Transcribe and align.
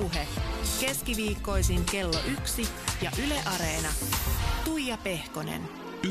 Ylepuhe 0.00 0.26
keskiviikkoisin 0.80 1.84
kello 1.84 2.18
yksi 2.32 2.62
ja 3.02 3.10
Yle 3.26 3.34
Areena. 3.54 3.88
Tuija 4.64 4.98
Pehkonen. 5.04 5.62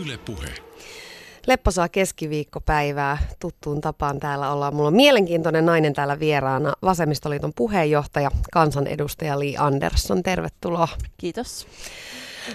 Ylepuhe. 0.01 0.53
Lepposaa 1.47 1.89
keskiviikkopäivää. 1.89 3.17
Tuttuun 3.39 3.81
tapaan 3.81 4.19
täällä 4.19 4.51
ollaan. 4.51 4.75
Mulla 4.75 4.87
on 4.87 4.95
mielenkiintoinen 4.95 5.65
nainen 5.65 5.93
täällä 5.93 6.19
vieraana. 6.19 6.73
Vasemmistoliiton 6.81 7.51
puheenjohtaja, 7.55 8.31
kansanedustaja 8.51 9.39
Li 9.39 9.55
Andersson. 9.57 10.23
Tervetuloa. 10.23 10.87
Kiitos. 11.17 11.67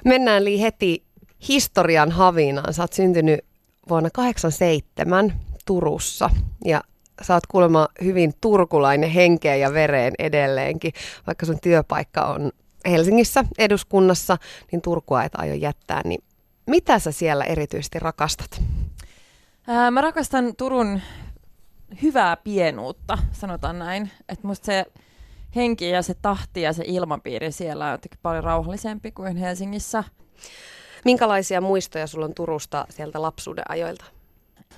Mennään 0.05 0.45
Li 0.45 0.61
heti 0.61 1.03
historian 1.49 2.11
havinaan. 2.11 2.75
Sä 2.75 2.83
oot 2.83 2.93
syntynyt 2.93 3.41
vuonna 3.89 4.11
87 4.11 5.33
Turussa 5.67 6.31
ja 6.65 6.83
sä 7.23 7.35
oot 7.35 7.47
kuulemma 7.47 7.89
hyvin 8.05 8.35
turkulainen 8.41 9.11
henkeen 9.11 9.61
ja 9.61 9.73
vereen 9.73 10.15
edelleenkin. 10.19 10.93
Vaikka 11.27 11.47
sun 11.47 11.61
työpaikka 11.61 12.25
on 12.25 12.53
Helsingissä 12.87 13.45
eduskunnassa, 13.59 14.37
niin 14.73 14.83
Turkua 14.83 15.25
et 15.25 15.33
aio 15.35 15.55
jättää. 15.55 16.01
Niin 16.05 16.25
mitä 16.67 16.99
sä 16.99 17.13
siellä 17.13 17.45
erityisesti 17.45 17.99
rakastat? 17.99 18.63
Ää, 19.67 19.91
mä 19.91 20.01
rakastan 20.01 20.57
Turun 20.57 21.01
hyvää 22.03 22.37
pienuutta, 22.37 23.19
sanotaan 23.33 23.79
näin. 23.79 24.11
Että 24.29 24.47
musta 24.47 24.67
se 24.67 24.87
henki 25.57 25.91
ja 25.91 26.03
se 26.03 26.15
tahti 26.23 26.63
ja 26.63 26.73
se 26.73 26.85
ilmapiiri 26.87 27.53
siellä 27.53 27.87
on 27.87 27.93
jotenkin 27.93 28.19
paljon 28.23 28.45
rauhallisempi 28.45 29.11
kuin 29.13 29.37
Helsingissä. 29.37 30.05
Minkälaisia 31.05 31.61
muistoja 31.61 32.07
sulla 32.07 32.25
on 32.25 32.35
Turusta 32.35 32.87
sieltä 32.91 33.23
lapsuuden 33.23 33.65
ajoilta? 33.69 34.05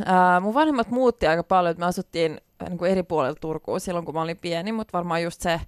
Ää, 0.05 0.41
mun 0.41 0.55
vanhemmat 0.55 0.91
muutti 0.91 1.27
aika 1.27 1.43
paljon, 1.43 1.71
että 1.71 1.81
me 1.81 1.87
asuttiin 1.87 2.41
niin 2.69 2.79
kuin 2.79 2.91
eri 2.91 3.03
puolilla 3.03 3.37
Turkuun 3.41 3.81
silloin, 3.81 4.05
kun 4.05 4.15
mä 4.15 4.23
olin 4.23 4.39
pieni, 4.39 4.73
mutta 4.73 4.99
varmaan 4.99 5.23
just 5.23 5.41
se, 5.41 5.61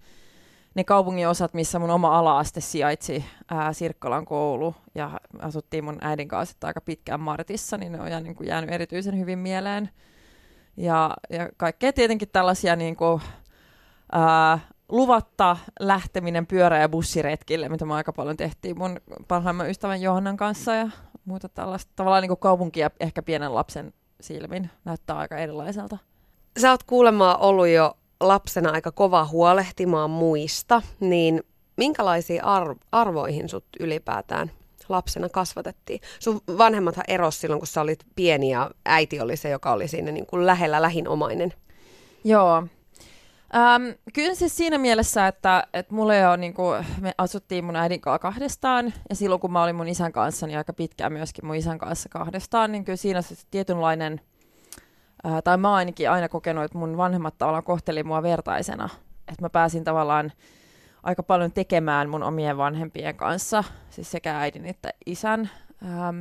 ne 0.75 0.85
kaupungin 0.85 1.29
osat, 1.29 1.55
missä 1.55 1.79
mun 1.79 1.91
oma 1.91 2.19
ala-aste 2.19 2.61
sijaitsi, 2.61 3.25
ää, 3.51 3.73
Sirkkolan 3.73 4.25
koulu, 4.25 4.75
ja 4.95 5.21
asuttiin 5.39 5.85
mun 5.85 5.99
äidin 6.01 6.29
kanssa 6.29 6.57
aika 6.63 6.81
pitkään 6.81 7.21
Martissa, 7.21 7.77
niin 7.77 7.93
ne 7.93 8.01
on 8.17 8.23
niin 8.23 8.35
kuin 8.35 8.49
jäänyt 8.49 8.71
erityisen 8.71 9.19
hyvin 9.19 9.39
mieleen. 9.39 9.91
Ja, 10.77 11.11
ja 11.31 11.49
kaikkea 11.57 11.93
tietenkin 11.93 12.29
tällaisia 12.29 12.77
niin 12.77 12.97
kuin, 12.97 13.23
ää, 14.13 14.59
luvatta 14.89 15.57
lähteminen 15.81 16.47
pyörä- 16.47 16.81
ja 16.81 16.89
bussiretkille, 16.89 17.69
mitä 17.69 17.85
me 17.85 17.95
aika 17.95 18.13
paljon 18.13 18.37
tehtiin 18.37 18.79
mun 18.79 19.01
parhaimman 19.29 19.71
ystävän 19.71 20.03
Johannan 20.03 20.37
kanssa 20.37 20.75
ja 20.75 20.89
muuta 21.25 21.49
tällaista. 21.49 21.93
Tavallaan 21.97 22.23
niin 22.23 22.29
kuin 22.29 22.39
kaupunkia 22.39 22.91
ehkä 23.01 23.23
pienen 23.23 23.55
lapsen 23.55 23.95
silmin 24.25 24.71
näyttää 24.85 25.17
aika 25.17 25.37
erilaiselta. 25.37 25.99
Sä 26.61 26.71
oot 26.71 26.83
kuulemma 26.83 27.35
ollut 27.35 27.69
jo 27.69 27.97
lapsena 28.21 28.71
aika 28.71 28.93
kova 28.93 29.27
huolehtimaan 29.27 30.11
muista, 30.11 30.83
niin 31.01 31.43
minkälaisiin 31.77 32.43
arv- 32.43 32.87
arvoihin 32.93 33.49
sut 33.49 33.65
ylipäätään 33.81 34.51
lapsena 34.89 35.29
kasvatettiin? 35.29 36.01
Sun 36.19 36.41
vanhemmathan 36.59 37.05
eros 37.09 37.41
silloin, 37.41 37.61
kun 37.61 37.67
sä 37.67 37.81
olit 37.81 38.05
pieni 38.17 38.51
ja 38.51 38.71
äiti 38.85 39.21
oli 39.21 39.37
se, 39.37 39.51
joka 39.51 39.73
oli 39.73 39.89
siinä 39.89 40.13
niin 40.13 40.27
kuin 40.27 40.47
lähellä 40.47 40.83
lähinomainen. 40.83 41.53
Joo. 42.25 42.67
Ähm, 43.57 43.83
kyllä 44.13 44.35
siis 44.35 44.57
siinä 44.57 44.79
mielessä, 44.79 45.27
että, 45.27 45.67
että 45.73 45.95
mulle 45.95 46.29
on, 46.29 46.41
niin 46.41 46.55
kuin, 46.55 46.87
me 47.01 47.15
asuttiin 47.19 47.65
mun 47.65 47.77
äidin 47.77 48.01
kanssa 48.01 48.19
kahdestaan, 48.19 48.95
ja 49.09 49.17
silloin 49.17 49.41
kun 49.41 49.53
mä 49.53 49.63
olin 49.63 49.77
mun 49.77 49.89
isän 49.89 50.13
kanssa, 50.13 50.47
niin 50.47 50.59
aika 50.59 50.73
pitkään 50.73 51.13
myöskin 51.13 51.47
mun 51.47 51.57
isän 51.57 51.79
kanssa 51.79 52.09
kahdestaan, 52.09 52.73
niin 52.73 52.85
kyllä 52.85 52.97
siinä 52.97 53.23
se 53.23 53.35
tietynlainen– 53.51 54.21
ää, 55.25 55.43
tai 55.43 55.57
mä 55.57 55.75
ainakin 55.75 56.11
aina 56.11 56.29
kokenut, 56.29 56.65
että 56.65 56.79
mun 56.79 56.97
vanhemmat 56.97 57.39
tavallaan 57.39 57.65
kohteli 57.65 58.03
mua 58.03 58.23
vertaisena. 58.23 58.89
Että 59.29 59.43
mä 59.43 59.51
pääsin 59.51 59.85
tavallaan 59.85 60.33
aika 61.03 61.23
paljon 61.23 61.53
tekemään 61.53 62.09
mun 62.09 62.23
omien 62.23 62.57
vanhempien 62.57 63.17
kanssa, 63.17 63.65
siis 63.91 64.11
sekä 64.11 64.39
äidin 64.39 64.67
että 64.67 64.91
isän. 65.07 65.51
Ähm, 65.83 66.21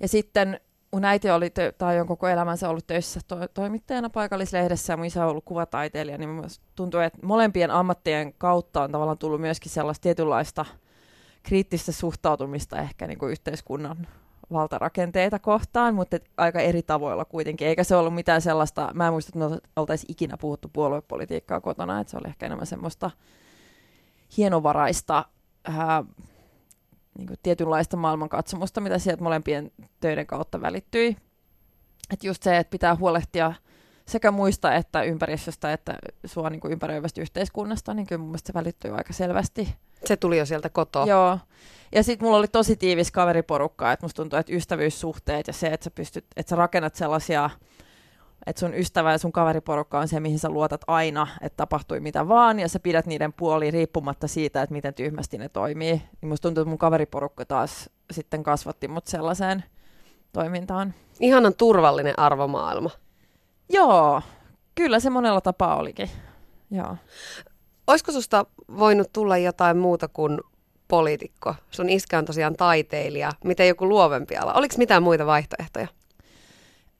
ja 0.00 0.08
sitten 0.08 0.60
mun 0.92 1.04
äiti 1.04 1.30
oli, 1.30 1.48
tö- 1.48 1.72
tai 1.78 2.00
on 2.00 2.06
koko 2.06 2.28
elämänsä 2.28 2.68
ollut 2.68 2.86
töissä 2.86 3.20
to- 3.28 3.48
toimittajana 3.54 4.10
paikallislehdessä 4.10 4.92
ja 4.92 4.96
mun 4.96 5.06
isä 5.06 5.24
on 5.24 5.30
ollut 5.30 5.44
kuvataiteilija, 5.44 6.18
niin 6.18 6.42
tuntuu, 6.74 7.00
että 7.00 7.18
molempien 7.22 7.70
ammattien 7.70 8.34
kautta 8.38 8.82
on 8.82 8.92
tavallaan 8.92 9.18
tullut 9.18 9.40
myöskin 9.40 9.72
sellaista 9.72 10.02
tietynlaista 10.02 10.64
kriittistä 11.42 11.92
suhtautumista 11.92 12.78
ehkä 12.78 13.06
niin 13.06 13.18
kuin 13.18 13.32
yhteiskunnan 13.32 14.06
valtarakenteita 14.52 15.38
kohtaan, 15.38 15.94
mutta 15.94 16.18
aika 16.36 16.60
eri 16.60 16.82
tavoilla 16.82 17.24
kuitenkin. 17.24 17.68
Eikä 17.68 17.84
se 17.84 17.96
ollut 17.96 18.14
mitään 18.14 18.42
sellaista, 18.42 18.90
mä 18.94 19.06
en 19.06 19.12
muista, 19.12 19.30
että 19.30 19.56
me 19.56 19.58
oltaisiin 19.76 20.12
ikinä 20.12 20.36
puhuttu 20.36 20.70
puoluepolitiikkaa 20.72 21.60
kotona, 21.60 22.00
että 22.00 22.10
se 22.10 22.16
oli 22.16 22.28
ehkä 22.28 22.46
enemmän 22.46 22.66
semmoista 22.66 23.10
hienovaraista, 24.36 25.24
ää, 25.64 26.04
niin 27.16 27.26
kuin 27.26 27.38
tietynlaista 27.42 27.96
maailmankatsomusta, 27.96 28.80
mitä 28.80 28.98
sieltä 28.98 29.22
molempien 29.22 29.70
töiden 30.00 30.26
kautta 30.26 30.60
välittyi. 30.60 31.16
Että 32.12 32.26
just 32.26 32.42
se, 32.42 32.56
että 32.56 32.70
pitää 32.70 32.96
huolehtia 32.96 33.52
sekä 34.06 34.30
muista 34.30 34.74
että 34.74 35.02
ympäristöstä 35.02 35.72
että 35.72 35.98
sua 36.24 36.50
niin 36.50 36.60
kuin 36.60 36.72
ympäröivästä 36.72 37.20
yhteiskunnasta, 37.20 37.94
niin 37.94 38.06
kyllä 38.06 38.18
mun 38.18 38.28
mielestä 38.28 38.46
se 38.46 38.54
välittyy 38.54 38.96
aika 38.96 39.12
selvästi. 39.12 39.74
Se 40.04 40.16
tuli 40.16 40.38
jo 40.38 40.46
sieltä 40.46 40.68
kotoa. 40.68 41.06
Joo. 41.06 41.38
Ja 41.92 42.02
sitten 42.02 42.26
mulla 42.26 42.38
oli 42.38 42.48
tosi 42.48 42.76
tiivis 42.76 43.10
kaveriporukka, 43.10 43.92
että 43.92 44.04
musta 44.04 44.16
tuntuu, 44.22 44.38
että 44.38 44.52
ystävyyssuhteet 44.52 45.46
ja 45.46 45.52
se, 45.52 45.66
että 45.66 45.84
sä, 45.84 45.90
pystyt, 45.90 46.24
että 46.36 46.50
sä 46.50 46.56
rakennat 46.56 46.94
sellaisia, 46.94 47.50
että 48.46 48.60
sun 48.60 48.74
ystävä 48.74 49.12
ja 49.12 49.18
sun 49.18 49.32
kaveriporukka 49.32 49.98
on 49.98 50.08
se, 50.08 50.20
mihin 50.20 50.38
sä 50.38 50.48
luotat 50.48 50.80
aina, 50.86 51.26
että 51.40 51.56
tapahtui 51.56 52.00
mitä 52.00 52.28
vaan, 52.28 52.60
ja 52.60 52.68
sä 52.68 52.80
pidät 52.80 53.06
niiden 53.06 53.32
puoliin 53.32 53.72
riippumatta 53.72 54.28
siitä, 54.28 54.62
että 54.62 54.72
miten 54.72 54.94
tyhmästi 54.94 55.38
ne 55.38 55.48
toimii. 55.48 56.02
Niin 56.20 56.28
musta 56.28 56.48
tuntuu, 56.48 56.62
että 56.62 56.68
mun 56.68 56.78
kaveriporukka 56.78 57.44
taas 57.44 57.90
sitten 58.10 58.42
kasvatti 58.42 58.88
mut 58.88 59.06
sellaiseen 59.06 59.64
toimintaan. 60.32 60.94
Ihanan 61.20 61.54
turvallinen 61.54 62.18
arvomaailma. 62.18 62.90
Joo, 63.72 64.22
kyllä 64.74 65.00
se 65.00 65.10
monella 65.10 65.40
tapaa 65.40 65.76
olikin. 65.76 66.10
Joo. 66.70 66.96
Olisiko 67.86 68.12
susta 68.12 68.46
voinut 68.78 69.12
tulla 69.12 69.38
jotain 69.38 69.76
muuta 69.76 70.08
kuin 70.08 70.40
poliitikko? 70.88 71.54
Sun 71.70 71.88
iskä 71.88 72.18
on 72.18 72.24
tosiaan 72.24 72.56
taiteilija. 72.56 73.32
Miten 73.44 73.68
joku 73.68 73.88
luovempi 73.88 74.36
ala? 74.36 74.54
Oliko 74.54 74.74
mitään 74.78 75.02
muita 75.02 75.26
vaihtoehtoja? 75.26 75.88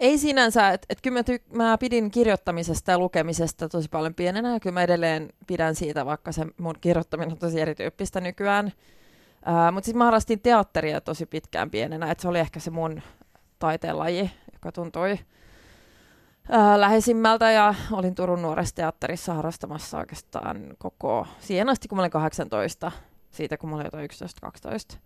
Ei 0.01 0.19
sinänsä, 0.19 0.71
että 0.71 0.87
et 0.91 1.01
kyllä 1.03 1.19
mä, 1.19 1.23
ty- 1.23 1.57
mä 1.57 1.79
pidin 1.79 2.11
kirjoittamisesta 2.11 2.91
ja 2.91 2.99
lukemisesta 2.99 3.69
tosi 3.69 3.89
paljon 3.89 4.15
pienenä, 4.15 4.53
ja 4.53 4.61
kyllä 4.61 4.75
mä 4.75 4.83
edelleen 4.83 5.29
pidän 5.47 5.75
siitä, 5.75 6.07
vaikka 6.07 6.33
se 6.33 6.47
mun 6.59 6.75
kirjoittaminen 6.81 7.33
on 7.33 7.39
tosi 7.39 7.61
erityyppistä 7.61 8.21
nykyään. 8.21 8.67
Uh, 8.67 9.73
Mutta 9.73 9.87
sitten 9.87 9.99
mä 9.99 10.05
harrastin 10.05 10.41
teatteria 10.41 11.01
tosi 11.01 11.27
pitkään 11.27 11.71
pienenä, 11.71 12.11
että 12.11 12.23
se 12.23 12.29
oli 12.29 12.39
ehkä 12.39 12.61
se 12.61 12.71
mun 12.71 13.03
taiteenlaji, 13.59 14.31
joka 14.53 14.73
tuntui 14.73 15.19
ää, 16.51 16.81
läheisimmältä 16.81 17.51
ja 17.51 17.75
olin 17.93 18.15
Turun 18.15 18.43
nuoressa 18.43 18.75
teatterissa 18.75 19.35
harrastamassa 19.35 19.99
oikeastaan 19.99 20.75
koko 20.79 21.27
siihen 21.41 21.69
asti, 21.69 21.89
kun 21.89 21.97
mä 21.97 22.03
olin 22.03 22.11
18, 22.11 22.93
siitä 23.31 23.57
kun 23.57 23.71
mä 23.71 23.77
olin 23.77 23.87
jotain 23.87 24.09
11-12. 24.95 24.99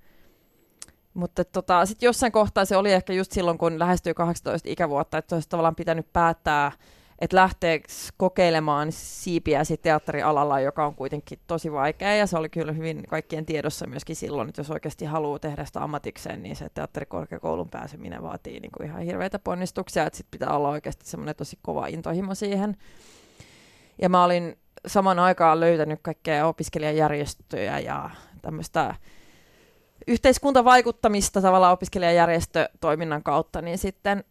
Mutta 1.15 1.44
tota, 1.44 1.87
sitten 1.87 2.06
jossain 2.06 2.32
kohtaa 2.32 2.65
se 2.65 2.76
oli 2.76 2.93
ehkä 2.93 3.12
just 3.12 3.32
silloin, 3.32 3.59
kun 3.59 3.78
lähestyi 3.78 4.15
18 4.15 4.69
ikävuotta, 4.71 5.19
että 5.19 5.37
olisi 5.37 5.48
tavallaan 5.48 5.75
pitänyt 5.75 6.12
päättää, 6.12 6.72
että 7.19 7.37
lähteekö 7.37 7.88
kokeilemaan 8.16 8.93
siipiä 8.93 9.65
sit 9.65 9.82
teatterialalla, 9.82 10.60
joka 10.60 10.87
on 10.87 10.94
kuitenkin 10.94 11.38
tosi 11.47 11.72
vaikea, 11.72 12.15
ja 12.15 12.26
se 12.26 12.38
oli 12.38 12.48
kyllä 12.48 12.72
hyvin 12.72 13.03
kaikkien 13.09 13.47
tiedossa 13.47 13.87
myöskin 13.87 14.16
silloin, 14.16 14.48
että 14.48 14.60
jos 14.60 14.71
oikeasti 14.71 15.04
haluaa 15.04 15.38
tehdä 15.38 15.65
sitä 15.65 15.82
ammatikseen, 15.82 16.43
niin 16.43 16.56
se 16.56 16.69
teatterikorkeakoulun 16.75 17.69
pääseminen 17.69 18.22
vaatii 18.22 18.60
niin 18.60 18.72
kuin 18.77 18.88
ihan 18.88 19.03
hirveitä 19.03 19.38
ponnistuksia, 19.38 20.06
että 20.06 20.16
sitten 20.16 20.38
pitää 20.38 20.56
olla 20.56 20.69
oikeasti 20.69 21.06
semmoinen 21.06 21.37
tosi 21.37 21.59
kova 21.62 21.87
intohimo 21.87 22.34
siihen. 22.34 22.77
Ja 24.03 24.09
mä 24.09 24.24
olin 24.24 24.59
saman 24.86 25.18
aikaan 25.18 25.60
löytänyt 25.60 25.98
kaikkea 26.03 26.47
opiskelijajärjestöjä 26.47 27.78
ja 27.78 28.10
tämmöistä 28.42 28.95
yhteiskuntavaikuttamista 30.06 31.42
tavallaan 31.42 31.72
opiskelijajärjestötoiminnan 31.72 33.22
kautta, 33.22 33.62
niin 33.62 33.78
sitten 33.78 34.24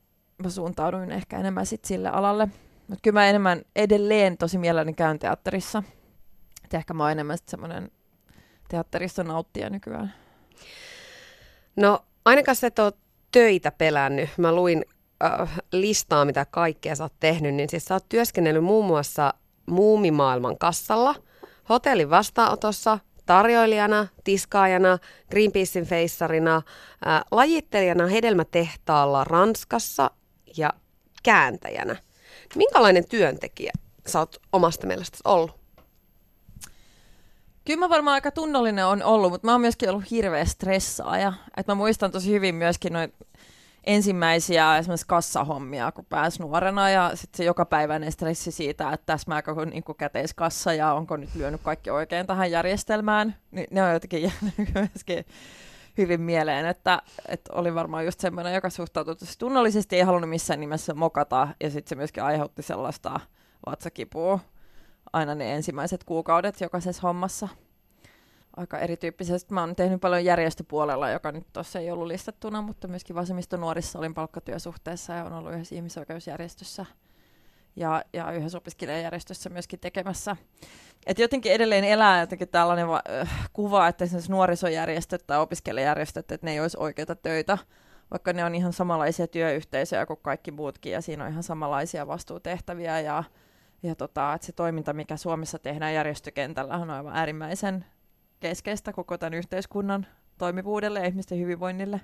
mä 0.44 0.50
suuntauduin 0.50 1.12
ehkä 1.12 1.40
enemmän 1.40 1.66
sit 1.66 1.86
sille 1.86 2.10
alalle. 2.10 2.48
Mutta 2.88 3.02
kyllä 3.02 3.20
mä 3.20 3.30
enemmän 3.30 3.62
edelleen 3.76 4.38
tosi 4.38 4.58
mielelläni 4.58 4.94
käyn 4.94 5.20
teatterissa. 5.20 5.84
Et 6.66 6.74
ehkä 6.74 6.94
mä 6.94 7.04
oon 7.04 7.12
enemmän 7.12 7.38
semmoinen 7.46 7.92
teatterissa 8.68 9.24
nauttija 9.24 9.70
nykyään. 9.70 10.14
No 11.76 12.00
ainakaan 12.26 12.56
sä 12.56 12.68
et 12.68 12.80
ole 12.80 12.94
töitä 13.32 13.72
pelännyt. 13.72 14.30
Mä 14.38 14.52
luin 14.52 14.86
äh, 15.24 15.60
listaa, 15.72 16.26
mitä 16.26 16.46
kaikkea 16.52 16.96
sä 16.96 17.04
oot 17.04 17.14
tehnyt, 17.20 17.56
niin 17.56 17.70
siis 17.70 17.86
sä 17.86 17.94
oot 17.94 18.10
työskennellyt 18.10 18.64
muun 18.64 18.86
muassa 18.86 19.34
Muumimaailman 19.66 20.58
kassalla, 20.58 21.16
hotellin 21.70 22.10
vastaanotossa, 22.10 23.00
tarjoilijana, 23.30 24.08
tiskaajana, 24.24 24.98
Greenpeacein 25.32 25.86
feissarina, 25.86 26.56
äh, 26.56 27.22
lajittelijana 27.32 28.08
hedelmätehtaalla 28.08 29.24
Ranskassa 29.24 30.12
ja 30.58 30.74
kääntäjänä. 31.24 31.96
Minkälainen 32.56 33.10
työntekijä 33.10 33.72
sä 34.08 34.20
oot 34.20 34.42
omasta 34.54 34.88
mielestäsi 34.88 35.22
ollut? 35.26 35.52
Kyllä 37.66 37.80
mä 37.80 37.90
varmaan 37.90 38.14
aika 38.14 38.32
tunnollinen 38.32 38.86
on 38.86 39.04
ollut, 39.04 39.32
mutta 39.32 39.48
mä 39.48 39.52
oon 39.52 39.62
myöskin 39.62 39.90
ollut 39.90 40.12
hirveä 40.12 40.46
stressaaja. 40.46 41.34
Et 41.58 41.68
mä 41.68 41.76
muistan 41.76 42.12
tosi 42.12 42.32
hyvin 42.32 42.56
myöskin 42.56 42.94
noin 42.94 43.14
ensimmäisiä 43.84 44.78
esimerkiksi 44.78 45.08
kassahommia, 45.08 45.92
kun 45.92 46.06
pääsi 46.06 46.42
nuorena 46.42 46.90
ja 46.90 47.12
sitten 47.14 47.38
se 47.38 47.44
jokapäiväinen 47.44 48.12
stressi 48.12 48.52
siitä, 48.52 48.94
että 48.94 49.06
täsmääkö 49.06 49.66
niin 49.66 49.84
käteiskassa 49.98 50.74
ja 50.74 50.94
onko 50.94 51.18
nyt 51.18 51.36
lyönyt 51.36 51.62
kaikki 51.64 51.90
oikein 51.90 52.28
tähän 52.28 52.52
järjestelmään, 52.52 53.36
niin 53.52 53.68
ne 53.72 53.84
on 53.84 53.94
jotenkin 53.94 54.22
jäänyt 54.32 54.74
myöskin 54.74 55.26
hyvin 55.98 56.22
mieleen, 56.22 56.66
että, 56.66 57.02
että 57.28 57.54
oli 57.54 57.76
varmaan 57.76 58.06
just 58.06 58.20
semmoinen, 58.20 58.54
joka 58.54 58.70
suhtautui 58.70 59.16
tunnollisesti, 59.40 59.96
ei 59.96 60.02
halunnut 60.02 60.30
missään 60.30 60.60
nimessä 60.60 60.94
mokata 60.94 61.48
ja 61.60 61.70
sitten 61.70 61.90
se 61.90 61.96
myöskin 61.96 62.24
aiheutti 62.24 62.62
sellaista 62.62 63.20
vatsakipua 63.66 64.40
aina 65.14 65.36
ne 65.36 65.56
ensimmäiset 65.56 66.04
kuukaudet 66.04 66.62
jokaisessa 66.62 67.02
hommassa 67.02 67.48
aika 68.60 68.80
erityyppisesti. 68.80 69.54
Mä 69.54 69.62
oon 69.62 69.76
tehnyt 69.76 70.02
paljon 70.02 70.26
järjestöpuolella, 70.26 71.10
joka 71.10 71.32
nyt 71.32 71.48
tuossa 71.54 71.80
ei 71.80 71.92
ollut 71.92 72.08
listattuna, 72.08 72.62
mutta 72.62 72.88
myöskin 72.88 73.16
vasemmistonuorissa 73.16 74.00
olin 74.00 74.14
palkkatyösuhteessa 74.14 75.14
ja 75.14 75.24
on 75.24 75.34
ollut 75.34 75.54
yhdessä 75.54 75.76
ihmisoikeusjärjestössä 75.76 76.86
ja, 77.76 78.04
ja 78.14 78.32
yhdessä 78.32 78.58
opiskelijajärjestössä 78.58 79.50
myöskin 79.50 79.80
tekemässä. 79.80 80.36
Et 81.06 81.20
jotenkin 81.20 81.52
edelleen 81.52 81.84
elää 81.84 82.20
jotenkin 82.20 82.48
tällainen 82.48 82.88
va- 82.88 83.02
äh, 83.22 83.50
kuva, 83.54 83.88
että 83.88 84.04
esimerkiksi 84.04 84.32
nuorisojärjestöt 84.32 85.24
tai 85.28 85.40
opiskelijajärjestöt, 85.40 86.32
että 86.32 86.48
ne 86.48 86.52
ei 86.52 86.60
olisi 86.60 86.78
oikeita 86.80 87.16
töitä, 87.16 87.58
vaikka 88.12 88.34
ne 88.34 88.46
on 88.46 88.56
ihan 88.56 88.74
samanlaisia 88.74 89.28
työyhteisöjä 89.28 90.06
kuin 90.06 90.20
kaikki 90.22 90.52
muutkin 90.52 90.92
ja 90.92 91.02
siinä 91.02 91.24
on 91.24 91.32
ihan 91.32 91.44
samanlaisia 91.44 92.08
vastuutehtäviä 92.08 93.00
ja, 93.00 93.24
ja 93.84 93.96
tota, 93.96 94.34
että 94.34 94.46
se 94.46 94.52
toiminta, 94.52 94.94
mikä 94.94 95.18
Suomessa 95.18 95.60
tehdään 95.60 95.94
järjestökentällä, 95.94 96.78
on 96.78 96.90
aivan 96.90 97.16
äärimmäisen 97.16 97.86
keskeistä 98.40 98.94
koko 98.94 99.18
tämän 99.18 99.34
yhteiskunnan 99.34 100.08
toimivuudelle 100.38 101.00
ja 101.00 101.06
ihmisten 101.06 101.40
hyvinvoinnille. 101.40 102.02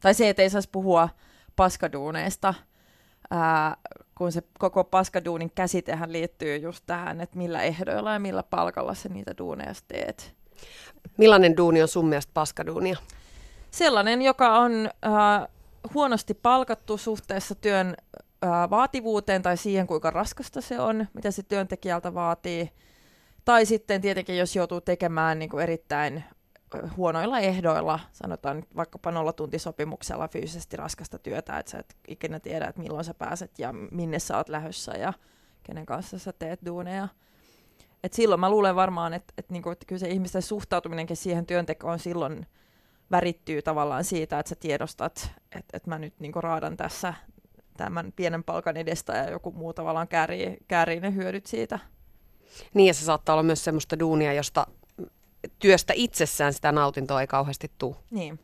Tai 0.00 0.14
se, 0.14 0.28
että 0.28 0.42
ei 0.42 0.50
saisi 0.50 0.68
puhua 0.72 1.08
paskaduuneista, 1.56 2.54
ää, 3.30 3.76
kun 4.14 4.32
se 4.32 4.42
koko 4.58 4.84
paskaduunin 4.84 5.52
käsitehän 5.54 6.12
liittyy 6.12 6.56
just 6.56 6.84
tähän, 6.86 7.20
että 7.20 7.38
millä 7.38 7.62
ehdoilla 7.62 8.12
ja 8.12 8.18
millä 8.18 8.42
palkalla 8.42 8.94
sä 8.94 9.08
niitä 9.08 9.34
duuneja 9.38 9.72
teet. 9.88 10.34
Millainen 11.16 11.56
duuni 11.56 11.82
on 11.82 11.88
sun 11.88 12.08
mielestä 12.08 12.30
paskaduunia? 12.34 12.96
Sellainen, 13.70 14.22
joka 14.22 14.58
on 14.58 14.90
ää, 15.02 15.48
huonosti 15.94 16.34
palkattu 16.34 16.96
suhteessa 16.96 17.54
työn 17.54 17.96
ää, 18.42 18.70
vaativuuteen 18.70 19.42
tai 19.42 19.56
siihen, 19.56 19.86
kuinka 19.86 20.10
raskasta 20.10 20.60
se 20.60 20.80
on, 20.80 21.06
mitä 21.14 21.30
se 21.30 21.42
työntekijältä 21.42 22.14
vaatii– 22.14 22.70
tai 23.46 23.66
sitten 23.66 24.00
tietenkin, 24.00 24.38
jos 24.38 24.56
joutuu 24.56 24.80
tekemään 24.80 25.38
niin 25.38 25.48
kuin 25.48 25.62
erittäin 25.62 26.24
huonoilla 26.96 27.38
ehdoilla, 27.38 28.00
sanotaan 28.12 28.64
vaikkapa 28.76 29.10
nollatuntisopimuksella 29.10 30.28
fyysisesti 30.28 30.76
raskasta 30.76 31.18
työtä, 31.18 31.58
että 31.58 31.70
sä 31.70 31.78
et 31.78 31.96
ikinä 32.08 32.40
tiedä, 32.40 32.66
että 32.66 32.80
milloin 32.80 33.04
sä 33.04 33.14
pääset 33.14 33.58
ja 33.58 33.72
minne 33.72 34.18
sä 34.18 34.36
oot 34.36 34.48
lähdössä 34.48 34.92
ja 34.92 35.12
kenen 35.62 35.86
kanssa 35.86 36.18
sä 36.18 36.32
teet 36.32 36.60
duuneja. 36.66 37.08
Et 38.02 38.12
silloin 38.12 38.40
mä 38.40 38.50
luulen 38.50 38.76
varmaan, 38.76 39.14
että, 39.14 39.34
että, 39.38 39.52
niinku, 39.52 39.70
että 39.70 39.86
kyllä 39.86 40.00
se 40.00 40.08
ihmisten 40.08 40.42
suhtautuminenkin 40.42 41.16
siihen 41.16 41.46
työntekoon 41.46 41.98
silloin 41.98 42.46
värittyy 43.10 43.62
tavallaan 43.62 44.04
siitä, 44.04 44.38
että 44.38 44.48
sä 44.50 44.54
tiedostat, 44.54 45.30
että, 45.52 45.76
että 45.76 45.90
mä 45.90 45.98
nyt 45.98 46.14
niinku 46.20 46.40
raadan 46.40 46.76
tässä 46.76 47.14
tämän 47.76 48.12
pienen 48.16 48.44
palkan 48.44 48.76
edestä 48.76 49.16
ja 49.16 49.30
joku 49.30 49.52
muu 49.52 49.72
tavallaan 49.74 50.08
käärii, 50.08 50.56
käärii 50.68 51.00
ne 51.00 51.14
hyödyt 51.14 51.46
siitä. 51.46 51.78
Niin 52.74 52.86
ja 52.86 52.94
se 52.94 53.04
saattaa 53.04 53.34
olla 53.34 53.42
myös 53.42 53.64
semmoista 53.64 53.98
duunia, 53.98 54.32
josta 54.32 54.66
työstä 55.58 55.92
itsessään 55.96 56.52
sitä 56.52 56.72
nautintoa 56.72 57.20
ei 57.20 57.26
kauheasti 57.26 57.70
tule. 57.78 57.96
Niin. 58.10 58.40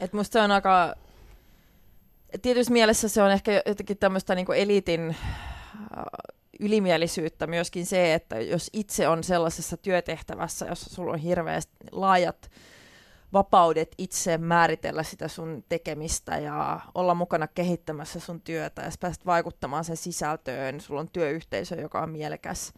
Et 0.00 0.12
musta 0.12 0.32
se 0.32 0.40
on 0.40 0.50
aika... 0.50 0.94
Tietysti 2.42 2.72
mielessä 2.72 3.08
se 3.08 3.22
on 3.22 3.30
ehkä 3.30 3.62
jotenkin 3.66 3.98
tämmöistä 3.98 4.34
niinku 4.34 4.52
eliitin 4.52 5.10
äh, 5.10 5.16
ylimielisyyttä 6.60 7.46
myöskin 7.46 7.86
se, 7.86 8.14
että 8.14 8.40
jos 8.40 8.70
itse 8.72 9.08
on 9.08 9.24
sellaisessa 9.24 9.76
työtehtävässä, 9.76 10.66
jossa 10.66 10.94
sulla 10.94 11.12
on 11.12 11.18
hirveästi 11.18 11.76
laajat 11.92 12.50
vapaudet 13.32 13.94
itse 13.98 14.38
määritellä 14.38 15.02
sitä 15.02 15.28
sun 15.28 15.64
tekemistä 15.68 16.38
ja 16.38 16.80
olla 16.94 17.14
mukana 17.14 17.46
kehittämässä 17.46 18.20
sun 18.20 18.40
työtä 18.40 18.82
ja 18.82 18.90
pääset 19.00 19.26
vaikuttamaan 19.26 19.84
sen 19.84 19.96
sisältöön, 19.96 20.80
sulla 20.80 21.00
on 21.00 21.10
työyhteisö, 21.10 21.74
joka 21.74 22.00
on 22.00 22.10
mielekäs, 22.10 22.72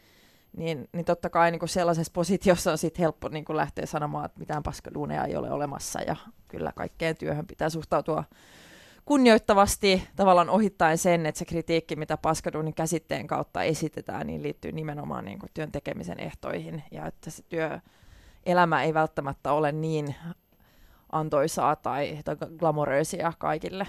niin, 0.56 0.88
niin 0.92 1.04
totta 1.04 1.30
kai 1.30 1.50
niin 1.50 1.58
kuin 1.58 1.68
sellaisessa 1.68 2.12
positiossa 2.14 2.72
on 2.72 2.78
sit 2.78 2.98
helppo 2.98 3.28
niin 3.28 3.44
kuin 3.44 3.56
lähteä 3.56 3.86
sanomaan, 3.86 4.24
että 4.24 4.38
mitään 4.40 4.62
paskaduuneja 4.62 5.24
ei 5.24 5.36
ole 5.36 5.50
olemassa 5.50 6.00
ja 6.00 6.16
kyllä 6.48 6.72
kaikkeen 6.76 7.16
työhön 7.16 7.46
pitää 7.46 7.70
suhtautua 7.70 8.24
kunnioittavasti 9.04 10.08
tavallaan 10.16 10.50
ohittaen 10.50 10.98
sen, 10.98 11.26
että 11.26 11.38
se 11.38 11.44
kritiikki, 11.44 11.96
mitä 11.96 12.16
paskaduunin 12.16 12.74
käsitteen 12.74 13.26
kautta 13.26 13.62
esitetään, 13.62 14.26
niin 14.26 14.42
liittyy 14.42 14.72
nimenomaan 14.72 15.24
niin 15.24 15.38
kuin 15.38 15.50
työn 15.54 15.72
tekemisen 15.72 16.20
ehtoihin 16.20 16.82
ja 16.90 17.06
että 17.06 17.30
se 17.30 17.42
työelämä 17.48 18.82
ei 18.82 18.94
välttämättä 18.94 19.52
ole 19.52 19.72
niin 19.72 20.14
antoisaa 21.12 21.76
tai, 21.76 22.18
tai 22.24 22.36
glamoröisiä 22.58 23.32
kaikille. 23.38 23.86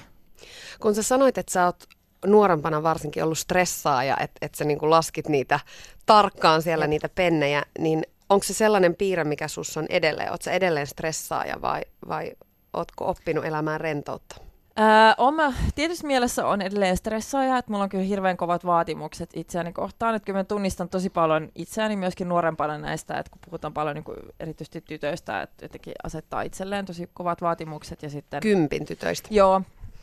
Kun 0.79 0.95
sä 0.95 1.03
sanoit, 1.03 1.37
että 1.37 1.51
sä 1.51 1.65
oot 1.65 1.83
nuorempana 2.25 2.83
varsinkin 2.83 3.23
ollut 3.23 3.37
stressaaja, 3.37 4.17
että 4.19 4.37
et 4.41 4.55
sä 4.55 4.65
niinku 4.65 4.89
laskit 4.89 5.29
niitä 5.29 5.59
tarkkaan 6.05 6.61
siellä 6.61 6.87
niitä 6.87 7.09
pennejä, 7.15 7.63
niin 7.79 8.03
onko 8.29 8.43
se 8.43 8.53
sellainen 8.53 8.95
piirre, 8.95 9.23
mikä 9.23 9.47
sus 9.47 9.77
on 9.77 9.85
edelleen? 9.89 10.29
Oletko 10.29 10.49
edelleen 10.49 10.87
stressaaja 10.87 11.61
vai, 11.61 11.81
vai 12.07 12.31
ootko 12.73 13.09
oppinut 13.09 13.45
elämään 13.45 13.81
rentoutta? 13.81 14.35
Öö, 14.79 14.85
oma, 15.17 15.53
tietysti 15.75 16.07
mielessä 16.07 16.47
on 16.47 16.61
edelleen 16.61 16.97
stressaaja, 16.97 17.57
että 17.57 17.71
mulla 17.71 17.83
on 17.83 17.89
kyllä 17.89 18.03
hirveän 18.03 18.37
kovat 18.37 18.65
vaatimukset 18.65 19.29
itseäni 19.33 19.73
kohtaan, 19.73 20.15
että 20.15 20.25
kyllä 20.25 20.39
mä 20.39 20.43
tunnistan 20.43 20.89
tosi 20.89 21.09
paljon 21.09 21.49
itseäni 21.55 21.95
myöskin 21.95 22.29
nuorempana 22.29 22.77
näistä, 22.77 23.17
että 23.17 23.31
kun 23.31 23.41
puhutaan 23.45 23.73
paljon 23.73 23.95
niin 23.95 24.03
kuin 24.03 24.17
erityisesti 24.39 24.81
tytöistä, 24.81 25.41
että 25.41 25.65
jotenkin 25.65 25.93
asettaa 26.03 26.41
itselleen 26.41 26.85
tosi 26.85 27.09
kovat 27.13 27.41
vaatimukset 27.41 28.03
ja 28.03 28.09
sitten... 28.09 28.41
Kympin 28.41 28.85
tytöistä. 28.85 29.29
Joo. 29.31 29.61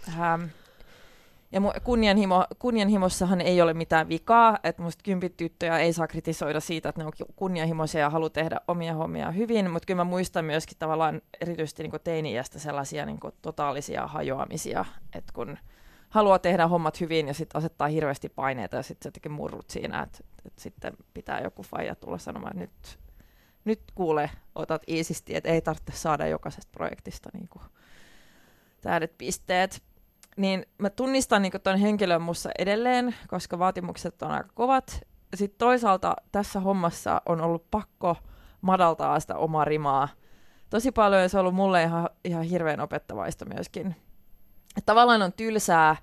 Ähm, 0.08 0.42
ja 1.52 1.60
kunnianhimo, 1.84 2.44
kunnianhimossahan 2.58 3.40
ei 3.40 3.62
ole 3.62 3.74
mitään 3.74 4.08
vikaa, 4.08 4.58
että 4.64 4.82
musta 4.82 5.02
kympityttöjä 5.04 5.78
ei 5.78 5.92
saa 5.92 6.06
kritisoida 6.06 6.60
siitä, 6.60 6.88
että 6.88 7.00
ne 7.00 7.06
on 7.06 7.12
kunnianhimoisia 7.36 8.00
ja 8.00 8.10
haluaa 8.10 8.30
tehdä 8.30 8.60
omia 8.68 8.94
hommia 8.94 9.30
hyvin, 9.30 9.70
mutta 9.70 9.86
kyllä 9.86 10.04
mä 10.04 10.10
muistan 10.10 10.44
myöskin 10.44 10.78
tavallaan 10.78 11.22
erityisesti 11.40 11.82
niin 11.82 11.92
teini-iästä 12.04 12.58
sellaisia 12.58 13.06
niin 13.06 13.18
totaalisia 13.42 14.06
hajoamisia, 14.06 14.84
että 15.14 15.32
kun 15.32 15.58
haluaa 16.08 16.38
tehdä 16.38 16.66
hommat 16.68 17.00
hyvin 17.00 17.28
ja 17.28 17.34
sitten 17.34 17.58
asettaa 17.58 17.88
hirveästi 17.88 18.28
paineita 18.28 18.76
ja 18.76 18.82
sitten 18.82 19.08
jotenkin 19.08 19.32
murrut 19.32 19.70
siinä, 19.70 20.02
että, 20.02 20.18
että 20.46 20.62
sitten 20.62 20.96
pitää 21.14 21.40
joku 21.40 21.62
faija 21.62 21.94
tulla 21.94 22.18
sanomaan, 22.18 22.62
että 22.62 22.88
nyt, 22.88 22.98
nyt 23.64 23.80
kuule, 23.94 24.30
otat 24.54 24.82
iisisti, 24.88 25.36
että 25.36 25.50
ei 25.50 25.60
tarvitse 25.60 25.92
saada 25.92 26.26
jokaisesta 26.26 26.70
projektista 26.72 27.30
niin 27.32 27.48
kuin 27.48 27.62
täydet 28.80 29.18
pisteet 29.18 29.82
niin 30.36 30.66
mä 30.78 30.90
tunnistan 30.90 31.42
niin 31.42 31.52
tuon 31.62 31.78
henkilön 31.78 32.22
mussa 32.22 32.50
edelleen, 32.58 33.14
koska 33.28 33.58
vaatimukset 33.58 34.22
on 34.22 34.30
aika 34.30 34.48
kovat. 34.54 35.00
Sitten 35.34 35.58
toisaalta 35.58 36.16
tässä 36.32 36.60
hommassa 36.60 37.22
on 37.26 37.40
ollut 37.40 37.70
pakko 37.70 38.16
madaltaa 38.60 39.20
sitä 39.20 39.36
omaa 39.36 39.64
rimaa. 39.64 40.08
Tosi 40.70 40.92
paljon 40.92 41.28
se 41.30 41.38
on 41.38 41.40
ollut 41.40 41.54
mulle 41.54 41.82
ihan, 41.82 42.10
ihan 42.24 42.42
hirveän 42.42 42.80
opettavaista 42.80 43.44
myöskin. 43.44 43.96
Et 44.76 44.86
tavallaan 44.86 45.22
on 45.22 45.32
tylsää, 45.32 45.96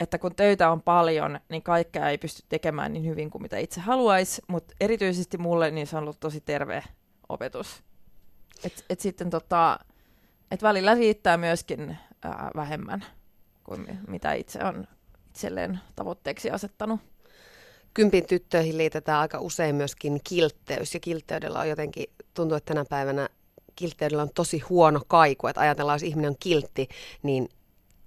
että 0.00 0.18
kun 0.18 0.34
töitä 0.34 0.70
on 0.70 0.82
paljon, 0.82 1.40
niin 1.48 1.62
kaikkea 1.62 2.08
ei 2.08 2.18
pysty 2.18 2.42
tekemään 2.48 2.92
niin 2.92 3.04
hyvin 3.04 3.30
kuin 3.30 3.42
mitä 3.42 3.58
itse 3.58 3.80
haluaisi, 3.80 4.42
mutta 4.48 4.74
erityisesti 4.80 5.38
mulle 5.38 5.70
niin 5.70 5.86
se 5.86 5.96
on 5.96 6.02
ollut 6.02 6.20
tosi 6.20 6.40
terve 6.40 6.82
opetus. 7.28 7.82
Et, 8.64 8.84
et 8.90 9.00
sitten 9.00 9.30
tota, 9.30 9.78
et 10.50 10.62
välillä 10.62 10.94
riittää 10.94 11.36
myöskin 11.36 11.96
ää, 12.22 12.50
vähemmän 12.56 13.04
kuin 13.64 13.98
mitä 14.08 14.32
itse 14.32 14.64
on 14.64 14.86
itselleen 15.30 15.80
tavoitteeksi 15.96 16.50
asettanut. 16.50 17.00
Kympin 17.94 18.26
tyttöihin 18.26 18.78
liitetään 18.78 19.20
aika 19.20 19.40
usein 19.40 19.74
myöskin 19.74 20.20
kiltteys, 20.24 20.94
ja 20.94 21.00
kiltteydellä 21.00 21.58
on 21.58 21.68
jotenkin, 21.68 22.06
tuntuu, 22.34 22.56
että 22.56 22.74
tänä 22.74 22.84
päivänä 22.84 23.28
kiltteydellä 23.76 24.22
on 24.22 24.30
tosi 24.34 24.58
huono 24.58 25.00
kaiku, 25.08 25.46
että 25.46 25.60
ajatellaan, 25.60 25.94
jos 25.94 26.02
ihminen 26.02 26.30
on 26.30 26.36
kiltti, 26.40 26.88
niin 27.22 27.48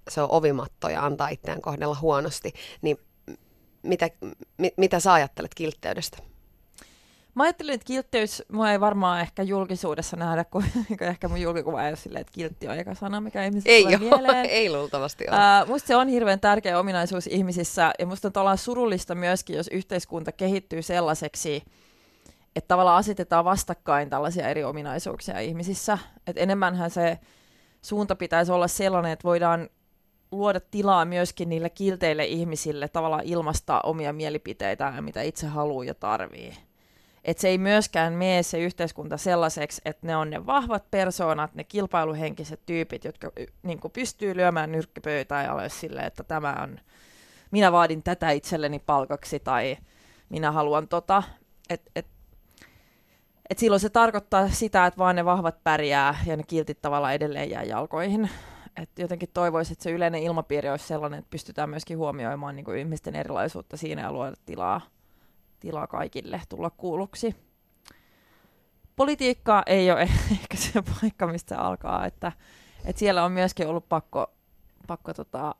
se 0.08 0.20
on 0.20 0.30
ovimatto 0.30 0.88
ja 0.88 1.06
antaa 1.06 1.28
itseään 1.28 1.60
kohdella 1.60 1.96
huonosti. 2.00 2.52
Niin 2.82 2.98
mitä, 3.82 4.10
mi, 4.56 4.74
mitä 4.76 5.00
sä 5.00 5.12
ajattelet 5.12 5.54
kiltteydestä? 5.54 6.18
Mä 7.38 7.44
ajattelin, 7.44 7.74
että 7.74 7.84
kiltteys 7.84 8.42
mua 8.52 8.72
ei 8.72 8.80
varmaan 8.80 9.20
ehkä 9.20 9.42
julkisuudessa 9.42 10.16
nähdä, 10.16 10.44
kun 10.44 10.64
ehkä 11.00 11.28
mun 11.28 11.40
julkikuva 11.40 11.82
ei 11.82 11.88
ole 11.88 11.96
silleen, 11.96 12.20
että 12.20 12.32
kiltti 12.32 12.68
on 12.68 12.78
eka 12.78 12.94
sana, 12.94 13.20
mikä 13.20 13.44
ihmisille 13.44 13.76
ei 13.76 13.82
tulee 13.82 13.96
ole, 13.96 14.18
mieleen. 14.18 14.46
ei 14.60 14.72
luultavasti 14.72 15.24
ole. 15.28 15.36
Uh, 15.36 15.68
musta 15.68 15.86
se 15.86 15.96
on 15.96 16.08
hirveän 16.08 16.40
tärkeä 16.40 16.78
ominaisuus 16.78 17.26
ihmisissä, 17.26 17.92
ja 17.98 18.06
musta 18.06 18.30
on 18.34 18.58
surullista 18.58 19.14
myöskin, 19.14 19.56
jos 19.56 19.68
yhteiskunta 19.72 20.32
kehittyy 20.32 20.82
sellaiseksi, 20.82 21.62
että 22.56 22.68
tavallaan 22.68 22.98
asetetaan 22.98 23.44
vastakkain 23.44 24.10
tällaisia 24.10 24.48
eri 24.48 24.64
ominaisuuksia 24.64 25.40
ihmisissä. 25.40 25.98
Et 26.26 26.38
enemmänhän 26.38 26.90
se 26.90 27.18
suunta 27.82 28.16
pitäisi 28.16 28.52
olla 28.52 28.68
sellainen, 28.68 29.12
että 29.12 29.24
voidaan 29.24 29.68
luoda 30.32 30.60
tilaa 30.60 31.04
myöskin 31.04 31.48
niille 31.48 31.70
kilteille 31.70 32.24
ihmisille 32.24 32.88
tavallaan 32.88 33.24
ilmastaa 33.24 33.80
omia 33.80 34.12
mielipiteitä 34.12 34.92
ja 34.96 35.02
mitä 35.02 35.22
itse 35.22 35.46
haluaa 35.46 35.84
ja 35.84 35.94
tarvii. 35.94 36.67
Että 37.28 37.40
se 37.40 37.48
ei 37.48 37.58
myöskään 37.58 38.12
mene 38.12 38.42
se 38.42 38.58
yhteiskunta 38.58 39.16
sellaiseksi, 39.16 39.82
että 39.84 40.06
ne 40.06 40.16
on 40.16 40.30
ne 40.30 40.46
vahvat 40.46 40.90
persoonat, 40.90 41.54
ne 41.54 41.64
kilpailuhenkiset 41.64 42.60
tyypit, 42.66 43.04
jotka 43.04 43.30
niin 43.62 43.80
pystyy 43.92 44.36
lyömään 44.36 44.72
nyrkkipöytään 44.72 45.44
ja 45.44 45.54
ole 45.54 45.68
silleen, 45.68 46.06
että 46.06 46.24
tämä 46.24 46.56
on, 46.62 46.80
minä 47.50 47.72
vaadin 47.72 48.02
tätä 48.02 48.30
itselleni 48.30 48.78
palkaksi 48.78 49.40
tai 49.40 49.76
minä 50.28 50.52
haluan 50.52 50.88
tota. 50.88 51.22
Et, 51.70 51.82
et, 51.96 52.06
et 53.50 53.58
silloin 53.58 53.80
se 53.80 53.90
tarkoittaa 53.90 54.48
sitä, 54.48 54.86
että 54.86 54.98
vaan 54.98 55.16
ne 55.16 55.24
vahvat 55.24 55.64
pärjää 55.64 56.18
ja 56.26 56.36
ne 56.36 56.42
kiltit 56.46 56.82
tavallaan 56.82 57.14
edelleen 57.14 57.50
jää 57.50 57.62
jalkoihin. 57.62 58.30
Et 58.82 58.90
jotenkin 58.98 59.30
toivoisin, 59.34 59.72
että 59.72 59.82
se 59.82 59.90
yleinen 59.90 60.22
ilmapiiri 60.22 60.68
olisi 60.68 60.86
sellainen, 60.86 61.18
että 61.18 61.30
pystytään 61.30 61.70
myöskin 61.70 61.98
huomioimaan 61.98 62.56
niin 62.56 62.64
kuin 62.64 62.78
ihmisten 62.78 63.14
erilaisuutta 63.14 63.76
siinä 63.76 64.02
ja 64.02 64.12
luoda 64.12 64.36
tilaa, 64.46 64.80
tilaa 65.60 65.86
kaikille 65.86 66.42
tulla 66.48 66.70
kuulluksi. 66.70 67.36
Politiikka 68.96 69.62
ei 69.66 69.90
ole 69.90 70.02
ehkä 70.32 70.56
se 70.56 70.82
paikka, 71.00 71.26
mistä 71.26 71.54
se 71.54 71.60
alkaa, 71.60 72.06
että, 72.06 72.32
että 72.84 72.98
siellä 72.98 73.24
on 73.24 73.32
myöskin 73.32 73.66
ollut 73.66 73.88
pakko, 73.88 74.32
pakko 74.86 75.14
tota, 75.14 75.54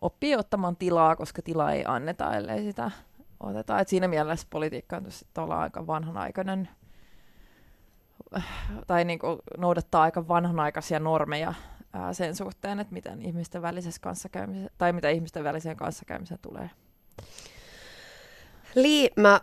oppia 0.00 0.38
ottamaan 0.38 0.76
tilaa, 0.76 1.16
koska 1.16 1.42
tilaa 1.42 1.72
ei 1.72 1.84
anneta, 1.86 2.36
ellei 2.36 2.62
sitä 2.62 2.90
oteta. 3.40 3.80
Et 3.80 3.88
siinä 3.88 4.08
mielessä 4.08 4.46
politiikka 4.50 5.00
on 5.38 5.52
aika 5.52 5.86
vanhanaikainen 5.86 6.68
tai 8.86 9.04
niin 9.04 9.18
kuin 9.18 9.38
noudattaa 9.58 10.02
aika 10.02 10.28
vanhanaikaisia 10.28 11.00
normeja 11.00 11.54
ää, 11.92 12.12
sen 12.12 12.36
suhteen, 12.36 12.80
että 12.80 12.92
miten 12.92 13.22
ihmisten 13.22 13.62
välisessä 13.62 14.00
kanssakäymisessä, 14.00 14.70
tai 14.78 14.92
mitä 14.92 15.08
ihmisten 15.10 15.44
väliseen 15.44 15.76
kanssakäymiseen 15.76 16.40
tulee. 16.42 16.70
Li, 18.74 19.10
mä 19.16 19.40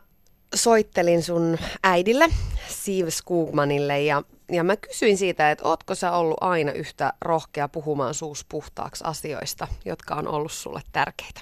soittelin 0.56 1.24
sun 1.24 1.58
äidille, 1.84 2.26
Siv 2.68 3.08
Skugmanille, 3.08 4.02
ja, 4.02 4.24
ja 4.52 4.64
mä 4.64 4.78
kysyin 4.78 5.18
siitä, 5.18 5.52
että 5.52 5.68
ootko 5.68 5.96
sä 5.96 6.12
ollut 6.12 6.38
aina 6.42 6.72
yhtä 6.72 7.14
rohkea 7.22 7.68
puhumaan 7.68 8.14
suus 8.14 8.46
puhtaaksi 8.50 9.04
asioista, 9.08 9.68
jotka 9.86 10.16
on 10.16 10.28
ollut 10.28 10.52
sulle 10.52 10.82
tärkeitä? 10.92 11.42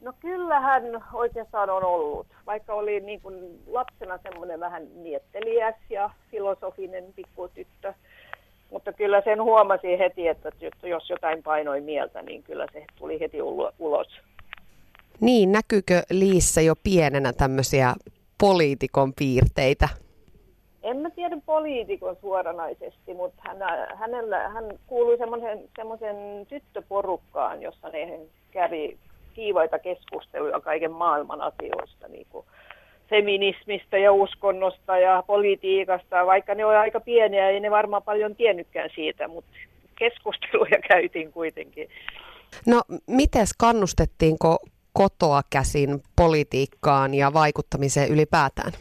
No 0.00 0.12
kyllähän 0.20 1.04
oikeastaan 1.12 1.70
on 1.70 1.84
ollut, 1.84 2.26
vaikka 2.46 2.74
oli 2.74 3.00
niin 3.00 3.20
kuin 3.20 3.62
lapsena 3.66 4.18
semmoinen 4.22 4.60
vähän 4.60 4.82
mietteliäs 4.94 5.74
ja 5.90 6.10
filosofinen 6.30 7.04
pikkutyttö. 7.16 7.94
Mutta 8.70 8.92
kyllä 8.92 9.22
sen 9.24 9.42
huomasi 9.42 9.98
heti, 9.98 10.28
että 10.28 10.50
jos 10.82 11.10
jotain 11.10 11.42
painoi 11.42 11.80
mieltä, 11.80 12.22
niin 12.22 12.42
kyllä 12.42 12.66
se 12.72 12.84
tuli 12.98 13.20
heti 13.20 13.42
ulos. 13.78 14.08
Niin, 15.20 15.52
näkyykö 15.52 16.02
Liissä 16.10 16.60
jo 16.60 16.74
pienenä 16.84 17.32
tämmöisiä 17.32 17.94
poliitikon 18.40 19.12
piirteitä? 19.18 19.88
En 20.82 20.96
mä 20.96 21.10
tiedä 21.10 21.36
poliitikon 21.46 22.16
suoranaisesti, 22.20 23.14
mutta 23.14 23.42
hän, 23.48 23.56
hänellä, 23.94 24.48
hän 24.48 24.64
kuului 24.86 25.18
semmoisen 25.76 26.46
tyttöporukkaan, 26.48 27.62
jossa 27.62 27.88
ne 27.88 28.18
kävi 28.50 28.98
kiivaita 29.34 29.78
keskusteluja 29.78 30.60
kaiken 30.60 30.92
maailman 30.92 31.40
asioista, 31.40 32.08
niin 32.08 32.26
kuin 32.30 32.46
feminismistä 33.10 33.98
ja 33.98 34.12
uskonnosta 34.12 34.98
ja 34.98 35.22
politiikasta, 35.26 36.26
vaikka 36.26 36.54
ne 36.54 36.64
ovat 36.64 36.76
aika 36.76 37.00
pieniä, 37.00 37.48
ei 37.48 37.60
ne 37.60 37.70
varmaan 37.70 38.02
paljon 38.02 38.36
tiennytkään 38.36 38.90
siitä, 38.94 39.28
mutta 39.28 39.50
keskusteluja 39.98 40.78
käytiin 40.88 41.32
kuitenkin. 41.32 41.88
No, 42.66 42.82
miten 43.06 43.46
kannustettiinko 43.58 44.58
kotoa 44.94 45.40
käsin 45.50 46.02
politiikkaan 46.16 47.14
ja 47.14 47.32
vaikuttamiseen 47.34 48.10
ylipäätään? 48.10 48.72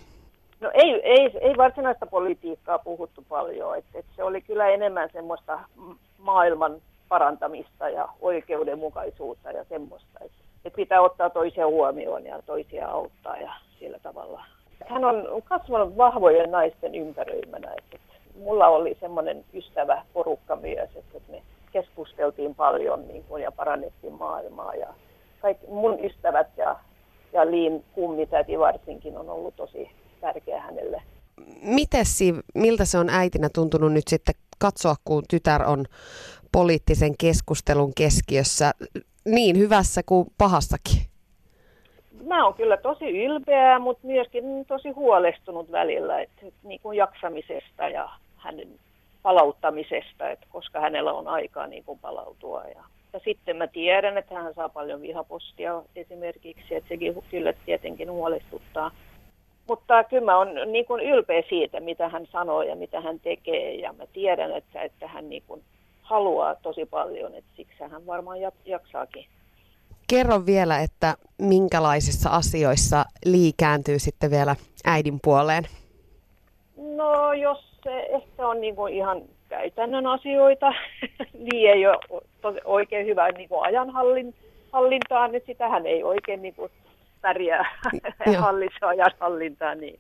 No 0.62 0.72
ei, 0.74 1.02
ei, 1.04 1.32
ei 1.42 1.58
varsinaista 1.58 2.06
politiikkaa 2.06 2.80
puhuttu 2.80 3.24
paljon, 3.30 3.78
että 3.78 4.00
et 4.00 4.06
se 4.16 4.24
oli 4.24 4.42
kyllä 4.42 4.68
enemmän 4.68 5.10
semmoista 5.14 5.60
maailman 6.18 6.82
parantamista 7.10 7.90
ja 7.90 8.10
oikeudenmukaisuutta 8.22 9.52
ja 9.52 9.66
semmoista. 9.70 10.20
Että 10.22 10.38
et 10.66 10.74
pitää 10.74 11.02
ottaa 11.02 11.30
toisia 11.30 11.68
huomioon 11.68 12.26
ja 12.26 12.42
toisia 12.46 12.88
auttaa 12.88 13.38
ja 13.38 13.54
sillä 13.80 14.00
tavalla. 14.00 14.44
Hän 14.88 15.06
on 15.06 15.42
kasvanut 15.44 15.98
vahvojen 15.98 16.52
naisten 16.52 16.96
ympäröimänä. 16.96 17.72
Että 17.78 17.98
mulla 18.40 18.68
oli 18.68 18.98
semmoinen 19.00 19.46
ystävä 19.54 20.06
porukka 20.14 20.56
myös, 20.56 20.90
että 20.96 21.20
me 21.32 21.42
keskusteltiin 21.72 22.56
paljon 22.56 23.08
niin 23.08 23.24
kuin, 23.24 23.44
ja 23.44 23.52
parannettiin 23.52 24.14
maailmaa. 24.14 24.76
Ja 24.76 24.88
kaikki 25.44 25.68
mun 25.68 26.06
ystävät 26.06 26.48
ja, 26.58 26.76
ja 27.34 27.52
Liin 27.52 27.84
kummitäti 27.94 28.60
varsinkin 28.60 29.18
on 29.18 29.30
ollut 29.30 29.56
tosi 29.56 29.90
tärkeä 30.22 30.62
hänelle. 30.62 31.02
Miten 31.62 32.06
Siv, 32.06 32.36
miltä 32.56 32.86
se 32.86 32.98
on 32.98 33.10
äitinä 33.10 33.50
tuntunut 33.50 33.94
nyt 33.94 34.08
sitten 34.08 34.36
katsoa, 34.60 34.96
kun 35.06 35.24
tytär 35.30 35.64
on 35.64 35.86
poliittisen 36.52 37.18
keskustelun 37.18 37.94
keskiössä 37.98 38.72
niin 39.26 39.58
hyvässä 39.58 40.02
kuin 40.06 40.28
pahassakin? 40.38 41.02
Mä 42.28 42.46
oon 42.46 42.54
kyllä 42.54 42.78
tosi 42.78 43.24
ylpeä, 43.26 43.80
mutta 43.80 44.08
myöskin 44.08 44.66
tosi 44.66 44.90
huolestunut 44.90 45.72
välillä, 45.72 46.22
että 46.22 46.46
niin 46.64 46.80
kuin 46.84 46.98
jaksamisesta 46.98 47.90
ja 47.90 48.10
hänen 48.38 48.68
palauttamisesta, 49.22 50.30
että 50.30 50.46
koska 50.50 50.80
hänellä 50.80 51.14
on 51.14 51.28
aikaa 51.28 51.68
niin 51.68 51.84
kuin 51.84 52.00
palautua. 52.00 52.64
Ja, 52.64 52.84
ja 53.14 53.20
sitten 53.24 53.58
mä 53.58 53.68
tiedän, 53.68 54.18
että 54.18 54.36
hän 54.36 54.54
saa 54.54 54.70
paljon 54.70 55.02
vihapostia 55.02 55.84
esimerkiksi, 55.96 56.76
että 56.76 56.90
sekin 56.90 57.16
kyllä 57.32 57.54
tietenkin 57.66 58.12
huolestuttaa. 58.12 58.92
Mutta 59.68 60.04
kyllä 60.04 60.26
mä 60.26 60.38
oon 60.38 60.48
niin 60.72 60.86
kuin 60.86 61.04
ylpeä 61.04 61.44
siitä, 61.50 61.80
mitä 61.80 62.10
hän 62.10 62.28
sanoo 62.32 62.62
ja 62.62 62.76
mitä 62.76 63.02
hän 63.02 63.20
tekee. 63.20 63.76
Ja 63.76 63.94
mä 63.94 64.04
tiedän, 64.14 64.52
että, 64.52 64.82
että 64.82 65.08
hän 65.08 65.30
niin 65.30 65.44
kuin 65.48 65.64
haluaa 66.02 66.56
tosi 66.56 66.86
paljon, 66.86 67.36
että 67.36 67.52
siksi 67.56 67.84
hän 67.84 68.06
varmaan 68.06 68.38
jaksaakin. 68.66 69.26
Kerro 70.10 70.46
vielä, 70.46 70.80
että 70.80 71.16
minkälaisissa 71.38 72.30
asioissa 72.30 73.06
liikääntyy 73.26 74.00
sitten 74.00 74.32
vielä 74.32 74.56
äidin 74.86 75.20
puoleen? 75.24 75.64
No 76.78 77.34
jos 77.34 77.74
se 77.84 78.00
ehkä 78.00 78.48
on 78.48 78.62
niin 78.62 78.76
kuin 78.76 78.94
ihan 78.94 79.22
käytännön 79.54 80.08
asioita, 80.08 80.74
niin 81.52 81.72
ei 81.72 81.88
ole 81.88 82.22
tosi, 82.42 82.60
oikein 82.66 83.08
hyvä 83.08 83.32
niin 83.32 83.50
kuin 83.50 83.66
ajanhallintaa, 83.66 85.28
niin 85.28 85.44
sitähän 85.46 85.86
ei 85.86 86.04
oikein 86.04 86.42
niin 86.42 86.56
kuin 86.56 86.72
pärjää 87.22 87.66
hallitse 88.40 88.86
ajanhallintaa. 88.86 89.76
Niin. 89.76 90.00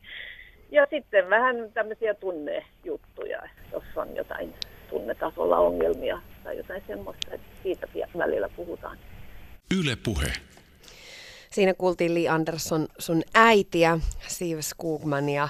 Ja 0.71 0.87
sitten 0.89 1.29
vähän 1.29 1.55
tämmöisiä 1.73 2.13
tunnejuttuja, 2.13 3.41
jos 3.71 3.83
on 3.95 4.15
jotain 4.15 4.53
tunnetasolla 4.89 5.57
ongelmia 5.57 6.21
tai 6.43 6.57
jotain 6.57 6.83
semmoista, 6.87 7.27
että 7.35 7.47
siitä 7.63 7.87
välillä 8.17 8.49
puhutaan. 8.55 8.97
Yle 9.79 9.97
puhe. 10.05 10.31
Siinä 11.51 11.73
kuultiin 11.73 12.13
Li 12.13 12.29
Andersson 12.29 12.87
sun 12.99 13.21
äitiä, 13.35 13.99
Siv 14.27 14.57
Skugman, 14.59 15.29
ja 15.29 15.47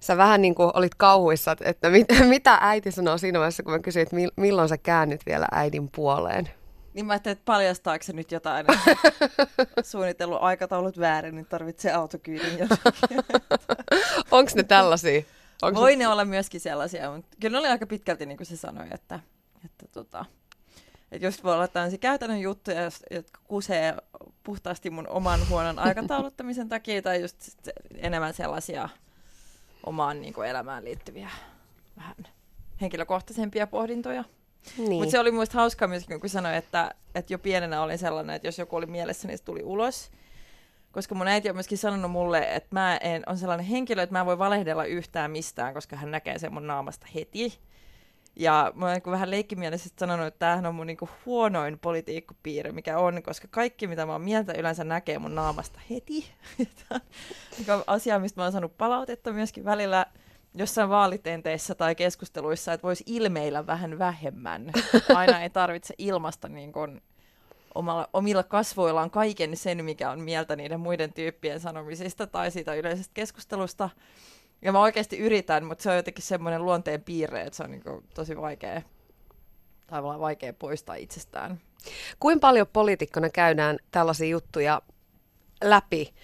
sä 0.00 0.16
vähän 0.16 0.42
niin 0.42 0.54
kuin 0.54 0.70
olit 0.74 0.94
kauhuissa, 0.94 1.56
että 1.60 1.90
mit, 1.90 2.06
mitä 2.28 2.58
äiti 2.60 2.90
sanoo 2.90 3.18
siinä 3.18 3.38
vaiheessa, 3.38 3.62
kun 3.62 3.72
mä 3.72 3.78
kysyin, 3.78 4.02
että 4.02 4.16
milloin 4.36 4.68
sä 4.68 4.78
käännyt 4.78 5.20
vielä 5.26 5.46
äidin 5.52 5.90
puoleen. 5.90 6.48
Niin 6.94 7.06
mä 7.06 7.12
ajattelin, 7.12 7.32
että 7.32 7.44
paljastaako 7.44 8.04
se 8.04 8.12
nyt 8.12 8.32
jotain 8.32 8.66
suunnitellut 9.82 10.38
aikataulut 10.42 10.98
väärin, 10.98 11.34
niin 11.34 11.46
tarvitsee 11.46 11.92
autokyydin 11.92 12.58
jossakin. 12.58 13.18
Onko 14.30 14.50
ne 14.54 14.62
tällaisia? 14.62 15.22
Onko 15.62 15.80
Voi 15.80 15.92
se... 15.92 15.96
ne 15.96 16.08
olla 16.08 16.24
myöskin 16.24 16.60
sellaisia, 16.60 17.12
mutta 17.12 17.36
kyllä 17.40 17.54
ne 17.54 17.58
oli 17.58 17.68
aika 17.68 17.86
pitkälti 17.86 18.26
niin 18.26 18.36
kuin 18.36 18.46
se 18.46 18.56
sanoi, 18.56 18.86
että, 18.90 19.20
että, 19.64 19.86
tota, 19.92 20.24
että 21.12 21.26
just 21.26 21.44
voi 21.44 21.54
olla 21.54 21.68
tällaisia 21.68 21.98
käytännön 21.98 22.40
juttuja, 22.40 22.82
jotka 23.10 23.40
kusee 23.44 23.96
puhtaasti 24.42 24.90
mun 24.90 25.08
oman 25.08 25.40
huonon 25.48 25.78
aikatauluttamisen 25.78 26.68
takia, 26.68 27.02
tai 27.02 27.20
just 27.20 27.36
enemmän 27.94 28.34
sellaisia 28.34 28.88
omaan 29.88 30.20
niin 30.20 30.34
kuin 30.34 30.48
elämään 30.48 30.84
liittyviä 30.84 31.30
vähän 31.96 32.16
henkilökohtaisempia 32.80 33.66
pohdintoja. 33.66 34.24
Niin. 34.78 34.92
Mutta 34.92 35.10
se 35.10 35.18
oli 35.18 35.30
muista 35.30 35.58
hauskaa 35.58 35.88
myöskin, 35.88 36.20
kun 36.20 36.30
sanoin, 36.30 36.54
että, 36.54 36.94
että 37.14 37.32
jo 37.32 37.38
pienenä 37.38 37.82
olin 37.82 37.98
sellainen, 37.98 38.36
että 38.36 38.48
jos 38.48 38.58
joku 38.58 38.76
oli 38.76 38.86
mielessä, 38.86 39.28
niin 39.28 39.38
se 39.38 39.44
tuli 39.44 39.62
ulos 39.62 40.10
koska 40.92 41.14
mun 41.14 41.28
äiti 41.28 41.48
on 41.48 41.56
myöskin 41.56 41.78
sanonut 41.78 42.10
mulle, 42.10 42.54
että 42.54 42.68
mä 42.70 42.96
en, 42.96 43.22
on 43.26 43.38
sellainen 43.38 43.66
henkilö, 43.66 44.02
että 44.02 44.12
mä 44.12 44.20
en 44.20 44.26
voi 44.26 44.38
valehdella 44.38 44.84
yhtään 44.84 45.30
mistään, 45.30 45.74
koska 45.74 45.96
hän 45.96 46.10
näkee 46.10 46.38
sen 46.38 46.52
mun 46.52 46.66
naamasta 46.66 47.06
heti. 47.14 47.58
Ja 48.38 48.72
mä 48.74 48.86
oon 48.86 48.94
niin 48.94 49.12
vähän 49.12 49.30
leikkimielisesti 49.30 49.98
sanonut, 50.00 50.26
että 50.26 50.38
tämähän 50.38 50.66
on 50.66 50.74
mun 50.74 50.86
niin 50.86 50.96
kuin 50.96 51.10
huonoin 51.26 51.78
politiikkopiirre, 51.78 52.72
mikä 52.72 52.98
on, 52.98 53.22
koska 53.22 53.48
kaikki 53.50 53.86
mitä 53.86 54.06
mä 54.06 54.12
oon 54.12 54.22
mieltä 54.22 54.52
yleensä 54.52 54.84
näkee 54.84 55.18
mun 55.18 55.34
naamasta 55.34 55.80
heti. 55.90 56.30
Tämä 56.88 57.78
on 57.78 57.84
asia, 57.86 58.18
mistä 58.18 58.40
mä 58.40 58.44
oon 58.44 58.52
saanut 58.52 58.78
palautetta 58.78 59.32
myöskin 59.32 59.64
välillä 59.64 60.06
jossain 60.54 60.88
vaalitenteissä 60.88 61.74
tai 61.74 61.94
keskusteluissa, 61.94 62.72
että 62.72 62.86
voisi 62.86 63.04
ilmeillä 63.06 63.66
vähän 63.66 63.98
vähemmän. 63.98 64.72
Aina 65.14 65.42
ei 65.42 65.50
tarvitse 65.50 65.94
ilmasta 65.98 66.48
niin 66.48 66.72
kuin 66.72 67.02
omalla, 67.74 68.08
omilla 68.12 68.42
kasvoillaan 68.42 69.10
kaiken 69.10 69.56
sen, 69.56 69.84
mikä 69.84 70.10
on 70.10 70.20
mieltä 70.20 70.56
niiden 70.56 70.80
muiden 70.80 71.12
tyyppien 71.12 71.60
sanomisista 71.60 72.26
tai 72.26 72.50
siitä 72.50 72.74
yleisestä 72.74 73.14
keskustelusta. 73.14 73.90
Ja 74.62 74.72
mä 74.72 74.80
oikeasti 74.80 75.18
yritän, 75.18 75.64
mutta 75.64 75.82
se 75.82 75.90
on 75.90 75.96
jotenkin 75.96 76.24
semmoinen 76.24 76.64
luonteen 76.64 77.02
piirre, 77.02 77.42
että 77.42 77.56
se 77.56 77.62
on 77.62 77.70
niin 77.70 77.82
kuin 77.82 78.04
tosi 78.14 78.36
vaikea, 78.36 78.82
tavallaan 79.86 80.20
vaikea 80.20 80.52
poistaa 80.52 80.94
itsestään. 80.94 81.60
Kuinka 82.20 82.40
paljon 82.40 82.66
poliitikkona 82.72 83.30
käydään 83.30 83.78
tällaisia 83.90 84.28
juttuja 84.28 84.82
läpi, 85.64 86.14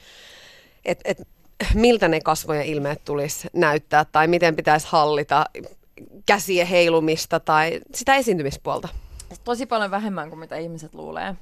että 0.84 1.02
et, 1.04 1.28
miltä 1.74 2.08
ne 2.08 2.20
kasvojen 2.20 2.66
ilmeet 2.66 3.04
tulisi 3.04 3.48
näyttää 3.52 4.04
tai 4.04 4.26
miten 4.26 4.56
pitäisi 4.56 4.86
hallita 4.90 5.44
käsien 6.26 6.66
heilumista 6.66 7.40
tai 7.40 7.80
sitä 7.94 8.14
esiintymispuolta? 8.14 8.88
Tosi 9.44 9.66
paljon 9.66 9.90
vähemmän 9.90 10.28
kuin 10.28 10.38
mitä 10.38 10.56
ihmiset 10.56 10.94
luulee. 10.94 11.34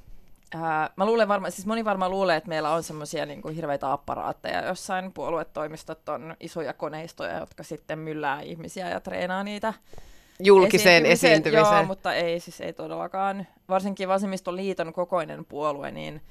Ää, 0.54 0.90
mä 0.97 1.06
luulen 1.06 1.28
varma, 1.28 1.50
siis 1.50 1.66
moni 1.66 1.85
varmaan 1.85 2.11
luulee, 2.11 2.37
että 2.37 2.49
meillä 2.49 2.71
on 2.71 2.82
semmoisia 2.82 3.26
niin 3.26 3.42
kuin 3.42 3.54
hirveitä 3.54 3.92
apparaatteja 3.92 4.66
jossain 4.66 5.12
puoluetoimistot 5.12 6.09
on 6.09 6.37
isoja 6.40 6.73
koneistoja, 6.73 7.38
jotka 7.38 7.62
sitten 7.62 7.99
myllää 7.99 8.40
ihmisiä 8.40 8.88
ja 8.88 9.00
treenaa 9.00 9.44
niitä 9.44 9.75
julkiseen 10.40 11.06
esiintymiseen. 11.06 11.76
Joo, 11.76 11.85
mutta 11.85 12.14
ei 12.14 12.40
siis 12.40 12.61
ei 12.61 12.73
todellakaan. 12.73 13.47
Varsinkin 13.68 14.09
Vasemmistoliiton 14.09 14.92
kokoinen 14.92 15.44
puolue, 15.44 15.90
niin 15.90 16.23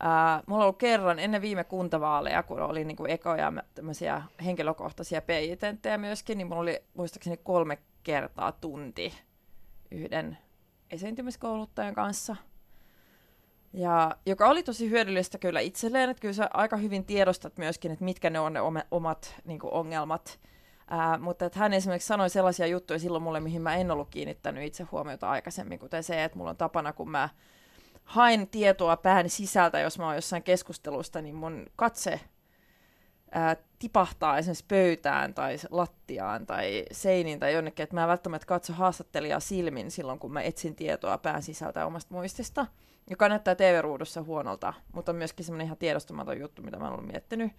ää, 0.00 0.42
mulla 0.46 0.62
on 0.62 0.66
ollut 0.66 0.78
kerran 0.78 1.18
ennen 1.18 1.42
viime 1.42 1.64
kuntavaaleja, 1.64 2.42
kun 2.42 2.60
oli 2.60 2.84
niin 2.84 2.96
kuin 2.96 3.10
ekoja 3.10 3.52
tämmöisiä 3.74 4.22
henkilökohtaisia 4.44 5.22
PI-tenttejä 5.22 5.98
myöskin, 5.98 6.38
niin 6.38 6.46
mulla 6.46 6.62
oli 6.62 6.82
muistaakseni 6.94 7.36
kolme 7.36 7.78
kertaa 8.02 8.52
tunti 8.52 9.14
yhden 9.90 10.38
esiintymiskouluttajan 10.90 11.94
kanssa– 11.94 12.36
ja, 13.72 14.16
joka 14.26 14.48
oli 14.48 14.62
tosi 14.62 14.90
hyödyllistä 14.90 15.38
kyllä 15.38 15.60
itselleen, 15.60 16.10
että 16.10 16.20
kyllä 16.20 16.34
sä 16.34 16.50
aika 16.54 16.76
hyvin 16.76 17.04
tiedostat 17.04 17.58
myöskin, 17.58 17.92
että 17.92 18.04
mitkä 18.04 18.30
ne 18.30 18.40
on 18.40 18.52
ne 18.52 18.60
omat 18.90 19.34
niin 19.44 19.58
kuin, 19.58 19.72
ongelmat. 19.72 20.40
Ää, 20.90 21.18
mutta 21.18 21.44
että 21.44 21.58
hän 21.58 21.72
esimerkiksi 21.72 22.06
sanoi 22.06 22.30
sellaisia 22.30 22.66
juttuja 22.66 22.98
silloin 22.98 23.22
mulle, 23.22 23.40
mihin 23.40 23.62
mä 23.62 23.76
en 23.76 23.90
ollut 23.90 24.08
kiinnittänyt 24.10 24.64
itse 24.64 24.84
huomiota 24.92 25.30
aikaisemmin, 25.30 25.78
kuten 25.78 26.02
se, 26.02 26.24
että 26.24 26.38
mulla 26.38 26.50
on 26.50 26.56
tapana, 26.56 26.92
kun 26.92 27.10
mä 27.10 27.28
hain 28.04 28.48
tietoa 28.48 28.96
pään 28.96 29.30
sisältä, 29.30 29.80
jos 29.80 29.98
mä 29.98 30.06
oon 30.06 30.14
jossain 30.14 30.42
keskustelusta, 30.42 31.22
niin 31.22 31.34
mun 31.34 31.66
katse 31.76 32.20
ää, 33.30 33.56
tipahtaa 33.78 34.38
esimerkiksi 34.38 34.64
pöytään 34.68 35.34
tai 35.34 35.56
lattiaan 35.70 36.46
tai 36.46 36.84
seiniin 36.92 37.40
tai 37.40 37.52
jonnekin, 37.52 37.84
että 37.84 37.94
mä 37.94 38.02
en 38.02 38.08
välttämättä 38.08 38.46
katso 38.46 38.72
haastattelijaa 38.72 39.40
silmin 39.40 39.90
silloin, 39.90 40.18
kun 40.18 40.32
mä 40.32 40.42
etsin 40.42 40.76
tietoa 40.76 41.18
pään 41.18 41.42
sisältä 41.42 41.86
omasta 41.86 42.14
muistista 42.14 42.66
joka 43.10 43.28
näyttää 43.28 43.54
TV-ruudussa 43.54 44.22
huonolta, 44.22 44.74
mutta 44.92 45.12
on 45.12 45.16
myöskin 45.16 45.44
semmoinen 45.44 45.64
ihan 45.64 45.76
tiedostamaton 45.76 46.40
juttu, 46.40 46.62
mitä 46.62 46.78
mä 46.78 46.90
olen 46.90 47.04
miettinyt. 47.04 47.52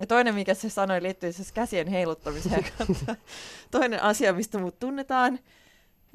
Ja 0.00 0.06
toinen, 0.06 0.34
mikä 0.34 0.54
se 0.54 0.70
sanoi, 0.70 1.02
liittyy 1.02 1.32
siis 1.32 1.52
käsien 1.52 1.88
heiluttamiseen. 1.88 2.64
toinen 3.70 4.02
asia, 4.02 4.32
mistä 4.32 4.58
mut 4.58 4.78
tunnetaan, 4.78 5.38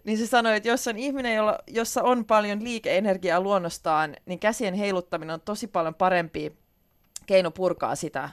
niin 0.03 0.17
se 0.17 0.27
sanoi, 0.27 0.55
että 0.55 0.69
jos 0.69 0.87
on 0.87 0.97
ihminen, 0.97 1.35
jolla, 1.35 1.59
jossa 1.67 2.03
on 2.03 2.25
paljon 2.25 2.63
liikeenergiaa 2.63 3.41
luonnostaan, 3.41 4.15
niin 4.25 4.39
käsien 4.39 4.73
heiluttaminen 4.73 5.33
on 5.33 5.41
tosi 5.41 5.67
paljon 5.67 5.95
parempi 5.95 6.57
keino 7.25 7.51
purkaa 7.51 7.95
sitä 7.95 8.29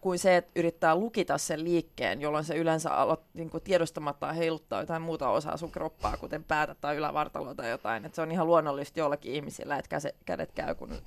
kuin 0.00 0.18
se, 0.18 0.36
että 0.36 0.50
yrittää 0.56 0.94
lukita 0.94 1.38
sen 1.38 1.64
liikkeen, 1.64 2.20
jolloin 2.20 2.44
se 2.44 2.56
yleensä 2.56 2.90
aloit, 2.90 3.20
niin 3.34 3.50
kuin 3.50 3.62
tiedostamatta 3.62 4.32
heiluttaa 4.32 4.80
jotain 4.80 5.02
muuta 5.02 5.28
osaa 5.28 5.56
sun 5.56 5.70
kroppaa, 5.70 6.16
kuten 6.16 6.44
päätä 6.44 6.74
tai 6.74 6.96
ylävartaloa 6.96 7.54
tai 7.54 7.70
jotain. 7.70 8.04
Et 8.04 8.14
se 8.14 8.22
on 8.22 8.32
ihan 8.32 8.46
luonnollista 8.46 9.00
jollakin 9.00 9.32
ihmisillä, 9.32 9.78
että 9.78 9.88
käse, 9.88 10.14
kädet 10.24 10.52
käy, 10.52 10.74
kun 10.74 11.02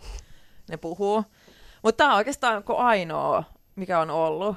ne 0.70 0.78
puhuu. 0.78 1.24
Mutta 1.84 1.98
tämä 1.98 2.12
on 2.12 2.18
oikeastaan 2.18 2.64
ainoa, 2.68 3.44
mikä 3.76 4.00
on 4.00 4.10
ollut. 4.10 4.56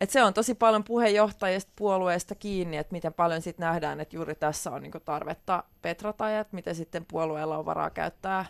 Et 0.00 0.10
se 0.10 0.22
on 0.22 0.34
tosi 0.34 0.54
paljon 0.54 0.84
puheenjohtajista 0.84 1.72
puolueesta 1.76 2.34
kiinni, 2.34 2.76
että 2.76 2.92
miten 2.92 3.14
paljon 3.14 3.42
sitten 3.42 3.66
nähdään, 3.66 4.00
että 4.00 4.16
juuri 4.16 4.34
tässä 4.34 4.70
on 4.70 4.82
niinku 4.82 5.00
tarvetta 5.00 5.64
petrata 5.82 6.30
ja 6.30 6.44
miten 6.52 6.74
sitten 6.74 7.04
puolueella 7.04 7.58
on 7.58 7.66
varaa 7.66 7.90
käyttää 7.90 8.44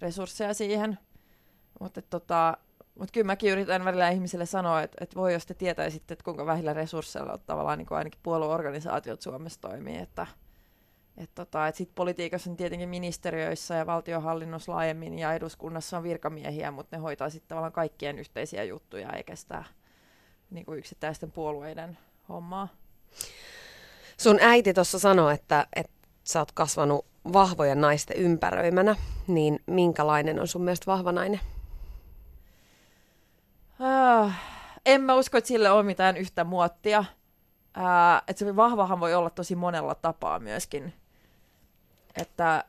resursseja 0.00 0.54
siihen. 0.54 0.98
Mutta 1.80 2.02
tota, 2.02 2.56
mutta 2.98 3.12
kyllä 3.12 3.26
mäkin 3.26 3.52
yritän 3.52 3.84
välillä 3.84 4.08
ihmisille 4.08 4.46
sanoa, 4.46 4.82
että, 4.82 4.96
että 5.00 5.16
voi 5.16 5.32
jos 5.32 5.46
te 5.46 5.54
tietäisitte, 5.54 6.14
että 6.14 6.24
kuinka 6.24 6.46
vähillä 6.46 6.72
resursseilla 6.72 7.38
tavallaan 7.38 7.78
niin 7.78 7.86
kuin 7.86 7.98
ainakin 7.98 8.20
puolueorganisaatiot 8.22 9.22
Suomessa 9.22 9.60
toimii, 9.60 9.98
että 9.98 10.26
et 11.16 11.30
tota, 11.34 11.68
et 11.68 11.74
sit 11.74 11.90
politiikassa 11.94 12.50
on 12.50 12.56
tietenkin 12.56 12.88
ministeriöissä 12.88 13.74
ja 13.74 13.86
valtiohallinnossa 13.86 14.72
laajemmin 14.72 15.18
ja 15.18 15.32
eduskunnassa 15.32 15.96
on 15.96 16.02
virkamiehiä, 16.02 16.70
mutta 16.70 16.96
ne 16.96 17.02
hoitaa 17.02 17.30
sitten 17.30 17.48
tavallaan 17.48 17.72
kaikkien 17.72 18.18
yhteisiä 18.18 18.64
juttuja 18.64 19.12
eikä 19.12 19.36
sitä 19.36 19.64
niin 20.50 20.66
kuin 20.66 20.78
yksittäisten 20.78 21.32
puolueiden 21.32 21.98
hommaa. 22.28 22.68
Sun 24.16 24.38
äiti 24.40 24.74
tuossa 24.74 24.98
sanoi, 24.98 25.34
että, 25.34 25.66
että 25.76 25.92
sä 26.24 26.38
oot 26.38 26.52
kasvanut 26.52 27.06
vahvojen 27.32 27.80
naisten 27.80 28.16
ympäröimänä, 28.16 28.96
niin 29.26 29.60
minkälainen 29.66 30.40
on 30.40 30.48
sun 30.48 30.62
mielestä 30.62 30.86
vahva 30.86 31.12
nainen? 31.12 31.40
Uh, 34.10 34.32
en 34.86 35.00
mä 35.00 35.14
usko, 35.14 35.38
että 35.38 35.48
sille 35.48 35.70
on 35.70 35.86
mitään 35.86 36.16
yhtä 36.16 36.44
muottia. 36.44 37.04
Uh, 37.76 38.22
että 38.28 38.38
se 38.38 38.56
vahvahan 38.56 39.00
voi 39.00 39.14
olla 39.14 39.30
tosi 39.30 39.56
monella 39.56 39.94
tapaa 39.94 40.38
myöskin. 40.38 40.92
Että, 42.16 42.64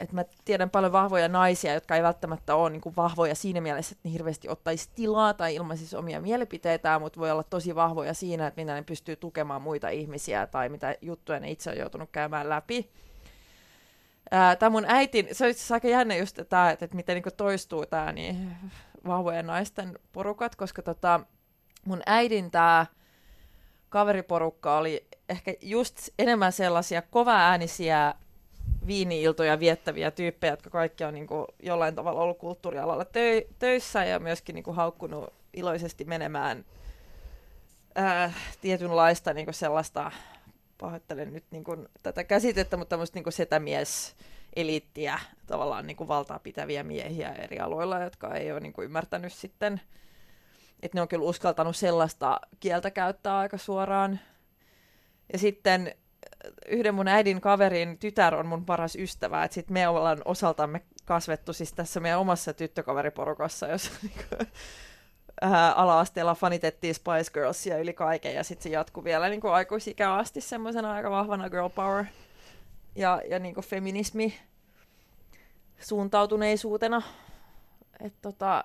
että 0.00 0.14
mä 0.14 0.24
tiedän 0.44 0.70
paljon 0.70 0.92
vahvoja 0.92 1.28
naisia, 1.28 1.74
jotka 1.74 1.96
ei 1.96 2.02
välttämättä 2.02 2.54
ole 2.54 2.70
niin 2.70 2.80
kuin 2.80 2.96
vahvoja 2.96 3.34
siinä 3.34 3.60
mielessä, 3.60 3.92
että 3.92 4.08
ne 4.08 4.12
hirveästi 4.12 4.48
ottaisi 4.48 4.90
tilaa 4.94 5.34
tai 5.34 5.54
ilmaisisi 5.54 5.96
omia 5.96 6.20
mielipiteitään, 6.20 7.00
mutta 7.00 7.20
voi 7.20 7.30
olla 7.30 7.42
tosi 7.42 7.74
vahvoja 7.74 8.14
siinä, 8.14 8.46
että 8.46 8.60
mitä 8.60 8.74
ne 8.74 8.82
pystyy 8.82 9.16
tukemaan 9.16 9.62
muita 9.62 9.88
ihmisiä 9.88 10.46
tai 10.46 10.68
mitä 10.68 10.94
juttuja 11.02 11.40
ne 11.40 11.50
itse 11.50 11.70
on 11.70 11.78
joutunut 11.78 12.08
käymään 12.12 12.48
läpi. 12.48 12.90
Tämä 14.58 14.70
mun 14.70 14.84
äitin, 14.88 15.28
se 15.32 15.44
on 15.44 15.50
itse 15.50 15.74
aika 15.74 15.88
jännä 15.88 16.16
just 16.16 16.40
tämä, 16.48 16.70
että, 16.70 16.84
että 16.84 16.96
miten 16.96 17.14
niin 17.14 17.36
toistuu 17.36 17.86
tämä, 17.86 18.12
niin 18.12 18.56
vahvojen 19.06 19.46
naisten 19.46 19.98
porukat, 20.12 20.56
koska 20.56 20.82
tota, 20.82 21.20
mun 21.84 22.02
äidin 22.06 22.50
tämä 22.50 22.86
kaveriporukka 23.88 24.76
oli 24.76 25.06
ehkä 25.28 25.54
just 25.60 26.08
enemmän 26.18 26.52
sellaisia 26.52 27.02
kova-äänisiä 27.02 28.14
viini-iltoja 28.86 29.60
viettäviä 29.60 30.10
tyyppejä, 30.10 30.52
jotka 30.52 30.70
kaikki 30.70 31.04
on 31.04 31.14
niin 31.14 31.26
kuin, 31.26 31.46
jollain 31.62 31.94
tavalla 31.94 32.20
ollut 32.20 32.38
kulttuurialalla 32.38 33.04
tö- 33.04 33.54
töissä 33.58 34.04
ja 34.04 34.18
myöskin 34.18 34.54
niin 34.54 34.64
kuin, 34.64 34.76
haukkunut 34.76 35.32
iloisesti 35.52 36.04
menemään 36.04 36.64
ää, 37.94 38.32
tietynlaista 38.60 39.34
niin 39.34 39.46
kuin 39.46 39.54
sellaista, 39.54 40.10
pahoittelen 40.78 41.32
nyt 41.32 41.44
niin 41.50 41.64
kuin, 41.64 41.88
tätä 42.02 42.24
käsitettä, 42.24 42.76
mutta 42.76 42.90
tämmöistä 42.90 43.16
niin 43.16 43.24
kuin 43.24 43.32
setämies 43.32 44.16
eliittiä, 44.56 45.20
tavallaan 45.46 45.86
niin 45.86 45.96
kuin 45.96 46.08
valtaa 46.08 46.38
pitäviä 46.38 46.82
miehiä 46.82 47.32
eri 47.32 47.58
aloilla, 47.58 48.00
jotka 48.00 48.34
ei 48.34 48.52
ole 48.52 48.60
niin 48.60 48.72
kuin 48.72 48.84
ymmärtänyt 48.84 49.32
sitten, 49.32 49.80
että 50.82 50.98
ne 50.98 51.02
on 51.02 51.08
kyllä 51.08 51.24
uskaltanut 51.24 51.76
sellaista 51.76 52.40
kieltä 52.60 52.90
käyttää 52.90 53.38
aika 53.38 53.58
suoraan. 53.58 54.20
Ja 55.32 55.38
sitten 55.38 55.86
äh, 55.86 56.52
yhden 56.68 56.94
mun 56.94 57.08
äidin 57.08 57.40
kaverin 57.40 57.98
tytär 57.98 58.34
on 58.34 58.46
mun 58.46 58.64
paras 58.64 58.96
ystävä, 58.96 59.44
että 59.44 59.54
sitten 59.54 59.74
me 59.74 59.88
ollaan 59.88 60.22
osaltamme 60.24 60.80
kasvettu 61.04 61.52
siis 61.52 61.72
tässä 61.72 62.00
meidän 62.00 62.20
omassa 62.20 62.52
tyttökaveriporukassa, 62.52 63.66
jos 63.66 63.90
niin 64.02 64.12
äh, 65.44 65.78
ala-asteella 65.78 66.34
fanitettiin 66.34 66.94
Spice 66.94 67.32
Girlsia 67.32 67.78
yli 67.78 67.92
kaiken, 67.92 68.34
ja 68.34 68.44
sitten 68.44 68.62
se 68.62 68.68
jatkuu 68.68 69.04
vielä 69.04 69.28
niin 69.28 69.40
kuin 69.40 69.54
aikuisikään 69.54 70.18
asti 70.18 70.40
semmoisena 70.40 70.92
aika 70.92 71.10
vahvana 71.10 71.50
girl 71.50 71.68
power 71.68 72.04
ja, 72.96 73.22
ja 73.30 73.38
niin 73.38 73.54
kuin 73.54 73.66
feminismi 73.66 74.34
suuntautuneisuutena. 75.80 77.02
Et 78.00 78.14
tota, 78.22 78.64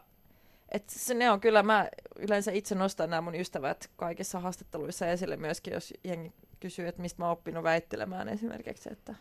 et 0.71 0.89
se, 0.89 1.13
ne 1.13 1.31
on 1.31 1.39
kyllä, 1.41 1.63
mä 1.63 1.89
yleensä 2.15 2.51
itse 2.51 2.75
nostan 2.75 3.09
nämä 3.09 3.21
mun 3.21 3.35
ystävät 3.35 3.89
kaikissa 3.95 4.39
haastatteluissa 4.39 5.07
esille 5.07 5.37
myöskin, 5.37 5.73
jos 5.73 5.93
jengi 6.03 6.33
kysyy, 6.59 6.87
että 6.87 7.01
mistä 7.01 7.21
mä 7.21 7.25
oon 7.25 7.33
oppinut 7.33 7.63
väittelemään 7.63 8.29
esimerkiksi, 8.29 8.89
että 8.91 9.15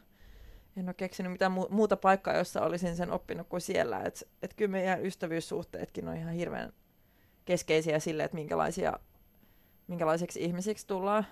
en 0.77 0.88
ole 0.88 0.94
keksinyt 0.94 1.33
mitään 1.33 1.53
mu- 1.53 1.71
muuta 1.71 1.97
paikkaa, 1.97 2.37
jossa 2.37 2.62
olisin 2.62 2.97
sen 2.97 3.11
oppinut 3.11 3.49
kuin 3.49 3.61
siellä. 3.61 4.01
Että 4.01 4.21
et 4.42 4.55
kyllä 4.55 4.71
meidän 4.71 5.07
ystävyyssuhteetkin 5.07 6.09
on 6.09 6.16
ihan 6.16 6.33
hirveän 6.33 6.73
keskeisiä 7.44 7.99
sille, 7.99 8.25
että 8.25 8.35
minkälaisia, 8.35 8.99
minkälaiseksi 9.87 10.44
ihmisiksi 10.44 10.87
tullaan. 10.87 11.27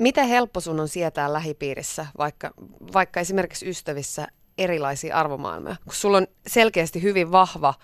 Miten 0.00 0.28
helppo 0.28 0.60
sun 0.60 0.80
on 0.80 0.88
sietää 0.88 1.32
lähipiirissä, 1.32 2.06
vaikka, 2.18 2.50
vaikka 2.92 3.20
esimerkiksi 3.20 3.68
ystävissä, 3.68 4.28
erilaisia 4.58 5.16
arvomaailmoja? 5.16 5.76
Kun 5.84 5.94
sulla 5.94 6.16
on 6.16 6.26
selkeästi 6.46 7.02
hyvin 7.02 7.32
vahva 7.32 7.74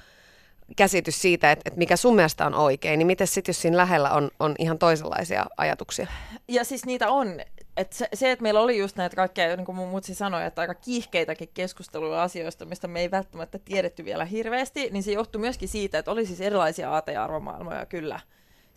käsitys 0.76 1.22
siitä, 1.22 1.52
että, 1.52 1.62
että 1.66 1.78
mikä 1.78 1.96
sun 1.96 2.14
mielestä 2.14 2.46
on 2.46 2.54
oikein, 2.54 2.98
niin 2.98 3.06
miten 3.06 3.26
sitten, 3.26 3.50
jos 3.50 3.62
siinä 3.62 3.76
lähellä 3.76 4.10
on, 4.10 4.30
on 4.40 4.54
ihan 4.58 4.78
toisenlaisia 4.78 5.46
ajatuksia? 5.56 6.06
Ja 6.48 6.64
siis 6.64 6.86
niitä 6.86 7.10
on. 7.10 7.40
Et 7.76 7.92
se, 7.92 8.08
se, 8.14 8.32
että 8.32 8.42
meillä 8.42 8.60
oli 8.60 8.78
just 8.78 8.96
näitä 8.96 9.16
kaikkea, 9.16 9.56
niin 9.56 9.64
kuin 9.64 9.76
mun 9.76 9.88
mutsi 9.88 10.14
sanoi, 10.14 10.46
että 10.46 10.60
aika 10.60 10.74
kiihkeitäkin 10.74 11.48
keskusteluja 11.54 12.22
asioista, 12.22 12.64
mistä 12.64 12.88
me 12.88 13.00
ei 13.00 13.10
välttämättä 13.10 13.58
tiedetty 13.58 14.04
vielä 14.04 14.24
hirveästi, 14.24 14.90
niin 14.90 15.02
se 15.02 15.12
johtui 15.12 15.40
myöskin 15.40 15.68
siitä, 15.68 15.98
että 15.98 16.10
oli 16.10 16.26
siis 16.26 16.40
erilaisia 16.40 16.90
aate- 16.90 17.12
ja 17.12 17.24
arvomaailmoja 17.24 17.86
kyllä 17.86 18.20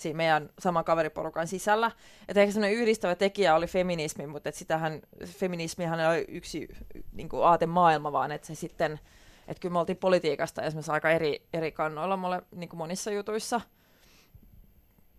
siinä 0.02 0.18
meidän 0.18 0.50
saman 0.60 0.86
kaveriporukan 0.86 1.48
sisällä. 1.48 1.92
Että 2.28 2.42
ehkä 2.42 2.54
sellainen 2.54 2.80
yhdistävä 2.80 3.16
tekijä 3.16 3.56
oli 3.56 3.68
feminismi, 3.68 4.28
mutta 4.28 4.50
että 4.50 4.60
sitähän, 4.60 5.02
feminismihan 5.26 6.00
ole 6.00 6.26
yksi 6.28 6.68
niin 7.14 7.30
kuin 7.30 7.46
aatemaailma, 7.46 8.12
vaan 8.12 8.32
että 8.32 8.48
se 8.48 8.56
sitten, 8.56 9.00
että 9.48 9.62
kyllä 9.62 9.74
me 9.74 9.80
oltiin 9.80 9.98
politiikasta 9.98 10.62
esimerkiksi 10.62 10.92
aika 10.92 11.12
eri, 11.12 11.48
eri 11.54 11.72
kannoilla 11.72 12.18
mole, 12.18 12.42
niin 12.56 12.70
kuin 12.70 12.78
monissa 12.78 13.12
jutuissa. 13.12 13.62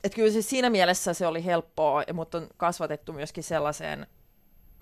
Että 0.05 0.17
kyllä 0.17 0.33
siis 0.33 0.51
siinä 0.51 0.71
mielessä 0.71 1.15
se 1.15 1.27
oli 1.27 1.45
helppoa, 1.45 2.05
mutta 2.13 2.39
on 2.39 2.49
kasvatettu 2.57 3.13
myöskin 3.13 3.45
sellaiseen 3.45 4.07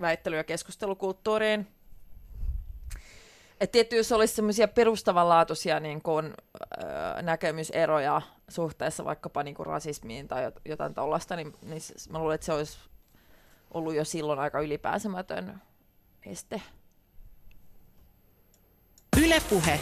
väittely- 0.01 0.37
ja 0.37 0.43
keskustelukulttuuriin, 0.43 1.67
että 3.61 3.71
tietty, 3.71 3.95
jos 3.95 4.11
olisi 4.11 4.35
semmoisia 4.35 4.67
perustavanlaatuisia 4.67 5.79
niin 5.79 6.01
kuin, 6.01 6.25
äh, 6.25 7.23
näkemyseroja 7.23 8.21
suhteessa 8.49 9.05
vaikkapa 9.05 9.43
niin 9.43 9.55
kuin 9.55 9.65
rasismiin 9.65 10.27
tai 10.27 10.51
jotain 10.65 10.93
tällaista, 10.93 11.35
niin, 11.35 11.53
niin 11.61 11.81
mä 12.09 12.19
luulen, 12.19 12.35
että 12.35 12.45
se 12.45 12.53
olisi 12.53 12.79
ollut 13.73 13.95
jo 13.95 14.05
silloin 14.05 14.39
aika 14.39 14.59
ylipääsemätön 14.59 15.61
este. 16.25 16.61
Ylepuhe. 19.23 19.79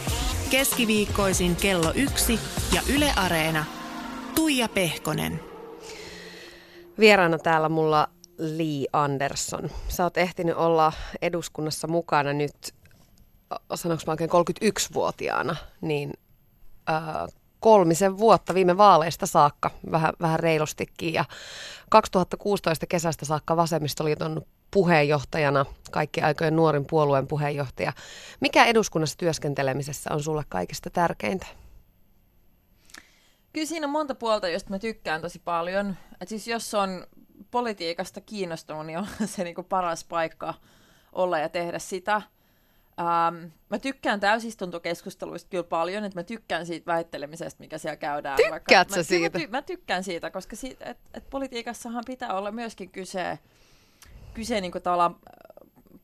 Keskiviikkoisin 0.50 1.56
kello 1.56 1.92
yksi 1.94 2.40
ja 2.74 2.82
Yle 2.94 3.12
Areena. 3.16 3.64
Tuija 4.34 4.68
Pehkonen. 4.68 5.40
Vieraana 6.98 7.38
täällä 7.38 7.68
mulla 7.68 8.08
Lee 8.38 8.86
Andersson. 8.92 9.70
Sä 9.88 10.04
oot 10.04 10.16
ehtinyt 10.16 10.56
olla 10.56 10.92
eduskunnassa 11.22 11.88
mukana 11.88 12.32
nyt 12.32 12.74
sanoinko 13.74 14.04
mä 14.06 14.12
oikein 14.12 14.30
31-vuotiaana, 14.30 15.56
niin 15.80 16.12
ää, 16.86 17.28
kolmisen 17.60 18.18
vuotta 18.18 18.54
viime 18.54 18.76
vaaleista 18.76 19.26
saakka, 19.26 19.70
vähän, 19.90 20.12
vähän 20.20 20.40
reilustikin. 20.40 21.12
Ja 21.12 21.24
2016 21.90 22.86
kesästä 22.86 23.24
saakka 23.24 23.56
Vasemmistoliiton 23.56 24.42
puheenjohtajana, 24.70 25.66
kaikki 25.90 26.20
aikojen 26.20 26.56
nuorin 26.56 26.86
puolueen 26.86 27.26
puheenjohtaja. 27.26 27.92
Mikä 28.40 28.64
eduskunnassa 28.64 29.18
työskentelemisessä 29.18 30.10
on 30.12 30.22
sulle 30.22 30.42
kaikista 30.48 30.90
tärkeintä? 30.90 31.46
Kyllä 33.52 33.66
siinä 33.66 33.86
on 33.86 33.90
monta 33.92 34.14
puolta, 34.14 34.48
josta 34.48 34.70
mä 34.70 34.78
tykkään 34.78 35.20
tosi 35.20 35.38
paljon. 35.38 35.96
Et 36.20 36.28
siis 36.28 36.48
jos 36.48 36.74
on 36.74 37.06
politiikasta 37.50 38.20
kiinnostunut, 38.20 38.86
niin 38.86 38.98
on 38.98 39.06
se 39.26 39.44
niinku 39.44 39.62
paras 39.62 40.04
paikka 40.04 40.54
olla 41.12 41.38
ja 41.38 41.48
tehdä 41.48 41.78
sitä– 41.78 42.22
Um, 42.98 43.50
mä 43.68 43.78
tykkään 43.78 44.20
täysistuntokeskusteluista 44.20 45.50
kyllä 45.50 45.64
paljon, 45.64 46.04
että 46.04 46.18
mä 46.18 46.22
tykkään 46.22 46.66
siitä 46.66 46.86
väittelemisestä, 46.86 47.60
mikä 47.60 47.78
siellä 47.78 47.96
käydään. 47.96 48.36
Tykkäätkö 48.36 48.94
sä 48.94 49.02
siitä? 49.02 49.38
Mä, 49.38 49.44
ty- 49.44 49.50
mä 49.50 49.62
tykkään 49.62 50.04
siitä, 50.04 50.30
koska 50.30 50.56
siitä, 50.56 50.84
et, 50.84 50.98
et 51.14 51.30
politiikassahan 51.30 52.04
pitää 52.06 52.34
olla 52.34 52.50
myöskin 52.50 52.90
kyse, 52.90 53.38
kyse 54.34 54.60
niin 54.60 54.72
tavallaan 54.82 55.16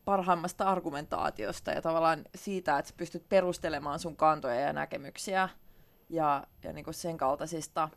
parhaimmasta 0.04 0.64
argumentaatiosta 0.64 1.70
ja 1.70 1.82
tavallaan 1.82 2.24
siitä, 2.34 2.78
että 2.78 2.88
sä 2.88 2.94
pystyt 2.96 3.28
perustelemaan 3.28 3.98
sun 3.98 4.16
kantoja 4.16 4.60
ja 4.60 4.72
näkemyksiä 4.72 5.48
ja, 6.08 6.46
ja 6.62 6.72
niin 6.72 6.84
kuin 6.84 6.94
sen 6.94 7.16
kaltaisista 7.16 7.88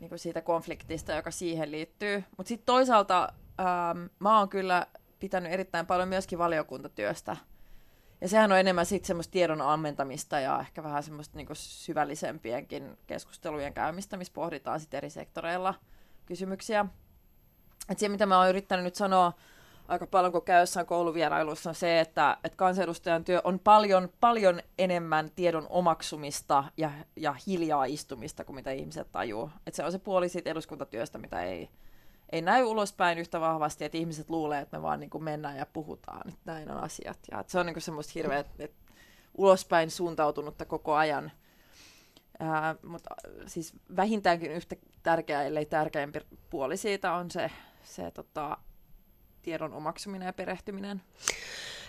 niin 0.00 0.08
kuin 0.08 0.18
siitä 0.18 0.40
konfliktista, 0.40 1.12
joka 1.12 1.30
siihen 1.30 1.70
liittyy. 1.70 2.24
Mutta 2.36 2.48
sitten 2.48 2.66
toisaalta 2.66 3.32
ähm, 3.60 4.04
mä 4.18 4.38
oon 4.38 4.48
kyllä 4.48 4.86
pitänyt 5.20 5.52
erittäin 5.52 5.86
paljon 5.86 6.08
myöskin 6.08 6.38
valiokuntatyöstä– 6.38 7.36
ja 8.24 8.28
sehän 8.28 8.52
on 8.52 8.58
enemmän 8.58 8.86
sitten 8.86 9.06
semmoista 9.06 9.32
tiedon 9.32 9.60
ammentamista 9.60 10.40
ja 10.40 10.60
ehkä 10.60 10.82
vähän 10.82 11.02
semmoista 11.02 11.36
niinku 11.36 11.52
syvällisempienkin 11.54 12.98
keskustelujen 13.06 13.74
käymistä, 13.74 14.16
missä 14.16 14.32
pohditaan 14.32 14.80
sitten 14.80 14.98
eri 14.98 15.10
sektoreilla 15.10 15.74
kysymyksiä. 16.26 16.86
Et 17.88 17.98
se, 17.98 18.08
mitä 18.08 18.26
mä 18.26 18.38
oon 18.38 18.48
yrittänyt 18.48 18.84
nyt 18.84 18.94
sanoa 18.94 19.32
aika 19.88 20.06
paljon, 20.06 20.32
kun 20.32 20.42
käy 20.42 20.60
jossain 20.60 20.86
kouluvierailussa, 20.86 21.70
on 21.70 21.74
se, 21.74 22.00
että, 22.00 22.36
että 22.44 22.56
kansanedustajan 22.56 23.24
työ 23.24 23.40
on 23.44 23.58
paljon, 23.58 24.08
paljon 24.20 24.60
enemmän 24.78 25.30
tiedon 25.36 25.66
omaksumista 25.70 26.64
ja, 26.76 26.90
ja 27.16 27.32
hiljaa 27.46 27.84
istumista 27.84 28.44
kuin 28.44 28.56
mitä 28.56 28.70
ihmiset 28.70 29.12
tajuu. 29.12 29.50
Et 29.66 29.74
se 29.74 29.84
on 29.84 29.92
se 29.92 29.98
puoli 29.98 30.28
siitä 30.28 30.50
eduskuntatyöstä, 30.50 31.18
mitä 31.18 31.42
ei, 31.42 31.68
ei 32.32 32.42
näy 32.42 32.62
ulospäin 32.62 33.18
yhtä 33.18 33.40
vahvasti, 33.40 33.84
että 33.84 33.98
ihmiset 33.98 34.30
luulee, 34.30 34.60
että 34.60 34.76
me 34.76 34.82
vaan 34.82 35.00
niin 35.00 35.10
kuin 35.10 35.24
mennään 35.24 35.56
ja 35.56 35.66
puhutaan, 35.66 36.28
että 36.28 36.52
näin 36.52 36.70
on 36.70 36.84
asiat. 36.84 37.18
Ja 37.30 37.40
että 37.40 37.52
se 37.52 37.58
on 37.58 37.66
niin 37.66 37.74
kuin 37.74 37.82
semmoista 37.82 38.12
hirveä, 38.14 38.38
että, 38.38 38.64
että 38.64 38.92
ulospäin 39.34 39.90
suuntautunutta 39.90 40.64
koko 40.64 40.94
ajan. 40.94 41.32
Ää, 42.38 42.74
mutta 42.82 43.14
siis 43.46 43.72
vähintäänkin 43.96 44.50
yhtä 44.50 44.76
tärkeä, 45.02 45.42
ellei 45.42 45.66
tärkeämpi 45.66 46.20
puoli 46.50 46.76
siitä 46.76 47.12
on 47.12 47.30
se, 47.30 47.50
se 47.84 48.10
tota, 48.10 48.56
tiedon 49.42 49.72
omaksuminen 49.72 50.26
ja 50.26 50.32
perehtyminen. 50.32 51.02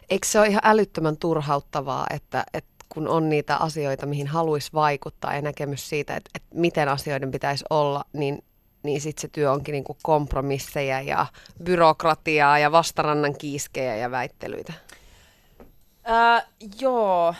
Eikö 0.09 0.27
se 0.27 0.39
ole 0.39 0.47
ihan 0.47 0.61
älyttömän 0.63 1.17
turhauttavaa, 1.17 2.07
että, 2.13 2.43
että 2.53 2.75
kun 2.89 3.07
on 3.07 3.29
niitä 3.29 3.57
asioita, 3.57 4.05
mihin 4.05 4.27
haluaisi 4.27 4.73
vaikuttaa 4.73 5.35
ja 5.35 5.41
näkemys 5.41 5.89
siitä, 5.89 6.15
että, 6.15 6.29
että 6.35 6.47
miten 6.55 6.89
asioiden 6.89 7.31
pitäisi 7.31 7.65
olla, 7.69 8.05
niin 8.13 8.43
niin 8.85 9.01
sitten 9.01 9.21
se 9.21 9.27
työ 9.27 9.51
onkin 9.51 9.73
niinku 9.73 9.97
kompromisseja 10.03 11.01
ja 11.01 11.25
byrokratiaa 11.63 12.59
ja 12.59 12.71
vastarannan 12.71 13.37
kiiskejä 13.37 13.95
ja 13.95 14.11
väittelyitä. 14.11 14.73
Ää, 16.03 16.47
joo, 16.79 17.33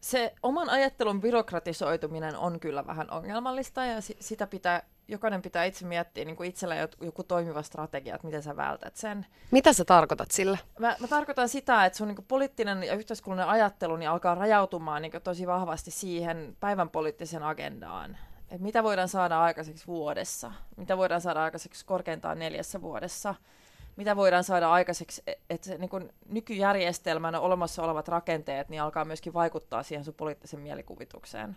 se 0.00 0.34
oman 0.42 0.70
ajattelun 0.70 1.20
byrokratisoituminen 1.20 2.36
on 2.36 2.60
kyllä 2.60 2.86
vähän 2.86 3.10
ongelmallista 3.10 3.84
ja 3.84 4.00
si- 4.00 4.16
sitä 4.20 4.46
pitää, 4.46 4.82
jokainen 5.08 5.42
pitää 5.42 5.64
itse 5.64 5.86
miettiä 5.86 6.24
niin 6.24 6.36
kuin 6.36 6.48
itsellä 6.48 6.76
joku 7.00 7.22
toimiva 7.22 7.62
strategia, 7.62 8.14
että 8.14 8.26
miten 8.26 8.42
sä 8.42 8.56
vältät 8.56 8.96
sen. 8.96 9.26
Mitä 9.50 9.72
sä 9.72 9.84
tarkoitat 9.84 10.30
sillä? 10.30 10.58
Mä, 10.78 10.96
mä 11.00 11.08
tarkoitan 11.08 11.48
sitä, 11.48 11.84
että 11.86 11.96
sun 11.96 12.08
niin 12.08 12.16
kuin 12.16 12.26
poliittinen 12.26 12.82
ja 12.82 12.94
yhteiskunnallinen 12.94 13.54
ajattelu 13.54 13.96
niin 13.96 14.10
alkaa 14.10 14.34
rajautumaan 14.34 15.02
niin 15.02 15.12
kuin 15.12 15.22
tosi 15.22 15.46
vahvasti 15.46 15.90
siihen 15.90 16.56
päivän 16.60 16.90
poliittiseen 16.90 17.42
agendaan 17.42 18.16
että 18.52 18.62
mitä 18.62 18.82
voidaan 18.82 19.08
saada 19.08 19.42
aikaiseksi 19.42 19.86
vuodessa, 19.86 20.52
mitä 20.76 20.96
voidaan 20.96 21.20
saada 21.20 21.44
aikaiseksi 21.44 21.86
korkeintaan 21.86 22.38
neljässä 22.38 22.82
vuodessa, 22.82 23.34
mitä 23.96 24.16
voidaan 24.16 24.44
saada 24.44 24.70
aikaiseksi, 24.70 25.22
e-, 25.26 25.32
että 25.50 25.66
se 25.66 25.78
niin 25.78 26.12
nykyjärjestelmänä 26.28 27.40
olemassa 27.40 27.82
olevat 27.82 28.08
rakenteet 28.08 28.68
niin 28.68 28.82
alkaa 28.82 29.04
myöskin 29.04 29.34
vaikuttaa 29.34 29.82
siihen 29.82 30.04
sun 30.04 30.14
poliittisen 30.14 30.60
mielikuvitukseen. 30.60 31.56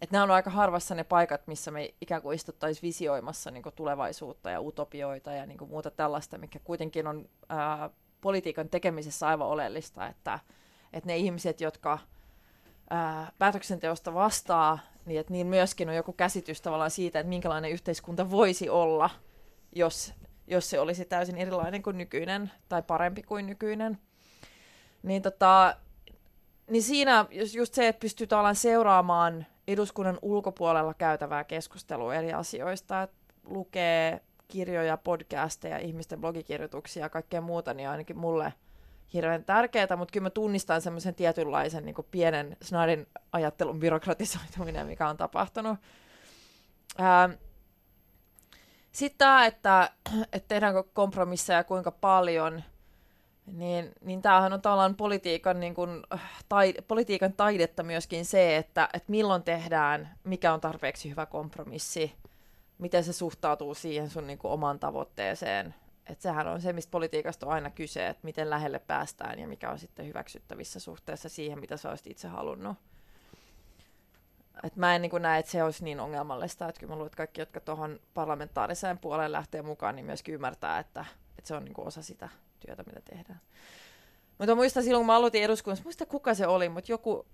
Että 0.00 0.12
nämä 0.14 0.22
on 0.22 0.30
aika 0.30 0.50
harvassa 0.50 0.94
ne 0.94 1.04
paikat, 1.04 1.46
missä 1.46 1.70
me 1.70 1.94
ikään 2.00 2.22
kuin 2.22 2.36
istuttaisiin 2.36 2.82
visioimassa 2.82 3.50
niin 3.50 3.64
tulevaisuutta 3.74 4.50
ja 4.50 4.60
utopioita 4.60 5.32
ja 5.32 5.46
niin 5.46 5.68
muuta 5.68 5.90
tällaista, 5.90 6.38
mikä 6.38 6.58
kuitenkin 6.64 7.06
on 7.06 7.28
ää, 7.48 7.90
politiikan 8.20 8.68
tekemisessä 8.68 9.28
aivan 9.28 9.48
oleellista, 9.48 10.06
että, 10.06 10.38
että 10.92 11.06
ne 11.06 11.16
ihmiset, 11.16 11.60
jotka 11.60 11.98
ää, 12.90 13.32
päätöksenteosta 13.38 14.14
vastaa, 14.14 14.78
niin 15.08 15.20
että 15.20 15.32
niin 15.32 15.46
myöskin 15.46 15.88
on 15.88 15.94
joku 15.94 16.12
käsitys 16.12 16.60
tavallaan 16.60 16.90
siitä, 16.90 17.20
että 17.20 17.28
minkälainen 17.28 17.70
yhteiskunta 17.70 18.30
voisi 18.30 18.68
olla, 18.68 19.10
jos, 19.72 20.14
jos 20.46 20.70
se 20.70 20.80
olisi 20.80 21.04
täysin 21.04 21.36
erilainen 21.36 21.82
kuin 21.82 21.98
nykyinen 21.98 22.50
tai 22.68 22.82
parempi 22.82 23.22
kuin 23.22 23.46
nykyinen. 23.46 23.98
Niin, 25.02 25.22
tota, 25.22 25.76
niin 26.70 26.82
siinä 26.82 27.26
just 27.54 27.74
se, 27.74 27.88
että 27.88 28.00
pystyy 28.00 28.26
tavallaan 28.26 28.56
seuraamaan 28.56 29.46
eduskunnan 29.68 30.18
ulkopuolella 30.22 30.94
käytävää 30.94 31.44
keskustelua 31.44 32.14
eri 32.14 32.32
asioista, 32.32 33.02
että 33.02 33.16
lukee 33.44 34.20
kirjoja, 34.48 34.96
podcasteja, 34.96 35.78
ihmisten 35.78 36.20
blogikirjoituksia 36.20 37.02
ja 37.02 37.08
kaikkea 37.08 37.40
muuta, 37.40 37.74
niin 37.74 37.88
ainakin 37.88 38.18
mulle– 38.18 38.52
hirveän 39.12 39.44
tärkeää, 39.44 39.96
mutta 39.96 40.12
kyllä 40.12 40.24
mä 40.24 40.30
tunnistan 40.30 40.80
semmoisen 40.80 41.14
tietynlaisen 41.14 41.84
niin 41.84 41.94
pienen 42.10 42.56
snarin 42.62 43.06
ajattelun 43.32 43.80
byrokratisoituminen, 43.80 44.86
mikä 44.86 45.08
on 45.08 45.16
tapahtunut. 45.16 45.78
sitten 48.92 49.18
tämä, 49.18 49.46
että, 49.46 49.90
että 50.32 50.48
tehdäänkö 50.48 50.82
kompromisseja 50.82 51.64
kuinka 51.64 51.90
paljon, 51.90 52.62
niin, 53.46 53.92
niin 54.00 54.22
tämähän 54.22 54.52
on 54.52 54.62
tavallaan 54.62 54.94
politiikan, 54.94 55.60
niin 55.60 55.74
kuin, 55.74 56.02
tai, 56.48 56.74
politiikan 56.88 57.32
taidetta 57.32 57.82
myöskin 57.82 58.24
se, 58.24 58.56
että, 58.56 58.88
että 58.92 59.10
milloin 59.10 59.42
tehdään, 59.42 60.10
mikä 60.24 60.52
on 60.52 60.60
tarpeeksi 60.60 61.10
hyvä 61.10 61.26
kompromissi, 61.26 62.14
miten 62.78 63.04
se 63.04 63.12
suhtautuu 63.12 63.74
siihen 63.74 64.10
sun 64.10 64.26
niin 64.26 64.38
kuin, 64.38 64.52
omaan 64.52 64.78
tavoitteeseen, 64.78 65.74
Et 66.08 66.20
sehän 66.20 66.48
on 66.48 66.60
se, 66.60 66.72
mistä 66.72 66.90
politiikasta 66.90 67.46
on 67.46 67.52
aina 67.52 67.70
kyse, 67.70 68.06
että 68.06 68.24
miten 68.24 68.50
lähelle 68.50 68.78
päästään 68.78 69.38
ja 69.38 69.48
mikä 69.48 69.70
on 69.70 69.78
sitten 69.78 70.06
hyväksyttävissä 70.06 70.80
suhteessa 70.80 71.28
siihen, 71.28 71.60
mitä 71.60 71.76
sä 71.76 71.90
olisit 71.90 72.06
itse 72.06 72.28
halunnut. 72.28 72.76
Et 74.62 74.76
mä 74.76 74.94
en 74.94 75.02
niin 75.02 75.22
näe, 75.22 75.38
että 75.38 75.52
se 75.52 75.62
olisi 75.62 75.84
niin 75.84 76.00
ongelmallista, 76.00 76.68
että 76.68 76.80
kyllä 76.80 76.90
mä 76.90 76.94
luulen, 76.94 77.06
että 77.06 77.16
kaikki, 77.16 77.40
jotka 77.40 77.60
tuohon 77.60 78.00
parlamentaariseen 78.14 78.98
puoleen 78.98 79.32
lähtee 79.32 79.62
mukaan, 79.62 79.96
niin 79.96 80.06
myöskin 80.06 80.34
ymmärtää, 80.34 80.78
että, 80.78 81.04
että 81.38 81.48
se 81.48 81.54
on 81.54 81.64
niin 81.64 81.74
osa 81.78 82.02
sitä 82.02 82.28
työtä, 82.66 82.82
mitä 82.86 83.00
tehdään. 83.00 83.40
Mutta 84.38 84.54
muistan 84.54 84.82
silloin, 84.82 85.00
kun 85.00 85.06
mä 85.06 85.16
aloitin 85.16 85.42
eduskunnassa, 85.42 85.84
muista 85.84 86.06
kuka 86.06 86.34
se 86.34 86.46
oli, 86.46 86.68
mutta 86.68 86.92
joku 86.92 87.26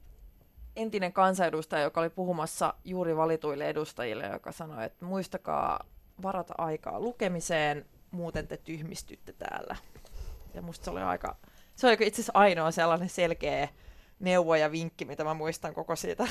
entinen 0.77 1.13
kansanedustaja, 1.13 1.83
joka 1.83 2.01
oli 2.01 2.11
puhumassa 2.11 2.75
juuri 2.85 3.17
valituille 3.17 3.69
edustajille, 3.69 4.27
joka 4.27 4.53
sanoi, 4.53 4.85
että 4.85 5.05
muistakaa 5.05 5.87
varata 6.23 6.55
aikaa 6.59 7.01
lukemiseen, 7.01 7.87
muuten 8.15 8.49
te 8.49 8.57
tyhmistytte 8.57 9.33
täällä. 9.33 9.77
Ja 10.55 10.63
musta 10.63 10.85
se 10.85 10.91
oli 10.91 11.01
aika, 11.01 11.37
se 11.75 11.87
oli 11.87 11.95
itse 11.95 12.09
asiassa 12.09 12.33
ainoa 12.35 12.71
sellainen 12.71 13.09
selkeä 13.09 13.69
neuvo 14.21 14.55
ja 14.55 14.73
vinkki, 14.73 15.05
mitä 15.05 15.25
mä 15.25 15.35
muistan 15.35 15.75
koko 15.75 15.97
siitä 15.97 16.27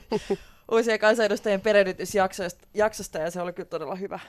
uusien 0.72 0.98
kansanedustajien 0.98 1.60
perehdytysjaksosta, 1.60 3.18
ja 3.18 3.30
se 3.30 3.40
oli 3.40 3.52
kyllä 3.52 3.68
todella 3.68 3.94
hyvä, 3.94 4.20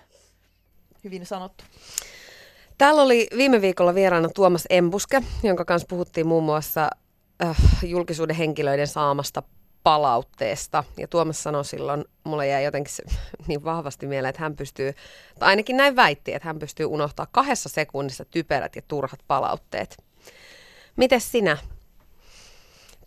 hyvin 1.03 1.25
sanottu. 1.25 1.63
Täällä 2.77 3.01
oli 3.01 3.27
viime 3.37 3.61
viikolla 3.61 3.95
vieraana 3.95 4.29
Tuomas 4.35 4.65
Embuske, 4.69 5.23
jonka 5.43 5.65
kanssa 5.65 5.87
puhuttiin 5.89 6.27
muun 6.27 6.43
muassa 6.43 6.89
äh, 7.43 7.57
julkisuuden 7.83 8.35
henkilöiden 8.35 8.87
saamasta 8.87 9.43
palautteesta. 9.83 10.83
Ja 10.97 11.07
Tuomas 11.07 11.43
sanoi 11.43 11.65
silloin, 11.65 12.05
mulle 12.23 12.47
jäi 12.47 12.63
jotenkin 12.63 12.93
se, 12.93 13.03
niin 13.47 13.63
vahvasti 13.63 14.07
mieleen, 14.07 14.29
että 14.29 14.41
hän 14.41 14.55
pystyy, 14.55 14.93
tai 15.39 15.49
ainakin 15.49 15.77
näin 15.77 15.95
väitti, 15.95 16.33
että 16.33 16.47
hän 16.47 16.59
pystyy 16.59 16.85
unohtaa 16.85 17.27
kahdessa 17.31 17.69
sekunnissa 17.69 18.25
typerät 18.25 18.75
ja 18.75 18.81
turhat 18.87 19.19
palautteet. 19.27 20.03
Mites 20.95 21.31
sinä? 21.31 21.57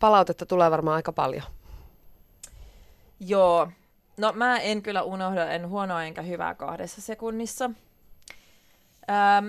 Palautetta 0.01 0.47
tulee 0.47 0.71
varmaan 0.71 0.97
aika 0.97 1.13
paljon. 1.13 1.45
Joo. 3.21 3.69
No 4.17 4.33
mä 4.33 4.59
en 4.59 4.83
kyllä 4.83 5.03
unohda, 5.03 5.51
en 5.51 5.69
huonoa 5.69 6.05
enkä 6.05 6.23
hyvää 6.23 6.55
kahdessa 6.55 7.01
sekunnissa. 7.01 7.71
Ähm, 9.11 9.49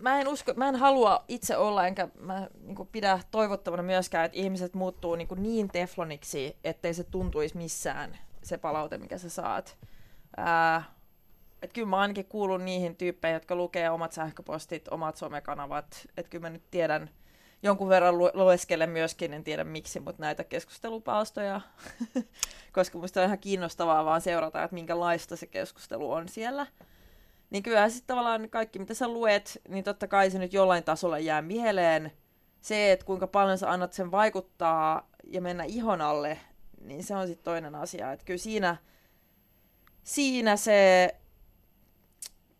mä 0.00 0.20
en 0.20 0.28
usko, 0.28 0.54
mä 0.56 0.68
en 0.68 0.76
halua 0.76 1.24
itse 1.28 1.56
olla, 1.56 1.86
enkä 1.86 2.08
mä 2.18 2.48
niin 2.62 2.88
pidä 2.92 3.20
toivottavana 3.30 3.82
myöskään, 3.82 4.24
että 4.24 4.38
ihmiset 4.38 4.74
muuttuu 4.74 5.14
niin, 5.14 5.28
niin 5.36 5.68
tefloniksi, 5.68 6.56
ettei 6.64 6.94
se 6.94 7.04
tuntuisi 7.04 7.56
missään 7.56 8.18
se 8.42 8.58
palaute, 8.58 8.98
mikä 8.98 9.18
sä 9.18 9.30
saat. 9.30 9.76
Ää, 10.36 10.82
et 11.62 11.72
kyllä 11.72 11.88
mä 11.88 11.98
ainakin 11.98 12.26
kuulun 12.26 12.64
niihin 12.64 12.96
tyyppeihin, 12.96 13.34
jotka 13.34 13.56
lukee 13.56 13.90
omat 13.90 14.12
sähköpostit, 14.12 14.88
omat 14.88 15.16
somekanavat. 15.16 16.06
Että 16.16 16.30
kyllä 16.30 16.42
mä 16.42 16.50
nyt 16.50 16.70
tiedän, 16.70 17.10
jonkun 17.62 17.88
verran 17.88 18.18
lu- 18.18 18.30
lueskelen 18.34 18.90
myöskin, 18.90 19.32
en 19.32 19.44
tiedä 19.44 19.64
miksi, 19.64 20.00
mutta 20.00 20.22
näitä 20.22 20.44
keskustelupalstoja, 20.44 21.60
koska 22.72 22.98
musta 22.98 23.20
on 23.20 23.26
ihan 23.26 23.38
kiinnostavaa 23.38 24.04
vaan 24.04 24.20
seurata, 24.20 24.62
että 24.62 24.74
minkälaista 24.74 25.36
se 25.36 25.46
keskustelu 25.46 26.12
on 26.12 26.28
siellä. 26.28 26.66
Niin 27.50 27.62
kyllä 27.62 27.88
sitten 27.88 28.06
tavallaan 28.06 28.50
kaikki, 28.50 28.78
mitä 28.78 28.94
sä 28.94 29.08
luet, 29.08 29.60
niin 29.68 29.84
totta 29.84 30.08
kai 30.08 30.30
se 30.30 30.38
nyt 30.38 30.52
jollain 30.52 30.84
tasolla 30.84 31.18
jää 31.18 31.42
mieleen. 31.42 32.12
Se, 32.60 32.92
että 32.92 33.06
kuinka 33.06 33.26
paljon 33.26 33.58
sä 33.58 33.70
annat 33.70 33.92
sen 33.92 34.10
vaikuttaa 34.10 35.10
ja 35.24 35.40
mennä 35.40 35.64
ihon 35.64 36.00
alle, 36.00 36.38
niin 36.80 37.04
se 37.04 37.16
on 37.16 37.26
sitten 37.26 37.44
toinen 37.44 37.74
asia. 37.74 38.12
Että 38.12 38.24
kyllä 38.24 38.38
siinä, 38.38 38.76
siinä 40.02 40.56
se 40.56 41.10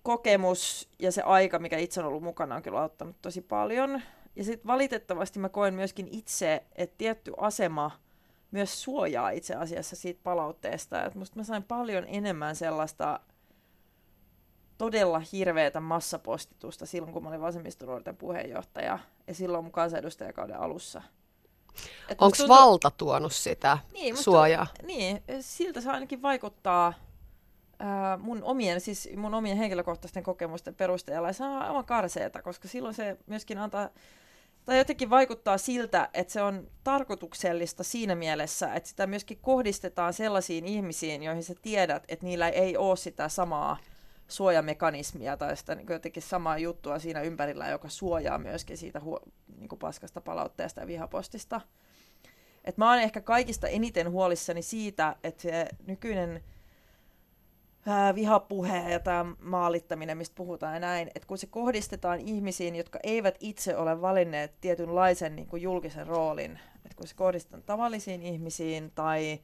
kokemus 0.03 0.89
ja 0.99 1.13
se 1.13 1.23
aika, 1.23 1.59
mikä 1.59 1.79
itse 1.79 2.01
on 2.01 2.07
ollut 2.07 2.23
mukana, 2.23 2.55
on 2.55 2.63
kyllä 2.63 2.81
auttanut 2.81 3.17
tosi 3.23 3.41
paljon. 3.41 4.03
Ja 4.37 4.45
sitten 4.45 4.67
valitettavasti 4.67 5.39
mä 5.39 5.49
koen 5.49 5.75
myöskin 5.75 6.09
itse, 6.11 6.65
että 6.75 6.95
tietty 6.99 7.33
asema 7.37 7.91
myös 8.51 8.83
suojaa 8.83 9.31
itse 9.31 9.55
asiassa 9.55 9.97
siitä 9.97 10.21
palautteesta. 10.23 11.05
Että 11.05 11.19
musta 11.19 11.37
mä 11.37 11.45
sain 11.45 11.63
paljon 11.63 12.05
enemmän 12.09 12.57
sellaista 12.57 13.21
todella 14.79 15.23
hirveätä 15.33 15.81
massapostitusta 15.81 16.87
silloin, 16.87 17.13
kun 17.13 17.23
mä 17.23 17.29
olin 17.29 17.41
vasemmistonuorten 17.41 18.17
puheenjohtaja 18.17 18.99
ja 19.27 19.35
silloin 19.35 19.65
mun 19.65 19.73
kansanedustajakauden 19.73 20.61
alussa. 20.61 21.03
Onko 22.11 22.37
tuntuu... 22.37 22.49
valta 22.49 22.91
tuonut 22.91 23.33
sitä 23.33 23.79
niin, 23.93 24.17
suojaa? 24.17 24.67
Musta, 24.71 24.87
niin, 24.87 25.23
siltä 25.41 25.81
se 25.81 25.91
ainakin 25.91 26.23
vaikuttaa 26.23 26.93
ää, 27.79 28.17
mun 28.17 28.43
omien, 28.45 28.81
siis 28.81 29.09
mun 29.17 29.35
omien 29.35 29.57
henkilökohtaisten 29.57 30.23
kokemusten 30.23 30.75
perusteella. 30.75 31.29
Ja 31.29 31.33
se 31.33 31.45
on 31.45 31.63
aivan 31.63 31.85
karseeta, 31.85 32.43
koska 32.43 32.69
silloin 32.69 32.95
se 32.95 33.17
myöskin 33.27 33.59
antaa 33.59 33.89
tai 34.65 34.79
jotenkin 34.79 35.11
vaikuttaa 35.11 35.59
siltä, 35.59 36.09
että 36.15 36.33
se 36.33 36.43
on 36.43 36.69
tarkoituksellista 36.85 37.85
siinä 37.85 38.15
mielessä, 38.15 38.75
että 38.75 38.89
sitä 38.89 39.07
myöskin 39.07 39.39
kohdistetaan 39.43 40.13
sellaisiin 40.13 40.65
ihmisiin, 40.67 41.23
joihin 41.23 41.45
sä 41.45 41.55
tiedät, 41.63 42.05
että 42.09 42.27
niillä 42.27 42.49
ei 42.49 42.77
ole 42.77 42.97
sitä 42.97 43.29
samaa 43.29 43.77
suojamekanismia 44.29 45.37
tai 45.37 45.57
sitä 45.57 45.75
niin 45.75 45.87
jotenkin 45.91 46.23
samaa 46.23 46.59
juttua 46.59 46.99
siinä 46.99 47.21
ympärillä, 47.21 47.69
joka 47.69 47.89
suojaa 47.89 48.39
myöskin 48.39 48.77
siitä 48.77 49.01
huo, 49.01 49.21
niin 49.59 49.69
paskasta 49.79 50.21
palautteesta 50.21 50.81
ja 50.81 50.87
vihapostista. 50.87 51.61
Et 52.65 52.77
mä 52.77 52.91
oon 52.91 52.99
ehkä 52.99 53.21
kaikista 53.21 53.69
eniten 53.69 54.11
huolissani 54.11 54.63
siitä, 54.63 55.17
että 55.25 55.43
se 55.43 55.69
nykyinen 55.87 56.45
ää, 57.87 58.15
vihapuhe 58.15 58.91
ja 58.91 59.01
tämä 59.01 59.25
maalittaminen, 59.41 60.19
mistä 60.19 60.35
puhutaan 60.35 60.75
ja 60.75 60.81
näin, 60.81 61.09
että 61.15 61.27
kun 61.27 61.39
se 61.39 61.47
kohdistetaan 61.47 62.21
ihmisiin, 62.21 62.77
jotka 62.77 62.99
eivät 63.03 63.37
itse 63.41 63.77
ole 63.77 64.01
valinneet 64.01 64.61
tietynlaisen 64.61 65.37
niin 65.37 65.49
kuin 65.49 65.63
julkisen 65.63 66.07
roolin, 66.07 66.59
että 66.85 66.97
kun 66.97 67.07
se 67.07 67.15
kohdistetaan 67.15 67.63
tavallisiin 67.63 68.23
ihmisiin 68.23 68.93
tai 68.95 69.41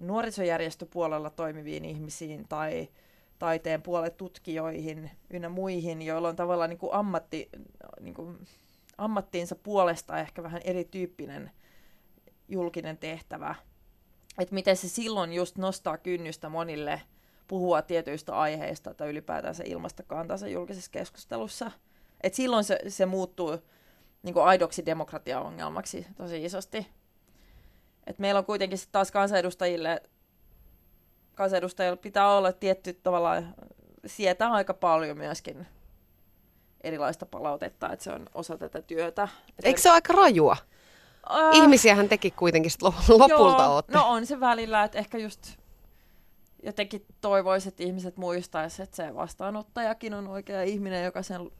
nuorisojärjestöpuolella 0.00 1.30
toimiviin 1.30 1.84
ihmisiin 1.84 2.48
tai 2.48 2.88
taiteen 3.38 3.82
puolet 3.82 4.16
tutkijoihin 4.16 5.10
ynnä 5.30 5.48
muihin, 5.48 6.02
joilla 6.02 6.28
on 6.28 6.36
tavallaan 6.36 6.70
niin 6.70 6.78
kuin 6.78 6.94
ammatti, 6.94 7.48
niin 8.00 8.14
kuin 8.14 8.38
ammattiinsa 8.98 9.56
puolesta 9.56 10.18
ehkä 10.18 10.42
vähän 10.42 10.60
erityyppinen 10.64 11.50
julkinen 12.48 12.98
tehtävä. 12.98 13.54
Että 14.38 14.54
miten 14.54 14.76
se 14.76 14.88
silloin 14.88 15.32
just 15.32 15.58
nostaa 15.58 15.98
kynnystä 15.98 16.48
monille 16.48 17.02
puhua 17.48 17.82
tietyistä 17.82 18.38
aiheista 18.38 18.94
tai 18.94 19.08
ylipäätään 19.08 19.54
se 19.54 19.64
ilmasta 19.66 20.02
kantansa 20.02 20.48
julkisessa 20.48 20.90
keskustelussa. 20.90 21.70
Et 22.22 22.34
silloin 22.34 22.64
se, 22.64 22.78
se 22.88 23.06
muuttuu 23.06 23.58
niin 24.22 24.34
kuin 24.34 24.44
aidoksi 24.44 24.86
demokratiaongelmaksi 24.86 26.06
tosi 26.16 26.44
isosti. 26.44 26.86
Et 28.06 28.18
meillä 28.18 28.38
on 28.38 28.44
kuitenkin 28.44 28.78
taas 28.92 29.10
kansanedustajille 29.10 30.02
kansanedustajilla 31.34 31.96
pitää 31.96 32.28
olla 32.28 32.52
tietty 32.52 32.92
tavallaan 32.92 33.54
sietää 34.06 34.52
aika 34.52 34.74
paljon 34.74 35.18
myöskin 35.18 35.66
erilaista 36.80 37.26
palautetta, 37.26 37.92
että 37.92 38.04
se 38.04 38.12
on 38.12 38.26
osa 38.34 38.58
tätä 38.58 38.82
työtä. 38.82 39.28
Eikö 39.62 39.80
se 39.80 39.88
ole 39.88 39.94
aika 39.94 40.12
rajua? 40.12 40.56
Uh, 41.30 41.56
Ihmisiähän 41.56 42.08
teki 42.08 42.30
kuitenkin 42.30 42.72
lopulta 43.08 43.62
joo, 43.62 43.74
ootte. 43.74 43.92
No 43.92 44.08
on 44.08 44.26
se 44.26 44.40
välillä, 44.40 44.84
että 44.84 44.98
ehkä 44.98 45.18
just 45.18 45.56
jotenkin 46.62 47.06
toivoisin, 47.20 47.68
että 47.68 47.82
ihmiset 47.82 48.16
muistaisivat, 48.16 48.88
että 48.88 48.96
se 48.96 49.14
vastaanottajakin 49.14 50.14
on 50.14 50.28
oikea 50.28 50.62
ihminen, 50.62 51.04
joka 51.04 51.22
sen 51.22 51.50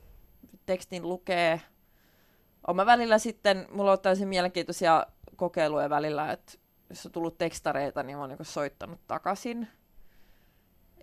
tekstin 0.66 1.08
lukee. 1.08 1.60
On 2.66 2.76
mä 2.76 2.86
välillä 2.86 3.18
sitten, 3.18 3.66
mulla 3.70 3.92
on 3.92 4.00
täysin 4.00 4.28
mielenkiintoisia 4.28 5.06
kokeiluja 5.36 5.90
välillä, 5.90 6.32
että 6.32 6.52
jos 6.94 7.06
on 7.06 7.12
tullut 7.12 7.38
tekstareita, 7.38 8.02
niin 8.02 8.16
mä 8.16 8.20
oon 8.20 8.30
niin 8.30 8.38
soittanut 8.42 9.00
takaisin. 9.06 9.68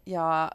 Ja 0.05 0.51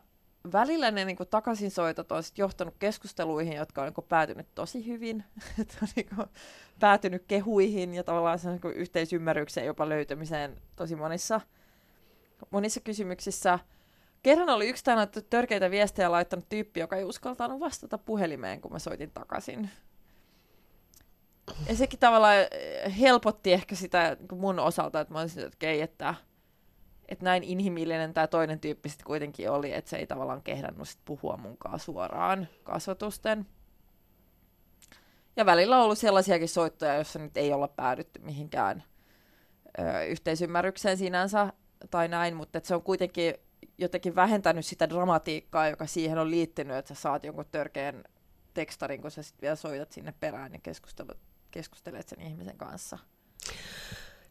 välillä 0.52 0.90
ne 0.90 1.04
niin 1.04 1.16
takaisin 1.30 1.70
soitot 1.70 2.12
on 2.12 2.22
sit 2.22 2.38
johtanut 2.38 2.74
keskusteluihin, 2.78 3.56
jotka 3.56 3.82
on 3.82 3.92
niin 3.96 4.06
päätynyt 4.08 4.46
tosi 4.54 4.86
hyvin. 4.86 5.24
että 5.60 5.76
on 5.82 5.88
niin 5.96 6.08
päätynyt 6.80 7.24
kehuihin 7.28 7.94
ja 7.94 8.04
tavallaan 8.04 8.38
sen 8.38 8.60
niin 8.62 8.74
yhteisymmärrykseen 8.74 9.66
jopa 9.66 9.88
löytämiseen 9.88 10.56
tosi 10.76 10.96
monissa, 10.96 11.40
monissa 12.50 12.80
kysymyksissä. 12.80 13.58
Kerran 14.22 14.48
oli 14.48 14.68
yksi 14.68 14.84
tänä 14.84 15.08
törkeitä 15.30 15.70
viestejä 15.70 16.10
laittanut 16.10 16.48
tyyppi, 16.48 16.80
joka 16.80 16.96
ei 16.96 17.04
uskaltanut 17.04 17.60
vastata 17.60 17.98
puhelimeen, 17.98 18.60
kun 18.60 18.72
mä 18.72 18.78
soitin 18.78 19.10
takaisin. 19.10 19.70
Ja 21.68 21.76
sekin 21.76 21.98
tavallaan 21.98 22.36
eh, 22.36 22.98
helpotti 23.00 23.52
ehkä 23.52 23.74
sitä 23.74 24.16
niin 24.20 24.40
mun 24.40 24.58
osalta, 24.58 25.00
että 25.00 25.14
mä 25.14 25.20
olisin, 25.20 25.44
että 25.44 25.56
okei, 25.56 25.80
että, 25.80 26.14
että 27.08 27.24
näin 27.24 27.44
inhimillinen 27.44 28.14
tämä 28.14 28.26
toinen 28.26 28.60
tyyppi 28.60 28.88
sitten 28.88 29.06
kuitenkin 29.06 29.50
oli, 29.50 29.72
että 29.72 29.90
se 29.90 29.96
ei 29.96 30.06
tavallaan 30.06 30.42
kehdannut 30.42 30.88
sit 30.88 31.00
puhua 31.04 31.36
munkaan 31.36 31.80
suoraan 31.80 32.48
kasvatusten. 32.62 33.46
Ja 35.36 35.46
välillä 35.46 35.76
on 35.76 35.84
ollut 35.84 35.98
sellaisiakin 35.98 36.48
soittoja, 36.48 36.94
joissa 36.94 37.18
nyt 37.18 37.36
ei 37.36 37.52
olla 37.52 37.68
päädytty 37.68 38.20
mihinkään 38.20 38.82
ö, 39.78 40.04
yhteisymmärrykseen 40.04 40.96
sinänsä 40.96 41.52
tai 41.90 42.08
näin, 42.08 42.36
mutta 42.36 42.60
se 42.62 42.74
on 42.74 42.82
kuitenkin 42.82 43.34
jotenkin 43.78 44.14
vähentänyt 44.14 44.66
sitä 44.66 44.88
dramatiikkaa, 44.88 45.68
joka 45.68 45.86
siihen 45.86 46.18
on 46.18 46.30
liittynyt, 46.30 46.76
että 46.76 46.94
sä 46.94 47.00
saat 47.00 47.24
jonkun 47.24 47.44
törkeän 47.52 48.04
tekstarin, 48.54 49.02
kun 49.02 49.10
sä 49.10 49.22
sitten 49.22 49.42
vielä 49.42 49.56
soitat 49.56 49.92
sinne 49.92 50.14
perään 50.20 50.52
ja 50.52 50.58
keskustelet, 50.62 51.18
keskustelet 51.56 52.08
sen 52.08 52.20
ihmisen 52.20 52.56
kanssa. 52.56 52.98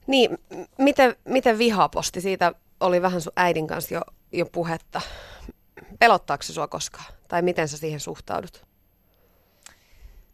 Niin, 0.08 0.38
miten, 0.78 1.16
miten 1.26 1.58
vihaposti? 1.58 2.22
Siitä 2.22 2.54
oli 2.80 3.02
vähän 3.02 3.22
sun 3.22 3.34
äidin 3.36 3.68
kanssa 3.68 3.94
jo, 3.94 4.02
jo 4.32 4.46
puhetta. 4.46 5.02
Pelottaako 6.00 6.44
se 6.44 6.54
sua 6.54 6.68
koskaan? 6.68 7.14
Tai 7.28 7.42
miten 7.42 7.68
sä 7.68 7.78
siihen 7.78 8.00
suhtaudut? 8.00 8.66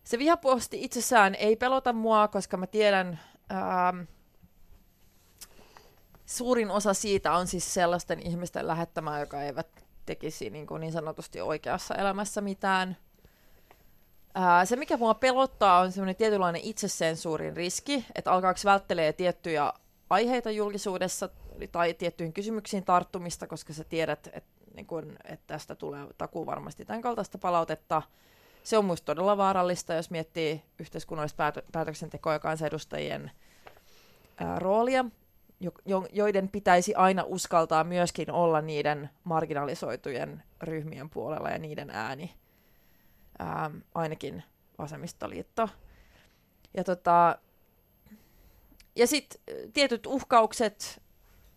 Se 0.03 0.19
vihaposti 0.19 0.83
itsessään 0.83 1.35
ei 1.35 1.55
pelota 1.55 1.93
mua, 1.93 2.27
koska 2.27 2.57
mä 2.57 2.67
tiedän, 2.67 3.19
ähm, 3.51 3.99
suurin 6.25 6.71
osa 6.71 6.93
siitä 6.93 7.33
on 7.33 7.47
siis 7.47 7.73
sellaisten 7.73 8.19
ihmisten 8.19 8.67
lähettämää, 8.67 9.19
joka 9.19 9.43
eivät 9.43 9.85
tekisi 10.05 10.49
niin, 10.49 10.67
kuin 10.67 10.79
niin 10.79 10.93
sanotusti 10.93 11.41
oikeassa 11.41 11.95
elämässä 11.95 12.41
mitään. 12.41 12.97
Ää, 14.35 14.65
se, 14.65 14.75
mikä 14.75 14.97
mua 14.97 15.13
pelottaa, 15.13 15.79
on 15.79 15.91
semmoinen 15.91 16.15
tietynlainen 16.15 16.61
itsesensuurin 16.61 17.55
riski, 17.55 18.05
että 18.15 18.31
alkaako 18.31 18.59
välttelee 18.65 19.13
tiettyjä 19.13 19.73
aiheita 20.09 20.51
julkisuudessa 20.51 21.29
tai 21.71 21.93
tiettyihin 21.93 22.33
kysymyksiin 22.33 22.85
tarttumista, 22.85 23.47
koska 23.47 23.73
sä 23.73 23.83
tiedät, 23.83 24.27
että, 24.33 24.49
niin 24.75 24.85
kun, 24.85 25.17
että 25.23 25.47
tästä 25.47 25.75
tulee 25.75 26.07
takuu 26.17 26.45
varmasti 26.45 26.85
tämän 26.85 27.01
kaltaista 27.01 27.37
palautetta. 27.37 28.01
Se 28.63 28.77
on 28.77 28.85
minusta 28.85 29.05
todella 29.05 29.37
vaarallista, 29.37 29.93
jos 29.93 30.09
miettii 30.09 30.63
yhteiskunnallista 30.79 31.37
päätö- 31.37 31.63
päätöksentekoa 31.71 32.33
ja 32.33 32.39
kansanedustajien 32.39 33.31
ää, 34.37 34.59
roolia 34.59 35.05
jo, 35.85 36.05
joiden 36.13 36.49
pitäisi 36.49 36.95
aina 36.95 37.23
uskaltaa 37.23 37.83
myöskin 37.83 38.31
olla 38.31 38.61
niiden 38.61 39.09
marginalisoitujen 39.23 40.43
ryhmien 40.61 41.09
puolella 41.09 41.49
ja 41.49 41.57
niiden 41.57 41.89
ääni, 41.89 42.33
ää, 43.41 43.71
ainakin 43.95 44.43
vasemmistoliitto. 44.77 45.69
Ja, 46.77 46.83
tota, 46.83 47.37
ja 48.95 49.07
sitten 49.07 49.41
tietyt 49.73 50.05
uhkaukset, 50.05 51.01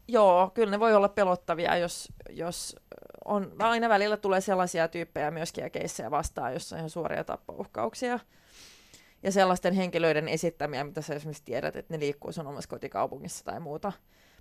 joo, 0.08 0.50
kyllä 0.54 0.70
ne 0.70 0.80
voi 0.80 0.94
olla 0.94 1.08
pelottavia, 1.08 1.76
jos, 1.76 2.12
jos 2.30 2.76
on, 3.24 3.52
aina 3.58 3.88
välillä 3.88 4.16
tulee 4.16 4.40
sellaisia 4.40 4.88
tyyppejä 4.88 5.30
myöskin 5.30 5.62
ja 5.62 5.70
keissejä 5.70 6.10
vastaan, 6.10 6.52
jossa 6.52 6.76
on 6.76 6.78
ihan 6.78 6.90
suoria 6.90 7.24
tappouhkauksia 7.24 8.18
ja 9.22 9.32
sellaisten 9.32 9.74
henkilöiden 9.74 10.28
esittämiä, 10.28 10.84
mitä 10.84 11.02
sä 11.02 11.14
esimerkiksi 11.14 11.44
tiedät, 11.44 11.76
että 11.76 11.94
ne 11.94 12.00
liikkuu 12.00 12.32
sun 12.32 12.46
omassa 12.46 12.68
kotikaupungissa 12.68 13.44
tai 13.44 13.60
muuta. 13.60 13.92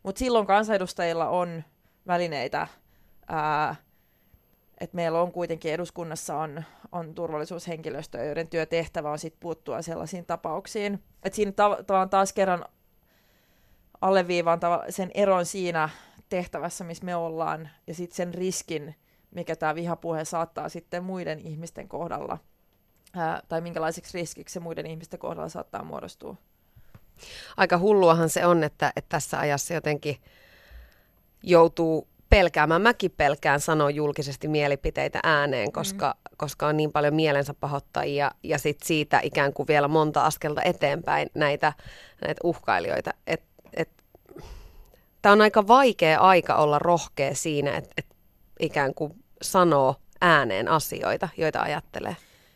Mutta 0.03 0.19
silloin 0.19 0.47
kansanedustajilla 0.47 1.29
on 1.29 1.63
välineitä, 2.07 2.67
että 4.79 4.95
meillä 4.95 5.21
on 5.21 5.31
kuitenkin 5.31 5.73
eduskunnassa 5.73 6.37
on, 6.37 6.63
on 6.91 7.15
turvallisuushenkilöstö, 7.15 8.23
joiden 8.23 8.47
työtehtävä 8.47 9.11
on 9.11 9.19
sit 9.19 9.35
puuttua 9.39 9.81
sellaisiin 9.81 10.25
tapauksiin. 10.25 11.03
Et 11.23 11.33
siinä 11.33 11.51
tavallaan 11.51 12.09
taas 12.09 12.33
kerran 12.33 12.65
alleviivaan 14.01 14.59
sen 14.89 15.11
eron 15.13 15.45
siinä 15.45 15.89
tehtävässä, 16.29 16.83
missä 16.83 17.05
me 17.05 17.15
ollaan, 17.15 17.69
ja 17.87 17.93
sitten 17.93 18.15
sen 18.15 18.33
riskin, 18.33 18.95
mikä 19.31 19.55
tämä 19.55 19.75
vihapuhe 19.75 20.25
saattaa 20.25 20.69
sitten 20.69 21.03
muiden 21.03 21.39
ihmisten 21.39 21.87
kohdalla– 21.87 22.37
ää, 23.13 23.41
tai 23.47 23.61
minkälaiseksi 23.61 24.17
riskiksi 24.17 24.53
se 24.53 24.59
muiden 24.59 24.85
ihmisten 24.85 25.19
kohdalla 25.19 25.49
saattaa 25.49 25.83
muodostua. 25.83 26.35
Aika 27.57 27.77
hulluahan 27.77 28.29
se 28.29 28.45
on, 28.45 28.63
että, 28.63 28.93
että 28.95 29.09
tässä 29.09 29.39
ajassa 29.39 29.73
jotenkin 29.73 30.17
joutuu 31.43 32.07
pelkäämään. 32.33 32.81
Mäkin 32.81 33.11
pelkään 33.11 33.59
sanoa 33.59 33.89
julkisesti 33.89 34.47
mielipiteitä 34.47 35.19
ääneen, 35.23 35.71
koska, 35.71 36.15
mm. 36.17 36.35
koska 36.37 36.67
on 36.67 36.77
niin 36.77 36.91
paljon 36.91 37.15
mielensä 37.15 37.53
pahoittajia 37.53 38.31
ja 38.43 38.57
sit 38.57 38.77
siitä 38.83 39.19
ikään 39.23 39.53
kuin 39.53 39.67
vielä 39.67 39.87
monta 39.87 40.25
askelta 40.25 40.61
eteenpäin 40.61 41.29
näitä, 41.33 41.73
näitä 42.21 42.39
uhkailijoita. 42.43 43.11
Et, 43.27 43.43
et, 43.73 43.89
Tämä 45.21 45.33
on 45.33 45.41
aika 45.41 45.67
vaikea 45.67 46.19
aika 46.19 46.55
olla 46.55 46.79
rohkea 46.79 47.35
siinä, 47.35 47.77
että 47.77 47.93
et 47.97 48.05
ikään 48.59 48.93
kuin 48.93 49.13
sanoo 49.41 49.95
ääneen 50.21 50.67
asioita, 50.67 51.29
joita 51.37 51.61
ajattelee. 51.61 52.15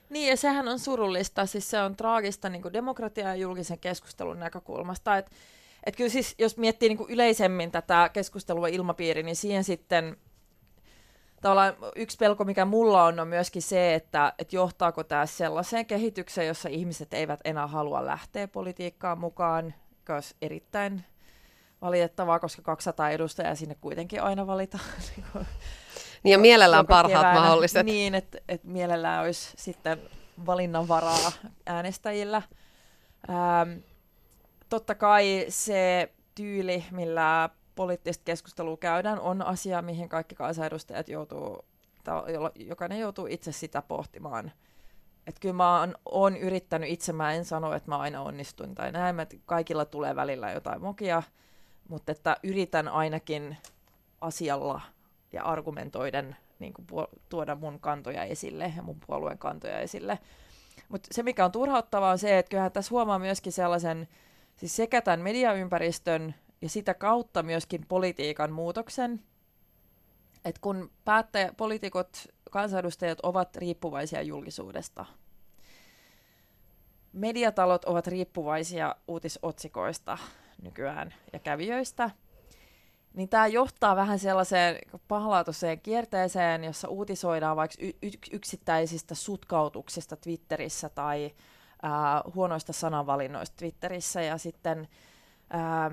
Niin, 0.09 0.29
ja 0.29 0.37
sehän 0.37 0.67
on 0.67 0.79
surullista, 0.79 1.45
siis 1.45 1.69
se 1.69 1.81
on 1.81 1.95
traagista 1.95 2.49
niin 2.49 2.73
demokratia- 2.73 3.27
ja 3.27 3.35
julkisen 3.35 3.79
keskustelun 3.79 4.39
näkökulmasta, 4.39 5.17
että 5.17 5.31
et 5.85 5.95
kyllä 5.95 6.09
siis, 6.09 6.35
jos 6.37 6.57
miettii 6.57 6.89
niin 6.89 7.09
yleisemmin 7.09 7.71
tätä 7.71 8.09
keskustelua 8.13 8.67
ilmapiiri, 8.67 9.23
niin 9.23 9.35
siihen 9.35 9.63
sitten 9.63 10.17
tavallaan 11.41 11.73
yksi 11.95 12.17
pelko, 12.17 12.43
mikä 12.43 12.65
mulla 12.65 13.03
on, 13.03 13.19
on 13.19 13.27
myöskin 13.27 13.61
se, 13.61 13.95
että, 13.95 14.33
että 14.39 14.55
johtaako 14.55 15.03
tämä 15.03 15.25
sellaiseen 15.25 15.85
kehitykseen, 15.85 16.47
jossa 16.47 16.69
ihmiset 16.69 17.13
eivät 17.13 17.39
enää 17.45 17.67
halua 17.67 18.05
lähteä 18.05 18.47
politiikkaan 18.47 19.19
mukaan, 19.19 19.73
joka 19.97 20.13
olisi 20.13 20.35
erittäin 20.41 21.03
valitettavaa, 21.81 22.39
koska 22.39 22.61
200 22.61 23.09
edustajaa 23.09 23.55
sinne 23.55 23.75
kuitenkin 23.81 24.23
aina 24.23 24.47
valitaan. 24.47 24.83
Niin 25.17 25.45
niin 26.23 26.31
ja 26.31 26.37
mielellään 26.37 26.87
parhaat 26.87 27.21
keväänä. 27.21 27.39
mahdolliset. 27.39 27.85
Niin, 27.85 28.15
että 28.15 28.37
et 28.49 28.63
mielellään 28.63 29.23
olisi 29.23 29.53
sitten 29.57 30.01
valinnanvaraa 30.45 31.31
äänestäjillä. 31.65 32.41
Ähm, 33.29 33.79
totta 34.69 34.95
kai 34.95 35.45
se 35.49 36.13
tyyli, 36.35 36.85
millä 36.91 37.49
poliittista 37.75 38.23
keskustelua 38.25 38.77
käydään, 38.77 39.19
on 39.19 39.41
asia, 39.41 39.81
mihin 39.81 40.09
kaikki 40.09 40.35
kansanedustajat 40.35 41.09
joutuu, 41.09 41.65
tai 42.03 42.23
jokainen 42.55 42.99
joutuu 42.99 43.27
itse 43.27 43.51
sitä 43.51 43.81
pohtimaan. 43.81 44.51
Että 45.27 45.39
kyllä 45.39 45.55
mä 45.55 45.79
oon, 45.79 45.95
oon 46.05 46.37
yrittänyt 46.37 46.89
itse, 46.89 47.13
mä 47.13 47.33
en 47.33 47.45
sano, 47.45 47.73
että 47.73 47.91
mä 47.91 47.97
aina 47.97 48.21
onnistun 48.21 48.75
tai 48.75 48.91
näin, 48.91 49.19
että 49.19 49.35
kaikilla 49.45 49.85
tulee 49.85 50.15
välillä 50.15 50.51
jotain 50.51 50.81
mokia, 50.81 51.23
mutta 51.89 52.11
että 52.11 52.37
yritän 52.43 52.87
ainakin 52.87 53.57
asialla 54.21 54.81
ja 55.33 55.43
argumentoiden 55.43 56.35
niin 56.59 56.73
kuin 56.73 56.87
puol- 56.91 57.19
tuoda 57.29 57.55
mun 57.55 57.79
kantoja 57.79 58.23
esille 58.23 58.73
ja 58.75 58.83
mun 58.83 58.99
puolueen 59.07 59.37
kantoja 59.37 59.79
esille. 59.79 60.19
Mutta 60.89 61.07
se, 61.11 61.23
mikä 61.23 61.45
on 61.45 61.51
turhauttavaa, 61.51 62.11
on 62.11 62.17
se, 62.17 62.37
että 62.37 62.49
kyllähän 62.49 62.71
tässä 62.71 62.91
huomaa 62.91 63.19
myöskin 63.19 63.51
sellaisen, 63.51 64.07
siis 64.57 64.75
sekä 64.75 65.01
tämän 65.01 65.19
mediaympäristön 65.19 66.35
ja 66.61 66.69
sitä 66.69 66.93
kautta 66.93 67.43
myöskin 67.43 67.85
politiikan 67.87 68.51
muutoksen, 68.51 69.23
että 70.45 70.61
kun 70.61 70.91
päättäjä, 71.05 71.53
poliitikot, 71.57 72.27
kansanedustajat 72.51 73.19
ovat 73.23 73.55
riippuvaisia 73.55 74.21
julkisuudesta, 74.21 75.05
mediatalot 77.13 77.85
ovat 77.85 78.07
riippuvaisia 78.07 78.95
uutisotsikoista 79.07 80.17
nykyään 80.61 81.13
ja 81.33 81.39
kävijöistä– 81.39 82.09
niin 83.17 83.29
tämä 83.29 83.47
johtaa 83.47 83.95
vähän 83.95 84.19
sellaiseen 84.19 84.77
pahlaatuiseen 85.07 85.81
kierteeseen, 85.81 86.63
jossa 86.63 86.87
uutisoidaan 86.87 87.55
vaikka 87.57 87.77
y- 87.81 88.09
yksittäisistä 88.31 89.15
sutkautuksista 89.15 90.15
Twitterissä 90.15 90.89
tai 90.89 91.31
ää, 91.81 92.21
huonoista 92.35 92.73
sananvalinnoista 92.73 93.55
Twitterissä 93.57 94.21
ja 94.21 94.37
sitten 94.37 94.87
ää, 95.49 95.91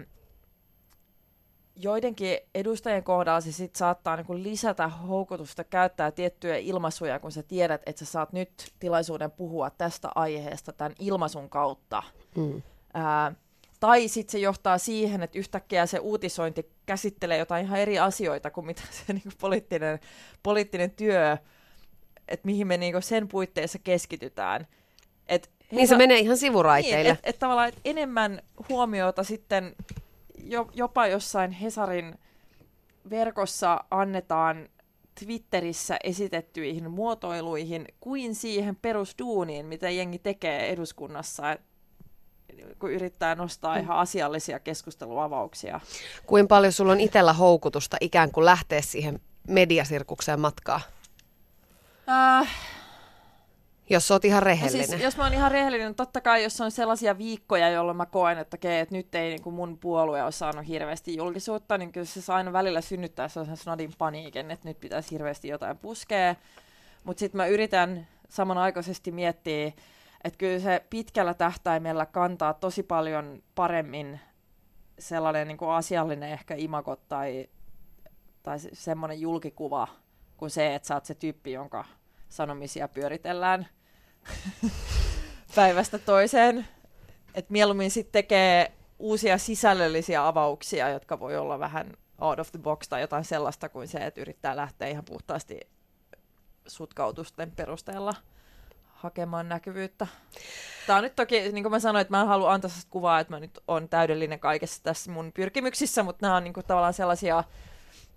joidenkin 1.76 2.38
edustajien 2.54 3.04
kohdalla 3.04 3.40
se 3.40 3.52
sit 3.52 3.76
saattaa 3.76 4.16
niin 4.16 4.42
lisätä 4.42 4.88
houkutusta 4.88 5.64
käyttää 5.64 6.10
tiettyjä 6.10 6.56
ilmaisuja, 6.56 7.18
kun 7.18 7.32
sä 7.32 7.42
tiedät, 7.42 7.82
että 7.86 8.04
sä 8.04 8.12
saat 8.12 8.32
nyt 8.32 8.72
tilaisuuden 8.78 9.30
puhua 9.30 9.70
tästä 9.70 10.08
aiheesta 10.14 10.72
tämän 10.72 10.94
ilmaisun 10.98 11.50
kautta. 11.50 12.02
Mm. 12.36 12.62
Ää, 12.94 13.32
tai 13.80 14.08
sitten 14.08 14.32
se 14.32 14.38
johtaa 14.38 14.78
siihen, 14.78 15.22
että 15.22 15.38
yhtäkkiä 15.38 15.86
se 15.86 15.98
uutisointi 15.98 16.70
käsittelee 16.86 17.38
jotain 17.38 17.66
ihan 17.66 17.78
eri 17.78 17.98
asioita 17.98 18.50
kuin 18.50 18.66
mitä 18.66 18.82
se 18.90 19.12
niin 19.12 19.22
kuin 19.22 19.32
poliittinen, 19.40 19.98
poliittinen 20.42 20.90
työ, 20.90 21.38
että 22.28 22.46
mihin 22.46 22.66
me 22.66 22.76
niin 22.76 22.92
kuin 22.92 23.02
sen 23.02 23.28
puitteissa 23.28 23.78
keskitytään. 23.78 24.66
Niin 25.76 25.88
se 25.88 25.96
menee 25.96 26.18
ihan 26.18 26.36
sivuraiteille. 26.36 27.02
Niin, 27.02 27.12
että 27.12 27.30
et 27.30 27.38
tavallaan 27.38 27.68
et 27.68 27.80
enemmän 27.84 28.42
huomiota 28.68 29.24
sitten 29.24 29.74
jo, 30.44 30.70
jopa 30.74 31.06
jossain 31.06 31.52
Hesarin 31.52 32.18
verkossa 33.10 33.84
annetaan 33.90 34.68
Twitterissä 35.20 35.96
esitettyihin 36.04 36.90
muotoiluihin 36.90 37.88
kuin 38.00 38.34
siihen 38.34 38.76
perusduuniin, 38.76 39.66
mitä 39.66 39.90
jengi 39.90 40.18
tekee 40.18 40.68
eduskunnassa. 40.68 41.52
Et 41.52 41.60
kun 42.78 42.92
yrittää 42.92 43.34
nostaa 43.34 43.76
ihan 43.76 43.96
asiallisia 43.96 44.58
keskusteluavauksia. 44.58 45.80
Kuin 46.26 46.48
paljon 46.48 46.72
sulla 46.72 46.92
on 46.92 47.00
itsellä 47.00 47.32
houkutusta 47.32 47.96
ikään 48.00 48.30
kuin 48.30 48.44
lähteä 48.44 48.80
siihen 48.82 49.20
mediasirkukseen 49.48 50.40
matkaan? 50.40 50.80
Äh, 52.08 52.48
jos 53.90 54.10
oot 54.10 54.24
ihan 54.24 54.42
rehellinen. 54.42 54.86
No 54.86 54.90
siis, 54.90 55.02
jos 55.02 55.16
mä 55.16 55.24
oon 55.24 55.34
ihan 55.34 55.50
rehellinen, 55.50 55.86
niin 55.86 55.94
totta 55.94 56.20
kai 56.20 56.42
jos 56.42 56.60
on 56.60 56.70
sellaisia 56.70 57.18
viikkoja, 57.18 57.68
jolloin 57.68 57.96
mä 57.96 58.06
koen, 58.06 58.38
että, 58.38 58.54
okay, 58.54 58.72
että 58.72 58.94
nyt 58.94 59.14
ei 59.14 59.28
niin 59.28 59.42
kuin 59.42 59.54
mun 59.54 59.78
puolue 59.78 60.22
ole 60.22 60.32
saanut 60.32 60.68
hirveästi 60.68 61.16
julkisuutta, 61.16 61.78
niin 61.78 61.92
kyllä 61.92 62.06
se 62.06 62.20
saa 62.20 62.36
aina 62.36 62.52
välillä 62.52 62.80
synnyttää 62.80 63.28
sellaisen 63.28 63.56
snadin 63.56 63.92
paniikin, 63.98 64.50
että 64.50 64.68
nyt 64.68 64.80
pitäisi 64.80 65.10
hirveästi 65.10 65.48
jotain 65.48 65.78
puskea. 65.78 66.34
Mutta 67.04 67.20
sitten 67.20 67.36
mä 67.36 67.46
yritän 67.46 68.08
samanaikaisesti 68.28 69.12
miettii, 69.12 69.74
että 70.24 70.38
kyllä 70.38 70.58
se 70.58 70.84
pitkällä 70.90 71.34
tähtäimellä 71.34 72.06
kantaa 72.06 72.54
tosi 72.54 72.82
paljon 72.82 73.42
paremmin 73.54 74.20
sellainen 74.98 75.48
niin 75.48 75.58
kuin 75.58 75.70
asiallinen 75.70 76.30
ehkä 76.30 76.54
imago 76.54 76.96
tai, 76.96 77.48
tai 78.42 78.58
semmoinen 78.72 79.20
julkikuva 79.20 79.88
kuin 80.36 80.50
se, 80.50 80.74
että 80.74 80.88
sä 80.88 80.94
oot 80.94 81.04
se 81.04 81.14
tyyppi, 81.14 81.52
jonka 81.52 81.84
sanomisia 82.34 82.88
pyöritellään 82.88 83.66
päivästä 85.54 85.98
toiseen. 85.98 86.68
Et 87.34 87.50
mieluummin 87.50 87.90
sitten 87.90 88.12
tekee 88.12 88.72
uusia 88.98 89.38
sisällöllisiä 89.38 90.26
avauksia, 90.26 90.88
jotka 90.88 91.20
voi 91.20 91.36
olla 91.36 91.58
vähän 91.58 91.92
out 92.20 92.38
of 92.38 92.50
the 92.50 92.58
box 92.58 92.88
tai 92.88 93.00
jotain 93.00 93.24
sellaista 93.24 93.68
kuin 93.68 93.88
se, 93.88 93.98
että 93.98 94.20
yrittää 94.20 94.56
lähteä 94.56 94.88
ihan 94.88 95.04
puhtaasti 95.04 95.60
sutkautusten 96.66 97.52
perusteella 97.52 98.14
hakemaan 98.84 99.48
näkyvyyttä. 99.48 100.06
Tämä 100.86 100.96
on 100.96 101.02
nyt 101.02 101.16
toki, 101.16 101.52
niin 101.52 101.64
kuin 101.64 101.70
mä 101.70 101.78
sanoin, 101.78 102.00
että 102.00 102.12
mä 102.12 102.20
en 102.20 102.26
halua 102.26 102.52
antaa 102.52 102.68
sellaista 102.68 102.90
kuvaa, 102.90 103.20
että 103.20 103.32
mä 103.32 103.40
nyt 103.40 103.58
on 103.68 103.88
täydellinen 103.88 104.40
kaikessa 104.40 104.82
tässä 104.82 105.10
mun 105.10 105.32
pyrkimyksissä, 105.32 106.02
mutta 106.02 106.26
nämä 106.26 106.36
on 106.36 106.44
niin 106.44 106.54
kuin, 106.54 106.66
tavallaan 106.66 106.94
sellaisia 106.94 107.44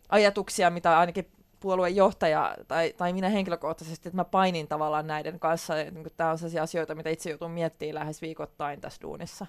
ajatuksia, 0.10 0.70
mitä 0.70 1.00
ainakin 1.00 1.32
puolueen 1.68 1.96
johtaja 1.96 2.56
tai, 2.68 2.94
tai 2.98 3.14
minä 3.14 3.30
henkilökohtaisesti, 3.30 4.10
että 4.10 4.16
mä 4.16 4.26
painin 4.26 4.68
tavallaan 4.68 5.08
näiden 5.08 5.40
kanssa. 5.40 5.74
Niin 5.76 6.08
tämä 6.18 6.32
on 6.32 6.38
sellaisia 6.38 6.64
asioita, 6.64 6.96
mitä 6.96 7.10
itse 7.10 7.30
joutuu 7.30 7.48
miettimään 7.48 7.96
lähes 7.96 8.22
viikoittain 8.22 8.82
tässä 8.82 9.02
duunissa. 9.02 9.46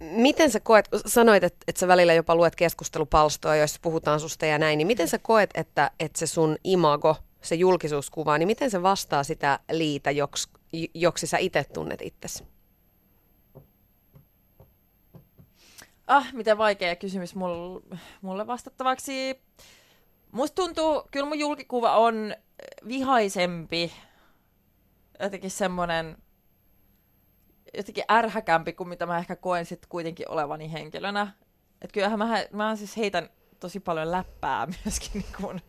Miten 0.00 0.50
sä 0.50 0.60
koet, 0.60 0.88
sanoit, 1.06 1.44
että, 1.44 1.64
että 1.68 1.80
sä 1.80 1.88
välillä 1.88 2.12
jopa 2.12 2.34
luet 2.34 2.56
keskustelupalstoja, 2.56 3.56
joissa 3.56 3.78
puhutaan 3.82 4.20
susta 4.20 4.46
ja 4.46 4.58
näin, 4.58 4.78
niin 4.78 4.86
miten 4.86 5.08
sä 5.08 5.18
koet, 5.18 5.50
että, 5.54 5.90
että 6.00 6.18
se 6.18 6.26
sun 6.26 6.56
imago, 6.64 7.16
se 7.42 7.54
julkisuuskuva, 7.54 8.38
niin 8.38 8.46
miten 8.46 8.70
se 8.70 8.82
vastaa 8.82 9.24
sitä 9.24 9.58
liitä, 9.70 10.10
joksi, 10.10 10.48
joksi 10.94 11.26
sä 11.26 11.38
itse 11.38 11.64
tunnet 11.64 12.02
itsesi? 12.02 12.44
Ah, 16.06 16.32
miten 16.32 16.58
vaikea 16.58 16.96
kysymys 16.96 17.34
mulle, 17.34 17.82
mulle 18.22 18.46
vastattavaksi. 18.46 19.40
Musta 20.32 20.54
tuntuu, 20.54 21.08
kyllä 21.10 21.26
mun 21.26 21.38
julkikuva 21.38 21.96
on 21.96 22.34
vihaisempi, 22.88 23.92
jotenkin 25.20 25.50
semmoinen 25.50 26.16
jotenkin 27.76 28.04
ärhäkämpi 28.10 28.72
kuin 28.72 28.88
mitä 28.88 29.06
mä 29.06 29.18
ehkä 29.18 29.36
koen 29.36 29.66
sitten 29.66 29.88
kuitenkin 29.88 30.30
olevani 30.30 30.72
henkilönä. 30.72 31.32
Että 31.82 31.94
kyllähän 31.94 32.18
mä, 32.18 32.44
mä 32.52 32.76
siis 32.76 32.96
heitän 32.96 33.28
tosi 33.60 33.80
paljon 33.80 34.10
läppää 34.10 34.66
myöskin 34.84 35.10
niin 35.12 35.32
kun 35.40 35.60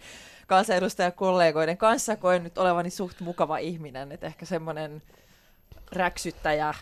kansanedustajakollegoiden 0.48 1.78
kanssa, 1.78 2.16
koen 2.16 2.44
nyt 2.44 2.58
olevani 2.58 2.90
suht 2.90 3.20
mukava 3.20 3.58
ihminen, 3.58 4.12
että 4.12 4.28
ehkä 4.28 4.46
semmoinen 4.46 5.02
räksyttäjä 5.92 6.74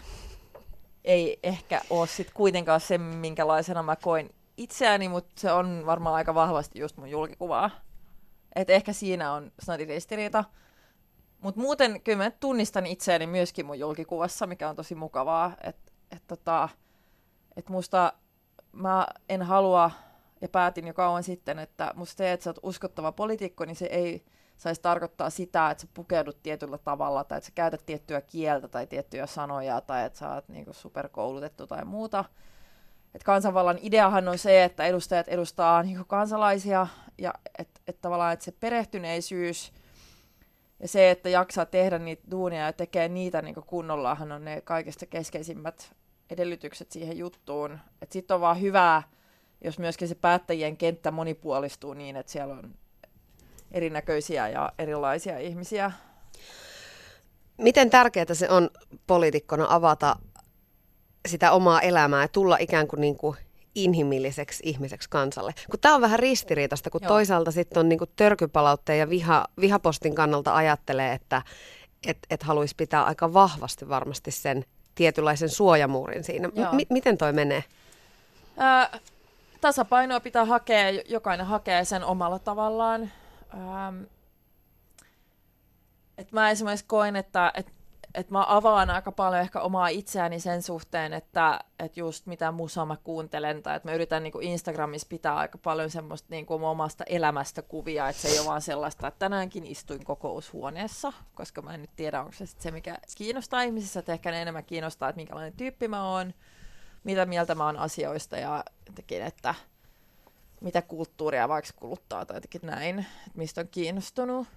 ei 1.03 1.39
ehkä 1.43 1.81
ole 1.89 2.07
sitten 2.07 2.35
kuitenkaan 2.35 2.81
se, 2.81 2.97
minkälaisena 2.97 3.83
mä 3.83 3.95
koen 3.95 4.29
itseäni, 4.57 5.09
mutta 5.09 5.31
se 5.37 5.51
on 5.51 5.83
varmaan 5.85 6.15
aika 6.15 6.35
vahvasti 6.35 6.79
just 6.79 6.97
mun 6.97 7.09
julkikuvaa. 7.09 7.71
että 8.55 8.73
ehkä 8.73 8.93
siinä 8.93 9.33
on 9.33 9.51
snadi 9.59 9.85
ristiriita. 9.85 10.43
Mutta 11.39 11.61
muuten 11.61 12.01
kyllä 12.01 12.23
mä 12.23 12.31
tunnistan 12.31 12.85
itseäni 12.85 13.27
myöskin 13.27 13.65
mun 13.65 13.79
julkikuvassa, 13.79 14.47
mikä 14.47 14.69
on 14.69 14.75
tosi 14.75 14.95
mukavaa. 14.95 15.51
Että 15.63 15.91
et 16.11 16.23
tota, 16.27 16.69
et 17.55 17.69
musta 17.69 18.13
mä 18.71 19.07
en 19.29 19.41
halua, 19.41 19.91
ja 20.41 20.49
päätin 20.49 20.87
jo 20.87 20.93
kauan 20.93 21.23
sitten, 21.23 21.59
että 21.59 21.91
musta 21.95 22.17
se, 22.17 22.31
että 22.31 22.43
sä 22.43 22.49
oot 22.49 22.59
uskottava 22.63 23.11
poliitikko, 23.11 23.65
niin 23.65 23.75
se 23.75 23.85
ei 23.85 24.25
saisi 24.57 24.81
tarkoittaa 24.81 25.29
sitä, 25.29 25.69
että 25.69 25.81
sä 25.81 25.87
pukeudut 25.93 26.43
tietyllä 26.43 26.77
tavalla, 26.77 27.23
tai 27.23 27.37
että 27.37 27.45
sä 27.45 27.51
käytät 27.55 27.85
tiettyä 27.85 28.21
kieltä 28.21 28.67
tai 28.67 28.87
tiettyjä 28.87 29.25
sanoja, 29.25 29.81
tai 29.81 30.05
että 30.05 30.19
sä 30.19 30.33
oot 30.33 30.49
niinku 30.49 30.73
superkoulutettu 30.73 31.67
tai 31.67 31.85
muuta. 31.85 32.25
Et 33.15 33.23
kansanvallan 33.23 33.79
ideahan 33.81 34.27
on 34.27 34.37
se, 34.37 34.63
että 34.63 34.85
edustajat 34.85 35.27
edustaa 35.27 35.83
niinku 35.83 36.05
kansalaisia, 36.05 36.87
ja 37.17 37.33
että 37.57 37.81
et 37.87 38.01
tavallaan 38.01 38.33
että 38.33 38.45
se 38.45 38.51
perehtyneisyys– 38.51 39.71
ja 40.81 40.87
se, 40.87 41.11
että 41.11 41.29
jaksaa 41.29 41.65
tehdä 41.65 41.99
niitä 41.99 42.23
duunia 42.31 42.65
ja 42.65 42.73
tekee 42.73 43.09
niitä 43.09 43.41
niin 43.41 43.55
kunnollahan 43.55 44.31
on 44.31 44.45
ne 44.45 44.61
kaikista 44.61 45.05
keskeisimmät 45.05 45.95
edellytykset 46.29 46.91
siihen 46.91 47.17
juttuun. 47.17 47.79
Sitten 48.09 48.35
on 48.35 48.41
vaan 48.41 48.61
hyvää, 48.61 49.03
jos 49.63 49.79
myöskin 49.79 50.07
se 50.07 50.15
päättäjien 50.15 50.77
kenttä 50.77 51.11
monipuolistuu 51.11 51.93
niin, 51.93 52.15
että 52.15 52.31
siellä 52.31 52.53
on 52.53 52.75
erinäköisiä 53.71 54.49
ja 54.49 54.71
erilaisia 54.79 55.39
ihmisiä. 55.39 55.91
Miten 57.57 57.89
tärkeää 57.89 58.33
se 58.33 58.49
on 58.49 58.69
poliitikkona 59.07 59.65
avata 59.69 60.15
sitä 61.27 61.51
omaa 61.51 61.81
elämää 61.81 62.21
ja 62.21 62.27
tulla 62.27 62.57
ikään 62.59 62.87
kuin, 62.87 63.01
niin 63.01 63.15
kuin 63.17 63.37
inhimilliseksi 63.75 64.63
ihmiseksi 64.65 65.09
kansalle. 65.09 65.53
Kun 65.71 65.79
tämä 65.79 65.95
on 65.95 66.01
vähän 66.01 66.19
ristiriitasta, 66.19 66.89
kun 66.89 67.01
Joo. 67.03 67.07
toisaalta 67.07 67.51
sitten 67.51 67.79
on 67.79 67.89
niinku 67.89 68.05
törkypalautteen 68.05 68.99
ja 68.99 69.09
viha, 69.09 69.45
vihapostin 69.61 70.15
kannalta 70.15 70.55
ajattelee, 70.55 71.13
että 71.13 71.41
et, 72.07 72.17
et 72.29 72.43
haluaisi 72.43 72.75
pitää 72.75 73.03
aika 73.03 73.33
vahvasti 73.33 73.89
varmasti 73.89 74.31
sen 74.31 74.65
tietynlaisen 74.95 75.49
suojamuurin 75.49 76.23
siinä. 76.23 76.47
M- 76.47 76.87
miten 76.89 77.17
toi 77.17 77.33
menee? 77.33 77.63
Ää, 78.57 78.99
tasapainoa 79.61 80.19
pitää 80.19 80.45
hakea, 80.45 80.89
jokainen 80.89 81.45
hakee 81.45 81.85
sen 81.85 82.03
omalla 82.03 82.39
tavallaan. 82.39 83.11
Ähm, 83.53 84.03
et 86.17 86.31
mä 86.31 86.49
esimerkiksi 86.49 86.85
koen, 86.87 87.15
että 87.15 87.51
et 87.55 87.71
että 88.15 88.33
mä 88.33 88.45
avaan 88.47 88.89
aika 88.89 89.11
paljon 89.11 89.41
ehkä 89.41 89.59
omaa 89.59 89.87
itseäni 89.87 90.39
sen 90.39 90.61
suhteen, 90.61 91.13
että, 91.13 91.59
että 91.79 91.99
just 91.99 92.25
mitä 92.25 92.51
musaa 92.51 92.85
mä 92.85 92.97
kuuntelen, 93.03 93.63
tai 93.63 93.75
että 93.75 93.89
mä 93.89 93.95
yritän 93.95 94.23
niin 94.23 94.31
kuin 94.31 94.47
Instagramissa 94.47 95.07
pitää 95.09 95.35
aika 95.35 95.57
paljon 95.57 95.89
semmoista 95.89 96.27
niin 96.29 96.45
kuin 96.45 96.63
omasta 96.63 97.03
elämästä 97.07 97.61
kuvia, 97.61 98.09
että 98.09 98.21
se 98.21 98.27
ei 98.27 98.39
ole 98.39 98.47
vaan 98.47 98.61
sellaista, 98.61 99.07
että 99.07 99.19
tänäänkin 99.19 99.65
istuin 99.65 100.05
kokoushuoneessa, 100.05 101.13
koska 101.35 101.61
mä 101.61 101.73
en 101.73 101.81
nyt 101.81 101.95
tiedä, 101.95 102.19
onko 102.19 102.31
se 102.31 102.45
se, 102.45 102.71
mikä 102.71 102.97
kiinnostaa 103.15 103.61
ihmisissä, 103.61 103.99
että 103.99 104.13
ehkä 104.13 104.31
ne 104.31 104.41
enemmän 104.41 104.65
kiinnostaa, 104.65 105.09
että 105.09 105.17
minkälainen 105.19 105.53
tyyppi 105.53 105.87
mä 105.87 106.09
oon, 106.09 106.33
mitä 107.03 107.25
mieltä 107.25 107.55
mä 107.55 107.65
oon 107.65 107.77
asioista 107.77 108.37
ja 108.37 108.63
jotenkin, 108.87 109.21
että 109.21 109.55
mitä 110.61 110.81
kulttuuria 110.81 111.49
vaikka 111.49 111.71
kuluttaa 111.75 112.25
tai 112.25 112.37
jotenkin 112.37 112.61
näin, 112.63 112.99
että 112.99 113.37
mistä 113.37 113.61
on 113.61 113.67
kiinnostunut. 113.67 114.47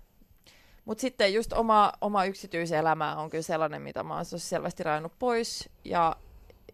Mutta 0.84 1.00
sitten 1.00 1.34
just 1.34 1.52
oma, 1.52 1.92
oma 2.00 2.24
yksityiselämä 2.24 3.16
on 3.16 3.30
kyllä 3.30 3.42
sellainen, 3.42 3.82
mitä 3.82 4.02
mä 4.02 4.14
oon 4.14 4.24
selvästi 4.24 4.82
rajannut 4.82 5.12
pois. 5.18 5.70
Ja, 5.84 6.16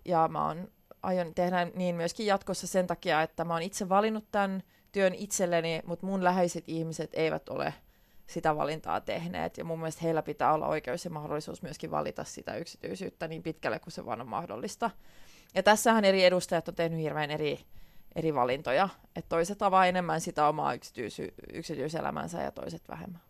ja 0.05 0.29
mä 0.29 0.47
oon, 0.47 0.69
aion 1.03 1.35
tehdä 1.35 1.65
niin 1.75 1.97
myöskin 1.97 2.27
jatkossa 2.27 2.67
sen 2.67 2.87
takia, 2.87 3.23
että 3.23 3.45
mä 3.45 3.53
oon 3.53 3.63
itse 3.63 3.89
valinnut 3.89 4.25
tämän 4.33 4.63
työn 4.93 5.15
itselleni, 5.15 5.81
mutta 5.87 6.07
mun 6.07 6.25
läheiset 6.25 6.65
ihmiset 6.67 7.11
eivät 7.13 7.49
ole 7.49 7.75
sitä 8.27 8.57
valintaa 8.57 9.01
tehneet. 9.01 9.59
Ja 9.59 9.65
mun 9.65 9.79
mielestä 9.79 10.03
heillä 10.03 10.23
pitää 10.23 10.53
olla 10.55 10.67
oikeus 10.67 11.05
ja 11.05 11.11
mahdollisuus 11.11 11.63
myöskin 11.63 11.91
valita 11.91 12.25
sitä 12.25 12.57
yksityisyyttä 12.57 13.29
niin 13.29 13.43
pitkälle 13.43 13.79
kuin 13.79 13.93
se 13.93 14.07
vaan 14.07 14.21
on 14.21 14.29
mahdollista. 14.29 14.91
Ja 15.55 15.63
tässähän 15.63 16.05
eri 16.05 16.25
edustajat 16.25 16.69
on 16.69 16.75
tehnyt 16.75 17.01
hirveän 17.01 17.31
eri, 17.31 17.61
eri 18.17 18.35
valintoja. 18.35 18.89
Että 19.17 19.29
toiset 19.29 19.63
avaa 19.63 19.87
enemmän 19.87 20.21
sitä 20.21 20.49
omaa 20.49 20.75
yksityisy- 20.75 21.35
yksityiselämänsä 21.53 22.43
ja 22.43 22.51
toiset 22.51 22.89
vähemmän. 22.89 23.30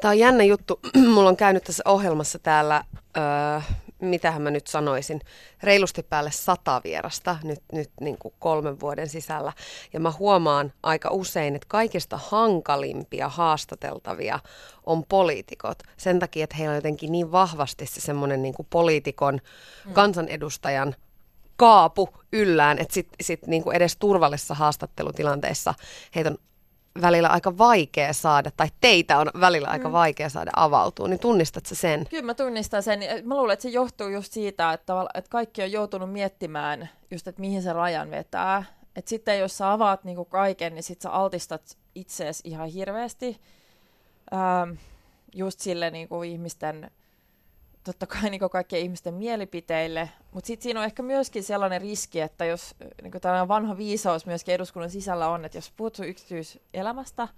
Tämä 0.00 0.12
on 0.12 0.18
jännä 0.18 0.44
juttu. 0.44 0.80
Mulla 1.14 1.28
on 1.28 1.36
käynyt 1.36 1.64
tässä 1.64 1.82
ohjelmassa 1.86 2.38
täällä, 2.38 2.84
öö, 3.16 3.60
mitähän 4.00 4.42
mä 4.42 4.50
nyt 4.50 4.66
sanoisin, 4.66 5.20
reilusti 5.62 6.02
päälle 6.02 6.30
sata 6.30 6.80
vierasta 6.84 7.36
nyt, 7.42 7.62
nyt 7.72 7.90
niin 8.00 8.18
kuin 8.18 8.34
kolmen 8.38 8.80
vuoden 8.80 9.08
sisällä. 9.08 9.52
Ja 9.92 10.00
mä 10.00 10.12
huomaan 10.18 10.72
aika 10.82 11.10
usein, 11.10 11.56
että 11.56 11.66
kaikista 11.68 12.16
hankalimpia 12.22 13.28
haastateltavia 13.28 14.38
on 14.86 15.04
poliitikot. 15.04 15.78
Sen 15.96 16.18
takia, 16.18 16.44
että 16.44 16.56
heillä 16.56 16.70
on 16.72 16.76
jotenkin 16.76 17.12
niin 17.12 17.32
vahvasti 17.32 17.86
se 17.86 18.00
semmoinen 18.00 18.42
niin 18.42 18.54
poliitikon, 18.70 19.40
mm. 19.86 19.92
kansanedustajan 19.92 20.94
kaapu 21.56 22.08
yllään, 22.32 22.78
että 22.78 22.94
sit, 22.94 23.08
sit 23.20 23.46
niin 23.46 23.62
kuin 23.62 23.76
edes 23.76 23.96
turvallisessa 23.96 24.54
haastattelutilanteessa 24.54 25.74
heitä 26.14 26.30
on 26.30 26.38
välillä 27.00 27.28
aika 27.28 27.58
vaikea 27.58 28.12
saada, 28.12 28.50
tai 28.56 28.68
teitä 28.80 29.18
on 29.18 29.30
välillä 29.40 29.68
aika 29.68 29.88
mm. 29.88 29.92
vaikea 29.92 30.28
saada 30.28 30.50
avautua, 30.56 31.08
niin 31.08 31.20
tunnistatko 31.20 31.74
sen? 31.74 32.06
Kyllä 32.10 32.22
mä 32.22 32.34
tunnistan 32.34 32.82
sen. 32.82 33.00
Mä 33.24 33.36
luulen, 33.36 33.52
että 33.52 33.62
se 33.62 33.68
johtuu 33.68 34.08
just 34.08 34.32
siitä, 34.32 34.72
että, 34.72 34.92
että 35.14 35.30
kaikki 35.30 35.62
on 35.62 35.72
joutunut 35.72 36.12
miettimään 36.12 36.88
just, 37.10 37.28
että 37.28 37.40
mihin 37.40 37.62
se 37.62 37.72
rajan 37.72 38.10
vetää. 38.10 38.64
Että 38.96 39.08
sitten 39.08 39.38
jos 39.38 39.58
sä 39.58 39.72
avaat 39.72 40.04
niinku 40.04 40.24
kaiken, 40.24 40.74
niin 40.74 40.82
sit 40.82 41.00
sä 41.00 41.10
altistat 41.10 41.76
itseesi 41.94 42.42
ihan 42.48 42.68
hirveästi 42.68 43.40
ähm, 44.34 44.70
just 45.34 45.60
sille 45.60 45.90
niinku 45.90 46.22
ihmisten 46.22 46.90
totta 47.92 48.06
kai 48.06 48.30
niin 48.30 48.50
kaikkien 48.50 48.82
ihmisten 48.82 49.14
mielipiteille, 49.14 50.10
mutta 50.32 50.46
sitten 50.46 50.62
siinä 50.62 50.80
on 50.80 50.86
ehkä 50.86 51.02
myöskin 51.02 51.42
sellainen 51.42 51.80
riski, 51.80 52.20
että 52.20 52.44
jos 52.44 52.74
niin 53.02 53.12
tällainen 53.20 53.48
vanha 53.48 53.76
viisaus 53.76 54.26
myöskin 54.26 54.54
eduskunnan 54.54 54.90
sisällä 54.90 55.28
on, 55.28 55.44
että 55.44 55.58
jos 55.58 55.72
puhut 55.76 55.96
sun 55.96 56.06
yksityiselämästä, 56.06 57.28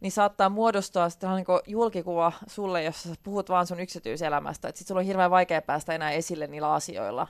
niin 0.00 0.12
saattaa 0.12 0.48
muodostua 0.48 1.10
sitten 1.10 1.30
niin 1.30 1.46
julkikuva 1.66 2.32
sulle, 2.46 2.82
jos 2.82 3.08
puhut 3.22 3.48
vaan 3.48 3.66
sun 3.66 3.80
yksityiselämästä. 3.80 4.68
Että 4.68 4.78
sit 4.78 4.88
sulla 4.88 5.00
on 5.00 5.06
hirveän 5.06 5.30
vaikea 5.30 5.62
päästä 5.62 5.94
enää 5.94 6.10
esille 6.10 6.46
niillä 6.46 6.72
asioilla. 6.72 7.28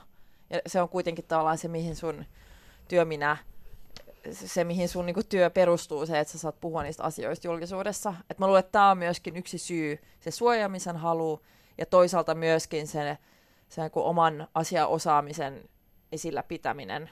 Ja 0.49 0.59
se 0.67 0.81
on 0.81 0.89
kuitenkin 0.89 1.25
tavallaan 1.27 1.57
se, 1.57 1.67
mihin 1.67 1.95
sun 1.95 2.25
työminä, 2.87 3.37
se 4.31 4.63
mihin 4.63 4.89
sun 4.89 5.05
niin 5.05 5.27
työ 5.29 5.49
perustuu, 5.49 6.05
se, 6.05 6.19
että 6.19 6.31
sä 6.31 6.37
saat 6.39 6.61
puhua 6.61 6.83
niistä 6.83 7.03
asioista 7.03 7.47
julkisuudessa. 7.47 8.13
Et 8.29 8.39
mä 8.39 8.45
luulen, 8.47 8.59
että 8.59 8.71
tämä 8.71 8.91
on 8.91 8.97
myöskin 8.97 9.37
yksi 9.37 9.57
syy, 9.57 9.99
se 10.19 10.31
suojaamisen 10.31 10.97
halu 10.97 11.41
ja 11.77 11.85
toisaalta 11.85 12.35
myöskin 12.35 12.87
se, 12.87 13.17
se 13.69 13.81
niin 13.81 13.91
oman 13.95 14.47
asiaosaamisen 14.53 15.69
esillä 16.11 16.43
pitäminen. 16.43 17.09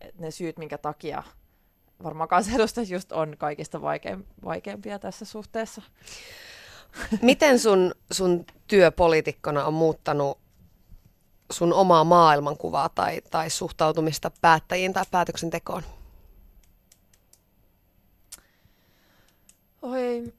Et 0.00 0.18
ne 0.18 0.30
syyt, 0.30 0.58
minkä 0.58 0.78
takia 0.78 1.22
varmaan 2.02 2.28
kansanedustajat 2.28 2.88
just 2.88 3.12
on 3.12 3.34
kaikista 3.38 3.80
vaikeimpia 4.44 4.98
tässä 4.98 5.24
suhteessa. 5.24 5.82
Miten 7.22 7.58
sun, 7.58 7.94
sun 8.10 8.46
työ 8.66 8.90
poliitikkona 8.90 9.64
on 9.64 9.74
muuttanut 9.74 10.38
sun 11.52 11.72
omaa 11.72 12.04
maailmankuvaa 12.04 12.88
tai, 12.88 13.20
tai 13.30 13.50
suhtautumista 13.50 14.30
päättäjiin 14.40 14.92
tai 14.92 15.04
päätöksentekoon? 15.10 15.82
Oi, 19.82 20.32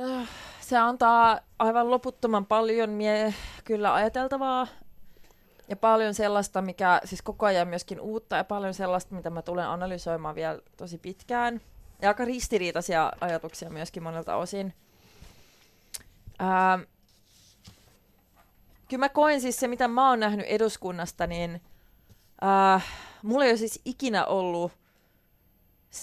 äh, 0.00 0.28
se 0.66 0.76
antaa 0.76 1.40
aivan 1.58 1.90
loputtoman 1.90 2.46
paljon 2.46 2.90
mie 2.90 3.34
kyllä 3.64 3.94
ajateltavaa 3.94 4.66
ja 5.68 5.76
paljon 5.76 6.14
sellaista, 6.14 6.62
mikä 6.62 7.00
siis 7.04 7.22
koko 7.22 7.46
ajan 7.46 7.68
myöskin 7.68 8.00
uutta 8.00 8.36
ja 8.36 8.44
paljon 8.44 8.74
sellaista, 8.74 9.14
mitä 9.14 9.30
mä 9.30 9.42
tulen 9.42 9.68
analysoimaan 9.68 10.34
vielä 10.34 10.58
tosi 10.76 10.98
pitkään. 10.98 11.60
Ja 12.02 12.08
aika 12.08 12.24
ristiriitaisia 12.24 13.12
ajatuksia 13.20 13.70
myöskin 13.70 14.02
monelta 14.02 14.36
osin. 14.36 14.74
Ää, 16.38 16.78
kyllä 18.88 19.00
mä 19.00 19.08
koen 19.08 19.40
siis 19.40 19.60
se, 19.60 19.68
mitä 19.68 19.88
mä 19.88 20.10
oon 20.10 20.20
nähnyt 20.20 20.46
eduskunnasta, 20.46 21.26
niin 21.26 21.62
ää, 22.40 22.80
mulla 23.22 23.44
ei 23.44 23.50
ole 23.50 23.58
siis 23.58 23.80
ikinä 23.84 24.24
ollut 24.24 24.72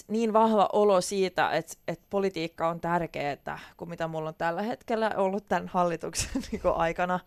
niin 0.08 0.32
vahva 0.32 0.68
olo 0.72 1.00
siitä, 1.00 1.50
että, 1.50 1.74
että 1.88 2.06
politiikka 2.10 2.68
on 2.68 2.80
tärkeää, 2.80 3.58
kuin 3.76 3.88
mitä 3.88 4.08
mulla 4.08 4.28
on 4.28 4.34
tällä 4.34 4.62
hetkellä 4.62 5.10
ollut 5.16 5.48
tämän 5.48 5.68
hallituksen 5.68 6.42
niin 6.52 6.62
aikana. 6.64 7.20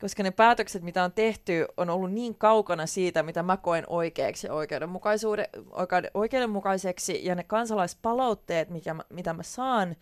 Koska 0.00 0.22
ne 0.22 0.30
päätökset, 0.30 0.82
mitä 0.82 1.04
on 1.04 1.12
tehty, 1.12 1.66
on 1.76 1.90
ollut 1.90 2.12
niin 2.12 2.34
kaukana 2.34 2.86
siitä, 2.86 3.22
mitä 3.22 3.42
mä 3.42 3.56
koen 3.56 3.84
oikeaksi 3.86 4.46
ja 4.46 4.52
oikeudenmukaiseksi, 6.14 7.24
ja 7.24 7.34
ne 7.34 7.44
kansalaispalautteet, 7.44 8.70
mikä 8.70 8.94
mä, 8.94 9.04
mitä 9.10 9.32
mä 9.32 9.42
saan, 9.42 9.96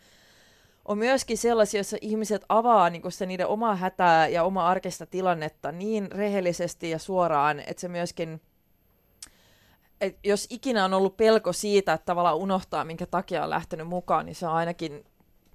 on 0.85 0.99
myöskin 0.99 1.39
sellaisia, 1.39 1.79
joissa 1.79 1.97
ihmiset 2.01 2.45
avaa 2.49 2.91
niin 2.91 3.13
se 3.13 3.27
niiden 3.27 3.47
omaa 3.47 3.77
hätää 3.77 4.29
ja 4.29 4.45
omaa 4.45 4.69
arkista 4.69 5.07
tilannetta 5.07 5.73
niin 5.73 6.13
rehellisesti 6.13 6.91
ja 6.91 6.99
suoraan, 6.99 7.61
että 7.61 7.81
se 7.81 7.89
myöskin, 7.89 8.41
että 10.03 10.21
jos 10.25 10.47
ikinä 10.51 10.85
on 10.85 10.95
ollut 10.95 11.17
pelko 11.17 11.53
siitä, 11.53 11.93
että 11.93 12.05
tavallaan 12.05 12.37
unohtaa, 12.37 12.85
minkä 12.85 13.07
takia 13.07 13.45
on 13.45 13.51
lähtenyt 13.51 13.89
mukaan, 13.89 14.27
niin 14.27 14.35
se 14.35 14.47
on 14.47 14.53
ainakin 14.53 15.05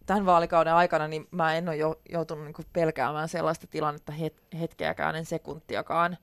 tämän 0.05 0.25
vaalikauden 0.25 0.73
aikana 0.73 1.07
niin 1.07 1.27
mä 1.31 1.55
en 1.55 1.69
ole 1.69 1.75
jo, 1.75 1.99
joutunut 2.09 2.45
niin 2.45 2.53
kuin 2.53 2.65
pelkäämään 2.73 3.29
sellaista 3.29 3.67
tilannetta 3.67 4.11
het, 4.11 4.43
hetkeäkään, 4.59 5.15
en 5.15 5.25
sekuntiakaan. 5.25 6.17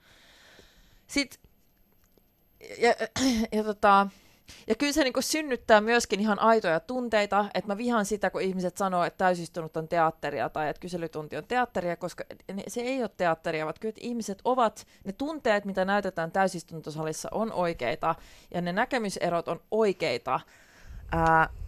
Sitten, 1.06 1.40
ja, 2.78 2.94
ja, 3.00 3.08
ja, 3.52 3.64
tota, 3.64 4.06
ja 4.66 4.74
kyllä 4.74 4.92
se 4.92 5.04
niin 5.04 5.12
synnyttää 5.20 5.80
myöskin 5.80 6.20
ihan 6.20 6.38
aitoja 6.38 6.80
tunteita, 6.80 7.44
että 7.54 7.72
mä 7.72 7.76
vihaan 7.76 8.04
sitä, 8.04 8.30
kun 8.30 8.40
ihmiset 8.40 8.76
sanoo, 8.76 9.04
että 9.04 9.18
täysistunut 9.18 9.76
on 9.76 9.88
teatteria 9.88 10.48
tai 10.48 10.68
että 10.68 10.80
kyselytunti 10.80 11.36
on 11.36 11.44
teatteria, 11.44 11.96
koska 11.96 12.24
se 12.68 12.80
ei 12.80 13.02
ole 13.02 13.10
teatteria, 13.16 13.64
vaan 13.64 13.74
kyllä 13.80 13.94
ihmiset 14.00 14.38
ovat, 14.44 14.86
ne 15.04 15.12
tunteet, 15.12 15.64
mitä 15.64 15.84
näytetään 15.84 16.32
täysistuntosalissa, 16.32 17.28
on 17.32 17.52
oikeita 17.52 18.14
ja 18.54 18.60
ne 18.60 18.72
näkemyserot 18.72 19.48
on 19.48 19.60
oikeita. 19.70 20.40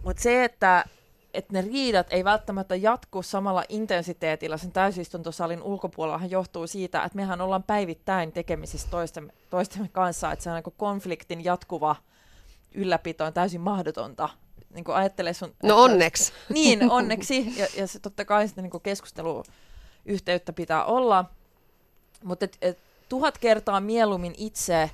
Mutta 0.03 0.21
se, 0.21 0.43
että 0.43 0.85
että 1.33 1.53
ne 1.53 1.61
riidat 1.61 2.07
ei 2.09 2.23
välttämättä 2.23 2.75
jatku 2.75 3.21
samalla 3.21 3.63
intensiteetillä 3.69 4.57
sen 4.57 4.71
täysistuntosalin 4.71 5.61
ulkopuolella 5.61 6.25
johtuu 6.29 6.67
siitä, 6.67 7.03
että 7.03 7.15
mehän 7.15 7.41
ollaan 7.41 7.63
päivittäin 7.63 8.31
tekemisissä 8.31 8.87
toistemme, 8.91 9.33
toistemme 9.49 9.87
kanssa, 9.87 10.31
että 10.31 10.43
se 10.43 10.49
on 10.49 10.55
niin 10.55 10.73
konfliktin 10.77 11.43
jatkuva 11.43 11.95
ylläpito 12.77 13.25
on 13.25 13.33
täysin 13.33 13.61
mahdotonta. 13.61 14.29
Niin 14.73 14.83
kuin 14.83 14.95
ajattele 14.95 15.33
sun, 15.33 15.53
no 15.63 15.83
onneksi. 15.83 16.33
Niin, 16.49 16.91
onneksi. 16.91 17.59
Ja, 17.59 17.67
ja 17.77 17.87
se 17.87 17.99
totta 17.99 18.25
kai 18.25 18.47
sitten 18.47 18.63
niin 18.63 18.81
keskusteluyhteyttä 18.81 20.53
pitää 20.53 20.85
olla. 20.85 21.25
Mutta 22.23 22.45
et, 22.45 22.57
et, 22.61 22.79
tuhat 23.09 23.37
kertaa 23.37 23.81
mieluummin 23.81 24.33
itse 24.37 24.91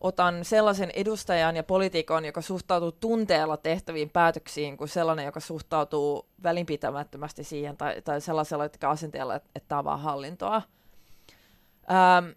otan 0.00 0.44
sellaisen 0.44 0.90
edustajan 0.94 1.56
ja 1.56 1.62
poliitikon, 1.62 2.24
joka 2.24 2.40
suhtautuu 2.40 2.92
tunteella 2.92 3.56
tehtäviin 3.56 4.10
päätöksiin, 4.10 4.76
kuin 4.76 4.88
sellainen, 4.88 5.24
joka 5.24 5.40
suhtautuu 5.40 6.26
välinpitämättömästi 6.42 7.44
siihen, 7.44 7.76
tai, 7.76 8.02
tai 8.02 8.20
sellaisella 8.20 8.64
että 8.64 8.90
asenteella, 8.90 9.34
että, 9.34 9.50
että 9.54 9.68
tämä 9.68 9.78
on 9.78 9.84
vaan 9.84 10.00
hallintoa. 10.00 10.62
Ähm, 11.90 12.30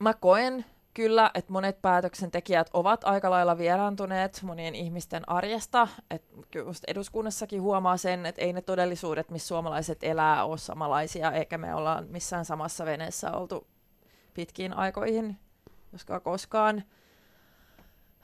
mä 0.00 0.14
koen 0.14 0.64
kyllä, 0.98 1.30
että 1.34 1.52
monet 1.52 1.82
päätöksentekijät 1.82 2.70
ovat 2.72 3.04
aika 3.04 3.30
lailla 3.30 3.58
vieraantuneet 3.58 4.40
monien 4.42 4.74
ihmisten 4.74 5.28
arjesta. 5.28 5.88
Et 6.10 6.24
eduskunnassakin 6.86 7.62
huomaa 7.62 7.96
sen, 7.96 8.26
että 8.26 8.42
ei 8.42 8.52
ne 8.52 8.62
todellisuudet, 8.62 9.30
missä 9.30 9.48
suomalaiset 9.48 9.98
elää, 10.02 10.44
ole 10.44 10.58
samanlaisia, 10.58 11.32
eikä 11.32 11.58
me 11.58 11.74
olla 11.74 12.02
missään 12.08 12.44
samassa 12.44 12.84
veneessä 12.84 13.32
oltu 13.32 13.66
pitkiin 14.34 14.72
aikoihin 14.72 15.38
joskaan 15.92 16.22
koskaan. 16.22 16.84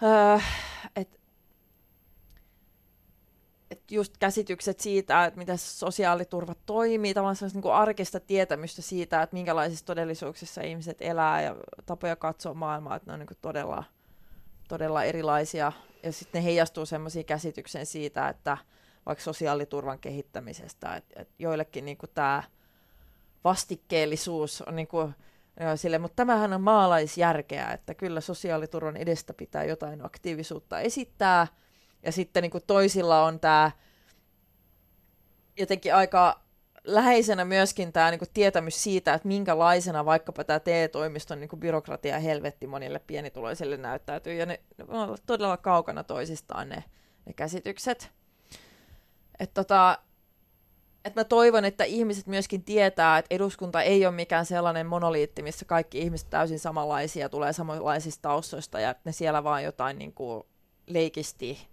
Öö, 0.03 0.39
et 0.97 1.20
just 3.91 4.18
käsitykset 4.18 4.80
siitä, 4.80 5.24
että 5.24 5.39
miten 5.39 5.59
sosiaaliturva 5.59 6.55
toimii, 6.66 7.14
tavallaan 7.14 7.37
niin 7.53 7.62
kuin 7.62 7.74
arkista 7.74 8.20
tietämystä 8.20 8.82
siitä, 8.82 9.22
että 9.22 9.37
minkälaisissa 9.37 9.87
todellisuuksissa 9.87 10.62
ihmiset 10.62 10.97
elää 11.01 11.43
ja 11.43 11.57
tapoja 11.87 12.16
katsoa 12.16 12.55
maailmaa, 12.55 12.97
että 12.97 13.11
ne 13.11 13.12
on 13.12 13.20
niin 13.20 13.39
todella, 13.41 13.85
todella 14.68 15.05
erilaisia. 15.05 15.72
Ja 16.03 16.12
sitten 16.12 16.41
ne 16.41 16.45
heijastuu 16.45 16.87
semmoisiin 16.87 17.24
käsitykseen 17.24 17.87
siitä, 17.87 18.28
että 18.28 18.59
vaikka 19.07 19.24
sosiaaliturvan 19.24 19.99
kehittämisestä, 19.99 20.97
että, 20.97 21.20
että 21.20 21.35
joillekin 21.39 21.85
niin 21.85 21.99
tämä 22.14 22.43
vastikkeellisuus 23.45 24.62
on 24.62 24.76
niin 24.76 24.89
kuin 24.89 25.14
sille, 25.76 25.99
mutta 25.99 26.16
tämähän 26.16 26.53
on 26.53 26.61
maalaisjärkeä, 26.61 27.70
että 27.70 27.95
kyllä 27.95 28.20
sosiaaliturvan 28.20 28.97
edestä 28.97 29.35
pitää 29.35 29.64
jotain 29.64 30.07
aktiivisuutta 30.07 30.80
esittää. 30.80 31.47
Ja 32.05 32.12
sitten 32.12 32.42
niin 32.42 32.50
kuin 32.50 32.64
toisilla 32.66 33.24
on 33.24 33.40
tämä 33.40 33.70
jotenkin 35.57 35.94
aika 35.94 36.40
läheisenä 36.84 37.44
myöskin 37.44 37.92
tämä 37.92 38.11
niin 38.11 38.18
kuin 38.18 38.28
tietämys 38.34 38.82
siitä, 38.82 39.14
että 39.14 39.28
minkälaisena 39.28 40.05
vaikkapa 40.05 40.44
tämä 40.44 40.61
TE-toimiston 40.61 41.40
niin 41.40 41.48
kuin 41.48 41.61
byrokratia 41.61 42.18
helvetti 42.18 42.66
monille 42.66 42.98
pienituloisille 42.98 43.76
näyttäytyy. 43.76 44.34
Ja 44.34 44.46
ne, 44.46 44.61
ne 44.78 44.84
on 44.88 45.16
todella 45.26 45.57
kaukana 45.57 46.05
toisistaan 46.05 46.68
ne, 46.68 46.84
ne 47.26 47.32
käsitykset. 47.32 48.11
Että 49.38 49.55
tota, 49.55 49.98
että 51.05 51.20
mä 51.20 51.24
toivon, 51.24 51.64
että 51.64 51.84
ihmiset 51.84 52.26
myöskin 52.26 52.64
tietää, 52.64 53.18
että 53.18 53.34
eduskunta 53.34 53.82
ei 53.82 54.07
ole 54.07 54.14
mikään 54.14 54.46
sellainen 54.46 54.86
monoliitti, 54.86 55.42
missä 55.42 55.64
kaikki 55.64 55.98
ihmiset 55.98 56.30
täysin 56.30 56.59
samanlaisia, 56.59 57.28
tulee 57.28 57.52
samanlaisista 57.52 58.22
taustoista 58.22 58.80
ja 58.80 58.94
ne 59.05 59.12
siellä 59.12 59.44
vaan 59.44 59.64
jotain 59.64 59.98
niin 59.98 60.12
kuin 60.12 60.44
leikisti 60.86 61.68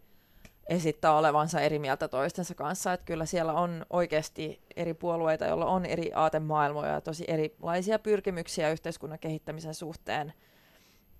esittää 0.70 1.16
olevansa 1.16 1.62
eri 1.62 1.80
mieltä 1.80 2.07
toistensa 2.07 2.55
kanssa. 2.55 2.93
Että 2.93 3.05
kyllä 3.05 3.26
siellä 3.26 3.53
on 3.53 3.86
oikeasti 3.89 4.62
eri 4.76 4.93
puolueita, 4.93 5.45
joilla 5.45 5.66
on 5.66 5.86
eri 5.86 6.12
aatemaailmoja 6.16 6.91
ja 6.91 7.01
tosi 7.01 7.26
erilaisia 7.28 7.99
pyrkimyksiä 7.99 8.72
yhteiskunnan 8.72 9.20
kehittämisen 9.20 9.74
suhteen. 9.76 10.34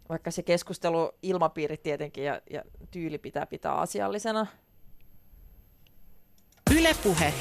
Vaikka 0.10 0.32
se 0.32 0.44
keskustelu, 0.44 1.12
ilmapiiri 1.24 1.78
tietenkin 1.78 2.24
ja, 2.24 2.42
ja 2.50 2.64
tyyli 2.92 3.18
pitää 3.18 3.46
pitää 3.46 3.74
asiallisena. 3.74 4.48
Ylepuhe 6.78 7.34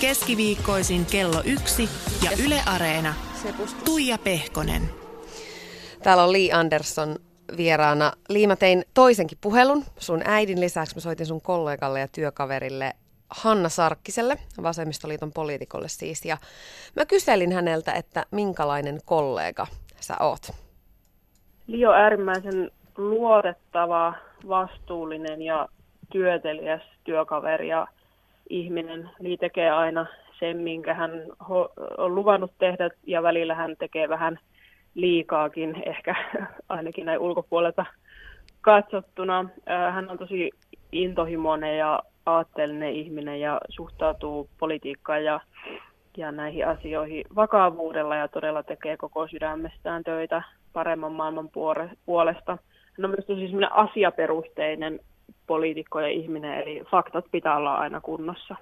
Keskiviikkoisin 0.00 1.06
kello 1.06 1.42
yksi 1.44 1.88
ja 2.24 2.30
Yle 2.44 2.62
Areena. 2.66 3.14
Tuija 3.84 4.18
Pehkonen. 4.18 4.90
Täällä 6.02 6.24
on 6.24 6.32
Lee 6.32 6.52
Anderson 6.52 7.18
vieraana. 7.56 8.12
Liima, 8.28 8.56
tein 8.56 8.84
toisenkin 8.94 9.38
puhelun. 9.40 9.84
Sun 9.98 10.22
äidin 10.24 10.60
lisäksi 10.60 10.94
mä 10.94 11.00
soitin 11.00 11.26
sun 11.26 11.40
kollegalle 11.40 12.00
ja 12.00 12.08
työkaverille 12.08 12.92
Hanna 13.30 13.68
Sarkkiselle, 13.68 14.36
vasemmistoliiton 14.62 15.32
poliitikolle 15.32 15.88
siis. 15.88 16.24
Ja 16.24 16.36
mä 16.96 17.06
kyselin 17.06 17.52
häneltä, 17.52 17.92
että 17.92 18.24
minkälainen 18.30 19.00
kollega 19.04 19.66
sä 20.00 20.14
oot? 20.20 20.50
Lio 21.66 21.92
äärimmäisen 21.92 22.70
luotettava, 22.96 24.14
vastuullinen 24.48 25.42
ja 25.42 25.68
työtelijäs 26.12 26.82
työkaveri 27.04 27.68
ja 27.68 27.86
ihminen. 28.50 29.10
Li 29.18 29.36
tekee 29.36 29.70
aina 29.70 30.06
sen, 30.38 30.56
minkä 30.56 30.94
hän 30.94 31.10
on 31.98 32.14
luvannut 32.14 32.52
tehdä 32.58 32.90
ja 33.06 33.22
välillä 33.22 33.54
hän 33.54 33.76
tekee 33.78 34.08
vähän 34.08 34.38
liikaakin, 34.96 35.82
ehkä 35.86 36.14
ainakin 36.68 37.06
näin 37.06 37.18
ulkopuolelta 37.18 37.86
katsottuna. 38.60 39.48
Hän 39.92 40.10
on 40.10 40.18
tosi 40.18 40.50
intohimoinen 40.92 41.78
ja 41.78 42.02
aatteellinen 42.26 42.92
ihminen 42.92 43.40
ja 43.40 43.60
suhtautuu 43.68 44.48
politiikkaan 44.58 45.24
ja, 45.24 45.40
ja 46.16 46.32
näihin 46.32 46.68
asioihin 46.68 47.24
vakavuudella 47.36 48.16
ja 48.16 48.28
todella 48.28 48.62
tekee 48.62 48.96
koko 48.96 49.28
sydämestään 49.28 50.04
töitä 50.04 50.42
paremman 50.72 51.12
maailman 51.12 51.48
puolesta. 52.06 52.58
Hän 52.98 53.04
on 53.04 53.10
myös 53.10 53.26
tosi 53.26 53.50
asiaperusteinen 53.70 55.00
poliitikko 55.46 56.00
ja 56.00 56.08
ihminen, 56.08 56.60
eli 56.60 56.82
faktat 56.90 57.24
pitää 57.30 57.56
olla 57.56 57.74
aina 57.74 58.00
kunnossa. 58.00 58.56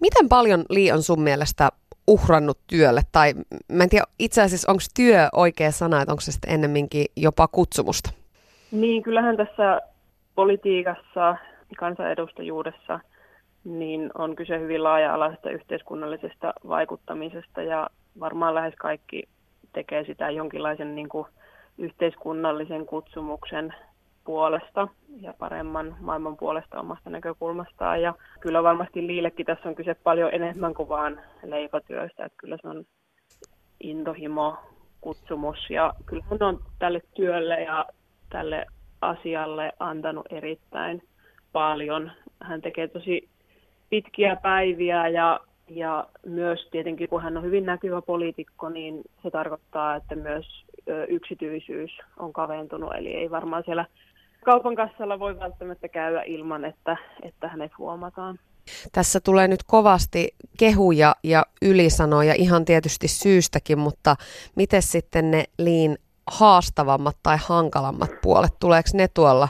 Miten 0.00 0.28
paljon 0.28 0.64
Li 0.70 0.92
on 0.92 1.02
sun 1.02 1.22
mielestä 1.22 1.68
uhrannut 2.06 2.58
työlle? 2.66 3.00
Tai 3.12 3.34
mä 3.72 3.82
en 3.82 3.88
tiedä, 3.88 4.04
itse 4.18 4.42
asiassa 4.42 4.72
onko 4.72 4.82
työ 4.96 5.28
oikea 5.32 5.70
sana, 5.70 6.02
että 6.02 6.12
onko 6.12 6.20
se 6.20 6.32
sitten 6.32 6.54
ennemminkin 6.54 7.06
jopa 7.16 7.48
kutsumusta? 7.48 8.10
Niin, 8.72 9.02
kyllähän 9.02 9.36
tässä 9.36 9.80
politiikassa, 10.34 11.36
kansanedustajuudessa, 11.78 13.00
niin 13.64 14.10
on 14.18 14.36
kyse 14.36 14.60
hyvin 14.60 14.84
laaja-alaisesta 14.84 15.50
yhteiskunnallisesta 15.50 16.52
vaikuttamisesta 16.68 17.62
ja 17.62 17.90
varmaan 18.20 18.54
lähes 18.54 18.74
kaikki 18.78 19.22
tekee 19.72 20.04
sitä 20.04 20.30
jonkinlaisen 20.30 20.94
niin 20.94 21.08
kuin 21.08 21.26
yhteiskunnallisen 21.78 22.86
kutsumuksen 22.86 23.74
puolesta 24.24 24.88
ja 25.20 25.34
paremman 25.38 25.96
maailman 26.00 26.36
puolesta 26.36 26.80
omasta 26.80 27.10
näkökulmastaan. 27.10 28.02
Ja 28.02 28.14
kyllä 28.40 28.62
varmasti 28.62 29.06
Liillekin 29.06 29.46
tässä 29.46 29.68
on 29.68 29.74
kyse 29.74 29.94
paljon 29.94 30.34
enemmän 30.34 30.74
kuin 30.74 30.88
vaan 30.88 31.20
leipätyöstä, 31.42 32.24
että 32.24 32.38
kyllä 32.38 32.56
se 32.62 32.68
on 32.68 32.84
intohimo, 33.80 34.56
kutsumus 35.00 35.70
ja 35.70 35.92
kyllä 36.06 36.24
hän 36.30 36.42
on 36.42 36.60
tälle 36.78 37.02
työlle 37.14 37.62
ja 37.62 37.86
tälle 38.30 38.66
asialle 39.00 39.72
antanut 39.78 40.26
erittäin 40.30 41.02
paljon. 41.52 42.10
Hän 42.40 42.62
tekee 42.62 42.88
tosi 42.88 43.28
pitkiä 43.90 44.36
päiviä 44.36 45.08
ja, 45.08 45.40
ja 45.68 46.06
myös 46.26 46.68
tietenkin 46.70 47.08
kun 47.08 47.22
hän 47.22 47.36
on 47.36 47.42
hyvin 47.42 47.66
näkyvä 47.66 48.02
poliitikko, 48.02 48.68
niin 48.68 49.02
se 49.22 49.30
tarkoittaa, 49.30 49.96
että 49.96 50.14
myös 50.14 50.64
yksityisyys 51.08 51.90
on 52.18 52.32
kaventunut, 52.32 52.94
eli 52.94 53.14
ei 53.14 53.30
varmaan 53.30 53.62
siellä 53.64 53.86
kaupan 54.44 54.76
kassalla 54.76 55.18
voi 55.18 55.40
välttämättä 55.40 55.88
käydä 55.88 56.22
ilman, 56.22 56.64
että, 56.64 56.96
että 57.22 57.48
hänet 57.48 57.72
huomataan. 57.78 58.38
Tässä 58.92 59.20
tulee 59.20 59.48
nyt 59.48 59.62
kovasti 59.66 60.34
kehuja 60.58 61.16
ja 61.24 61.46
ylisanoja 61.62 62.34
ihan 62.34 62.64
tietysti 62.64 63.08
syystäkin, 63.08 63.78
mutta 63.78 64.16
miten 64.56 64.82
sitten 64.82 65.30
ne 65.30 65.44
liin 65.58 65.98
haastavammat 66.26 67.16
tai 67.22 67.36
hankalammat 67.46 68.10
puolet, 68.22 68.52
tuleeko 68.60 68.88
ne 68.94 69.08
tuolla 69.08 69.48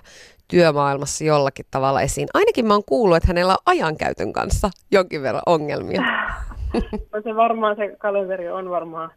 työmaailmassa 0.49 1.25
jollakin 1.25 1.67
tavalla 1.71 2.01
esiin? 2.01 2.29
Ainakin 2.35 2.67
mä 2.67 2.75
oon 2.75 2.85
kuullut, 2.87 3.17
että 3.17 3.29
hänellä 3.29 3.53
on 3.53 3.63
ajankäytön 3.67 4.33
kanssa 4.33 4.71
jonkin 4.91 5.23
verran 5.23 5.43
ongelmia. 5.47 6.03
No 7.13 7.23
se 7.23 7.37
varmaan, 7.37 7.77
se 7.77 7.97
kalenteri 7.99 8.51
on 8.51 8.71
varmaan 8.71 9.11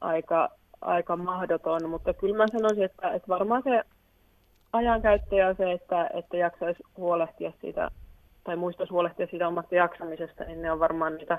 aika, 0.00 0.48
aika 0.80 1.16
mahdoton, 1.16 1.90
mutta 1.90 2.14
kyllä 2.14 2.36
mä 2.36 2.46
sanoisin, 2.52 2.84
että, 2.84 3.10
että 3.10 3.28
varmaan 3.28 3.62
se 3.62 3.82
ajankäyttö 4.72 5.36
ja 5.36 5.54
se, 5.54 5.72
että, 5.72 6.10
että 6.14 6.36
jaksaisi 6.36 6.82
huolehtia 6.96 7.52
siitä, 7.60 7.90
tai 8.44 8.56
muistaisi 8.56 8.92
huolehtia 8.92 9.26
siitä 9.26 9.48
omasta 9.48 9.74
jaksamisesta, 9.74 10.44
niin 10.44 10.62
ne 10.62 10.72
on 10.72 10.80
varmaan 10.80 11.16
niitä 11.16 11.38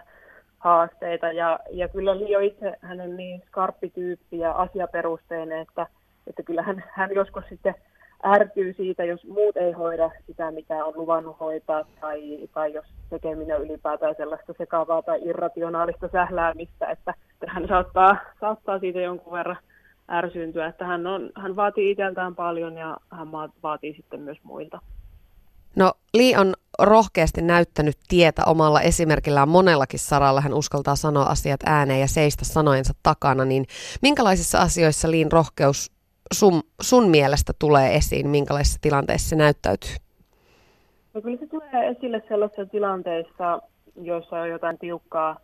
haasteita. 0.60 1.32
Ja, 1.32 1.60
ja 1.72 1.88
kyllä 1.88 2.18
Lio 2.18 2.40
itse, 2.40 2.78
hän 2.82 3.02
on 3.02 3.18
niin 3.18 3.44
skarppi 3.48 3.90
tyyppi 3.90 4.40
ja 4.40 4.52
asiaperusteinen, 4.52 5.62
että, 5.62 5.88
että 6.28 6.44
kyllä 6.44 6.62
hän, 6.90 7.10
joskus 7.16 7.44
sitten 7.50 7.76
ärtyy 8.26 8.74
siitä, 8.74 9.04
jos 9.04 9.26
muut 9.26 9.58
ei 9.58 9.72
hoida 9.72 10.12
sitä, 10.28 10.52
mitä 10.52 10.86
on 10.86 10.94
luvannut 10.96 11.40
hoitaa, 11.40 11.86
tai, 12.02 12.48
tai 12.54 12.74
jos 12.74 12.86
tekeminen 13.10 13.62
ylipäätään 13.62 14.16
sellaista 14.18 14.54
sekavaa 14.58 15.02
tai 15.02 15.20
irrationaalista 15.24 16.10
sähläämistä, 16.12 16.88
että 16.88 17.14
hän 17.48 17.68
saattaa, 17.68 18.18
saattaa 18.40 18.80
siitä 18.80 19.00
jonkun 19.00 19.34
verran 19.34 19.58
ärsyyntyä, 20.12 20.68
että 20.68 20.86
hän, 20.86 21.08
on, 21.08 21.30
hän 21.36 21.56
vaatii 21.56 21.92
itseltään 21.92 22.36
paljon 22.36 22.78
ja 22.78 22.98
hän 23.12 23.32
vaatii 23.64 23.94
sitten 23.94 24.22
myös 24.22 24.38
muilta. 24.44 24.80
No 25.76 25.94
Li 26.14 26.36
on 26.36 26.54
rohkeasti 26.80 27.42
näyttänyt 27.42 27.98
tietä 28.08 28.42
omalla 28.46 28.82
esimerkillään 28.82 29.50
monellakin 29.50 30.00
saralla. 30.00 30.42
Hän 30.42 30.54
uskaltaa 30.54 30.96
sanoa 30.96 31.24
asiat 31.24 31.60
ääneen 31.66 32.00
ja 32.00 32.08
seistä 32.08 32.46
sanojensa 32.46 32.94
takana. 33.04 33.46
Niin 33.46 33.66
minkälaisissa 34.02 34.58
asioissa 34.58 35.12
Liin 35.12 35.32
rohkeus 35.32 35.92
sun, 36.34 36.62
sun 36.82 37.10
mielestä 37.10 37.54
tulee 37.60 37.96
esiin? 37.96 38.30
Minkälaisissa 38.30 38.80
tilanteissa 38.82 39.30
se 39.30 39.36
näyttäytyy? 39.36 39.96
No 41.14 41.22
kyllä 41.22 41.38
se 41.38 41.48
tulee 41.48 41.88
esille 41.88 42.24
sellaisissa 42.28 42.66
tilanteissa, 42.66 43.62
joissa 44.02 44.40
on 44.40 44.50
jotain 44.50 44.78
tiukkaa 44.78 45.40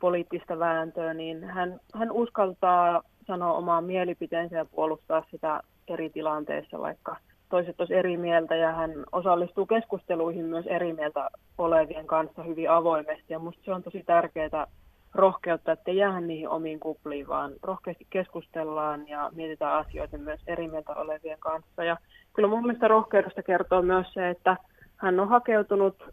poliittista 0.00 0.58
vääntöä, 0.58 1.14
niin 1.14 1.44
hän, 1.44 1.80
hän 1.94 2.12
uskaltaa 2.12 3.02
sanoa 3.26 3.52
omaa 3.52 3.80
mielipiteensä 3.80 4.56
ja 4.56 4.64
puolustaa 4.64 5.24
sitä 5.30 5.60
eri 5.88 6.10
tilanteissa, 6.10 6.78
vaikka 6.78 7.16
toiset 7.48 7.80
olisi 7.80 7.94
eri 7.94 8.16
mieltä 8.16 8.56
ja 8.56 8.72
hän 8.72 8.90
osallistuu 9.12 9.66
keskusteluihin 9.66 10.44
myös 10.44 10.66
eri 10.66 10.92
mieltä 10.92 11.30
olevien 11.58 12.06
kanssa 12.06 12.42
hyvin 12.42 12.70
avoimesti 12.70 13.32
ja 13.32 13.38
minusta 13.38 13.62
se 13.64 13.74
on 13.74 13.82
tosi 13.82 14.02
tärkeää 14.06 14.66
rohkeutta, 15.14 15.72
että 15.72 15.90
jää 15.90 16.20
niihin 16.20 16.48
omiin 16.48 16.80
kupliin, 16.80 17.28
vaan 17.28 17.52
rohkeasti 17.62 18.06
keskustellaan 18.10 19.08
ja 19.08 19.30
mietitään 19.34 19.78
asioita 19.86 20.18
myös 20.18 20.40
eri 20.46 20.68
mieltä 20.68 20.92
olevien 20.92 21.38
kanssa. 21.38 21.84
Ja 21.84 21.96
kyllä 22.32 22.48
mun 22.48 22.62
mielestä 22.62 22.88
rohkeudesta 22.88 23.42
kertoo 23.42 23.82
myös 23.82 24.06
se, 24.12 24.30
että 24.30 24.56
hän 24.96 25.20
on 25.20 25.28
hakeutunut 25.28 26.04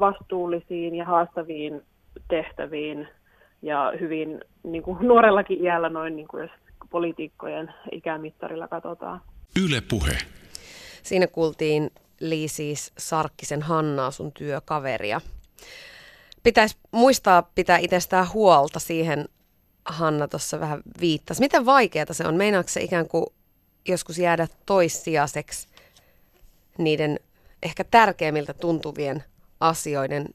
vastuullisiin 0.00 0.94
ja 0.94 1.04
haastaviin 1.04 1.82
tehtäviin 2.28 3.08
ja 3.62 3.92
hyvin 4.00 4.40
niin 4.62 4.82
kuin 4.82 4.98
nuorellakin 5.08 5.64
iällä 5.64 5.88
noin, 5.88 6.16
niin 6.16 6.28
kuin 6.28 6.42
jos 6.42 6.50
poliitikkojen 6.90 7.74
ikämittarilla 7.92 8.68
katsotaan. 8.68 9.20
Yle 9.64 9.80
puhe. 9.80 10.18
Siinä 11.02 11.26
kuultiin 11.26 11.90
Liisis 12.20 12.92
Sarkkisen 12.98 13.62
Hannaa, 13.62 14.10
sun 14.10 14.32
työkaveria. 14.32 15.20
Pitäisi 16.42 16.76
muistaa 16.90 17.42
pitää 17.42 17.78
itsestään 17.78 18.32
huolta 18.32 18.78
siihen, 18.78 19.28
Hanna 19.84 20.28
tuossa 20.28 20.60
vähän 20.60 20.82
viittasi. 21.00 21.40
Miten 21.40 21.66
vaikeaa 21.66 22.12
se 22.12 22.26
on? 22.26 22.36
Meinaako 22.36 22.68
se 22.68 22.82
ikään 22.82 23.08
kuin 23.08 23.26
joskus 23.88 24.18
jäädä 24.18 24.48
toissijaiseksi 24.66 25.68
niiden 26.78 27.20
ehkä 27.62 27.84
tärkeimmiltä 27.84 28.54
tuntuvien 28.54 29.24
asioiden 29.60 30.28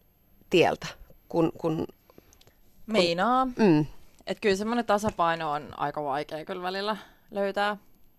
tieltä, 0.49 0.87
kun, 1.29 1.51
kun 1.57 1.87
Meinaa. 2.87 3.45
Mm. 3.45 3.85
Että 4.27 4.41
kyllä 4.41 4.55
semmoinen 4.55 4.85
tasapaino 4.85 5.51
on 5.51 5.79
aika 5.79 6.03
vaikea 6.03 6.45
kyllä 6.45 6.61
välillä 6.61 6.97
löytää. 7.31 7.77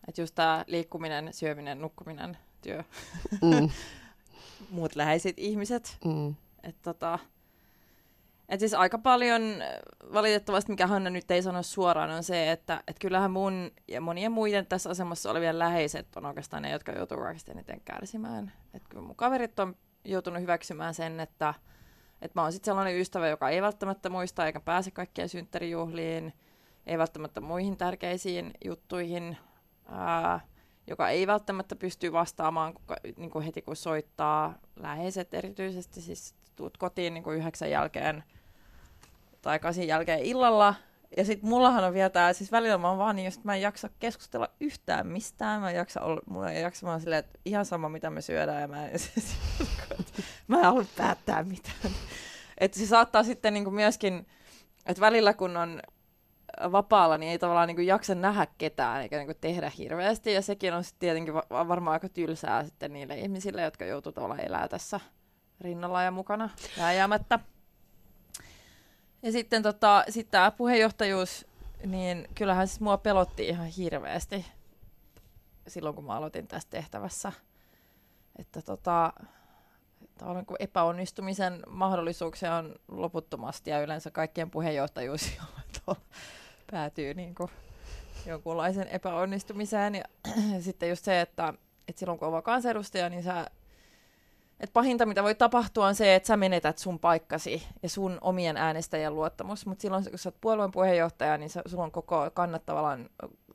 Että 0.09 0.21
just 0.21 0.35
tämä 0.35 0.65
liikkuminen, 0.67 1.33
syöminen, 1.33 1.81
nukkuminen, 1.81 2.37
työ, 2.63 2.85
mm. 3.43 3.71
muut 4.71 4.97
läheiset 4.97 5.39
ihmiset. 5.39 5.99
Mm. 6.05 6.35
Että 6.63 6.83
tota, 6.83 7.19
et 8.49 8.61
siis 8.61 8.75
aika 8.75 8.99
paljon 8.99 9.43
valitettavasti, 10.13 10.73
mikä 10.73 10.87
Hanna 10.87 11.11
nyt 11.11 11.31
ei 11.31 11.43
sano 11.43 11.63
suoraan, 11.63 12.11
on 12.11 12.25
se, 12.25 12.53
että 12.53 12.83
et 12.89 12.99
kyllähän 12.99 13.31
mun 13.31 13.71
ja 13.89 14.01
monien 14.01 14.33
muiden 14.33 14.67
tässä 14.67 14.91
asemassa 14.91 15.31
olevien 15.31 15.59
läheiset 15.59 16.17
on 16.17 16.27
oikeastaan 16.27 16.63
ne, 16.63 16.71
jotka 16.71 16.93
joutuu 16.93 17.19
kaikista 17.19 17.53
eniten 17.53 17.81
kärsimään. 17.85 18.53
Et 18.75 18.83
kyllä 18.89 19.03
mun 19.03 19.17
kaverit 19.17 19.61
on 19.61 19.77
joutunut 20.05 20.43
hyväksymään 20.43 20.95
sen, 20.95 21.21
että 21.21 21.55
et 22.23 22.35
mä 22.35 22.43
oon 22.43 22.53
sitten 22.53 22.65
sellainen 22.71 23.01
ystävä, 23.01 23.29
joka 23.29 23.49
ei 23.49 23.63
välttämättä 23.63 24.09
muista 24.09 24.47
eikä 24.47 24.61
pääse 24.61 24.91
kaikkien 24.91 25.29
synttärijuhliin, 25.29 26.33
ei 26.87 26.99
välttämättä 26.99 27.41
muihin 27.41 27.77
tärkeisiin 27.77 28.51
juttuihin, 28.65 29.37
ää, 29.89 30.41
joka 30.87 31.09
ei 31.09 31.27
välttämättä 31.27 31.77
pysty 31.77 32.13
vastaamaan 32.13 32.75
kun, 32.75 32.83
niin 33.17 33.43
heti 33.43 33.63
kun 33.63 33.77
soittaa 33.77 34.55
läheiset 34.77 35.35
erityisesti, 35.35 36.01
siis 36.01 36.35
tuut 36.57 36.77
kotiin 36.77 37.15
niin 37.15 37.25
yhdeksän 37.37 37.71
jälkeen 37.71 38.25
tai 39.43 39.59
kasin 39.59 39.89
jälkeen 39.89 40.21
illalla, 40.21 40.75
ja 41.17 41.25
sitten 41.25 41.49
mullahan 41.49 41.85
on 41.85 41.95
vielä 41.95 42.11
tää, 42.11 42.33
siis 42.33 42.53
välillä 42.53 42.79
mä 42.79 42.89
oon 42.89 42.99
vaan 42.99 43.17
niin, 43.17 43.25
jos 43.25 43.45
mä 43.45 43.55
en 43.55 43.63
jaksa 43.63 43.91
keskustella 43.99 44.49
yhtään 44.61 45.07
mistään, 45.07 45.61
mä 45.61 45.71
en 45.71 45.77
jaksa 45.77 46.01
olla, 46.01 46.21
mulla 46.27 46.51
ei 46.51 46.63
jaksa, 46.63 46.87
vaan 46.87 47.01
silleen, 47.01 47.19
että 47.19 47.39
ihan 47.45 47.65
sama 47.65 47.89
mitä 47.89 48.11
me 48.11 48.21
syödään, 48.21 48.61
ja 48.61 48.69
mä 48.69 48.87
en, 48.87 48.99
siis, 49.09 49.37
mä 50.49 50.59
en 50.59 50.65
halua 50.65 50.85
päättää 50.97 51.43
mitään. 51.43 51.93
Että 52.59 52.79
se 52.79 52.87
saattaa 52.87 53.23
sitten 53.23 53.55
niin 53.55 53.65
kuin 53.65 53.75
myöskin, 53.75 54.27
että 54.87 55.01
välillä 55.01 55.35
kun 55.35 55.57
on 55.57 55.83
vapaalla, 56.73 57.19
niin 57.19 57.33
ei 57.33 57.39
tavallaan 57.39 57.69
niin 57.69 57.77
kuin 57.77 57.87
jaksa 57.87 58.15
nähdä 58.15 58.47
ketään 58.59 59.03
eikä 59.03 59.17
niin 59.17 59.27
kuin 59.27 59.37
tehdä 59.41 59.73
hirveästi. 59.79 60.33
Ja 60.33 60.43
sekin 60.43 60.75
on 60.75 60.85
sitten 60.85 61.01
tietenkin 61.01 61.35
va- 61.35 61.69
varmaan 61.69 61.93
aika 61.93 62.09
tylsää 62.09 62.65
sitten 62.65 62.93
niille 62.93 63.19
ihmisille, 63.19 63.63
jotka 63.63 63.85
joutuu 63.85 64.13
tavallaan 64.13 64.41
elää 64.41 64.69
tässä 64.69 65.01
rinnalla 65.61 66.03
ja 66.03 66.11
mukana 66.11 66.51
jäämättä. 66.97 67.39
Ja 69.23 69.33
sitten 69.33 69.63
tota, 69.63 70.05
sit 70.09 70.31
tämä 70.31 70.51
puheenjohtajuus, 70.51 71.47
niin 71.87 72.29
kyllähän 72.35 72.69
siis 72.69 72.81
mua 72.81 72.99
pelotti 72.99 73.49
ihan 73.49 73.67
hirveästi 73.67 74.47
silloin, 75.69 75.95
kun 75.95 76.05
mä 76.05 76.17
aloitin 76.17 76.47
tässä 76.49 76.69
tehtävässä. 76.71 77.33
Että 78.39 78.63
tota, 78.63 79.13
tavallaan 80.19 80.47
kun 80.47 80.57
epäonnistumisen 80.61 81.63
mahdollisuuksia 81.71 82.55
on 82.55 82.75
loputtomasti 82.89 83.71
ja 83.71 83.81
yleensä 83.81 84.11
kaikkien 84.11 84.51
puheenjohtajuus 84.51 85.31
päätyy 86.71 87.15
niin 87.15 87.35
kuin 87.35 87.51
jonkunlaisen 88.27 88.89
epäonnistumiseen. 88.89 89.95
Ja 89.95 90.05
sitten 90.61 90.89
just 90.89 91.05
se, 91.05 91.21
että, 91.21 91.55
että 91.89 92.01
silloin 92.01 92.19
kun 92.19 92.29
on 92.29 92.43
kansanedustaja, 92.43 93.09
niin 93.09 93.23
sä 93.23 93.47
et 94.61 94.73
pahinta, 94.73 95.07
mitä 95.07 95.23
voi 95.23 95.35
tapahtua, 95.35 95.87
on 95.87 95.95
se, 95.95 96.15
että 96.15 96.27
sä 96.27 96.37
menetät 96.37 96.79
sun 96.79 96.99
paikkasi 96.99 97.63
ja 97.83 97.89
sun 97.89 98.19
omien 98.21 98.57
äänestäjien 98.57 99.15
luottamus. 99.15 99.67
Mutta 99.67 99.83
silloin, 99.83 100.05
kun 100.11 100.19
sä 100.19 100.29
oot 100.29 100.41
puolueen 100.41 100.71
puheenjohtaja, 100.71 101.39
niin 101.39 101.51
sä, 101.51 101.63
sulla 101.67 101.85
on 101.85 101.93
koko 101.93 102.31
kannat 102.35 102.67
tavallaan 102.67 103.11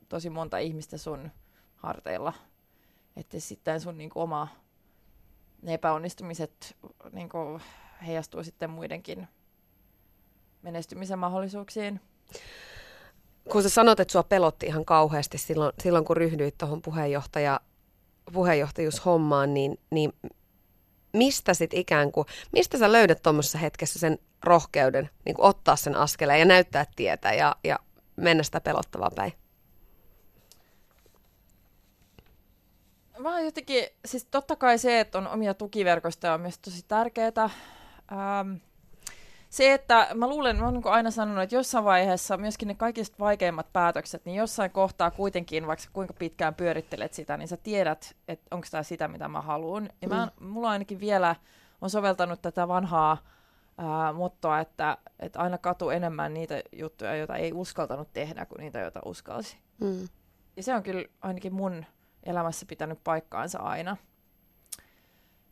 tosi 0.08 0.30
monta 0.30 0.58
ihmistä 0.58 0.98
sun 0.98 1.30
harteilla. 1.76 2.32
Että 3.16 3.40
sitten 3.40 3.80
sun 3.80 3.98
niin 3.98 4.10
kuin, 4.10 4.22
oma 4.22 4.48
ne 5.64 5.74
epäonnistumiset 5.74 6.76
niin 7.12 7.28
kuin, 7.28 7.62
heijastuu 8.06 8.44
sitten 8.44 8.70
muidenkin 8.70 9.28
menestymisen 10.62 11.18
mahdollisuuksiin. 11.18 12.00
Kun 13.50 13.62
sä 13.62 13.68
sanot, 13.68 14.00
että 14.00 14.12
sua 14.12 14.22
pelotti 14.22 14.66
ihan 14.66 14.84
kauheasti 14.84 15.38
silloin, 15.38 15.72
silloin 15.82 16.04
kun 16.04 16.16
ryhdyit 16.16 16.58
tuohon 16.58 16.82
puheenjohtaja, 16.82 17.60
puheenjohtajuushommaan, 18.32 19.54
niin, 19.54 19.80
niin 19.90 20.12
mistä 21.12 21.54
sit 21.54 21.74
ikään 21.74 22.12
kuin, 22.12 22.26
mistä 22.52 22.78
sä 22.78 22.92
löydät 22.92 23.22
tuommoisessa 23.22 23.58
hetkessä 23.58 23.98
sen 23.98 24.18
rohkeuden 24.44 25.10
niin 25.24 25.36
ottaa 25.38 25.76
sen 25.76 25.96
askeleen 25.96 26.38
ja 26.38 26.44
näyttää 26.44 26.86
tietä 26.96 27.32
ja, 27.32 27.56
ja 27.64 27.78
mennä 28.16 28.42
sitä 28.42 28.60
pelottavaa 28.60 29.10
päin? 29.14 29.32
Mä 33.24 33.40
jotenkin, 33.40 33.84
siis 34.04 34.24
totta 34.30 34.56
kai 34.56 34.78
se, 34.78 35.00
että 35.00 35.18
on 35.18 35.28
omia 35.28 35.54
tukiverkostoja 35.54 36.34
on 36.34 36.40
myös 36.40 36.58
tosi 36.58 36.84
tärkeää. 36.88 37.50
Ähm, 38.12 38.54
se, 39.50 39.72
että 39.72 40.08
mä 40.14 40.28
luulen, 40.28 40.56
mä 40.56 40.64
oon 40.64 40.74
niin 40.74 40.86
aina 40.86 41.10
sanonut, 41.10 41.42
että 41.42 41.54
jossain 41.54 41.84
vaiheessa 41.84 42.36
myöskin 42.36 42.68
ne 42.68 42.74
kaikista 42.74 43.16
vaikeimmat 43.18 43.72
päätökset, 43.72 44.24
niin 44.24 44.36
jossain 44.36 44.70
kohtaa 44.70 45.10
kuitenkin, 45.10 45.66
vaikka 45.66 45.84
kuinka 45.92 46.14
pitkään 46.18 46.54
pyörittelet 46.54 47.14
sitä, 47.14 47.36
niin 47.36 47.48
sä 47.48 47.56
tiedät, 47.56 48.16
että 48.28 48.46
onko 48.50 48.66
tämä 48.70 48.82
sitä, 48.82 49.08
mitä 49.08 49.28
mä 49.28 49.40
haluan. 49.40 49.90
Ja 50.02 50.08
mä, 50.08 50.28
mm. 50.40 50.46
mulla 50.46 50.70
ainakin 50.70 51.00
vielä 51.00 51.36
on 51.80 51.90
soveltanut 51.90 52.42
tätä 52.42 52.68
vanhaa 52.68 53.18
ää, 53.78 54.12
mottoa, 54.12 54.60
että, 54.60 54.98
että 55.20 55.38
aina 55.38 55.58
katu 55.58 55.90
enemmän 55.90 56.34
niitä 56.34 56.62
juttuja, 56.72 57.16
joita 57.16 57.36
ei 57.36 57.52
uskaltanut 57.52 58.12
tehdä, 58.12 58.46
kuin 58.46 58.60
niitä, 58.60 58.78
joita 58.80 59.00
uskalsi. 59.04 59.56
Mm. 59.80 60.08
Ja 60.56 60.62
se 60.62 60.74
on 60.74 60.82
kyllä 60.82 61.04
ainakin 61.20 61.54
mun 61.54 61.84
elämässä 62.26 62.66
pitänyt 62.66 62.98
paikkaansa 63.04 63.58
aina. 63.58 63.96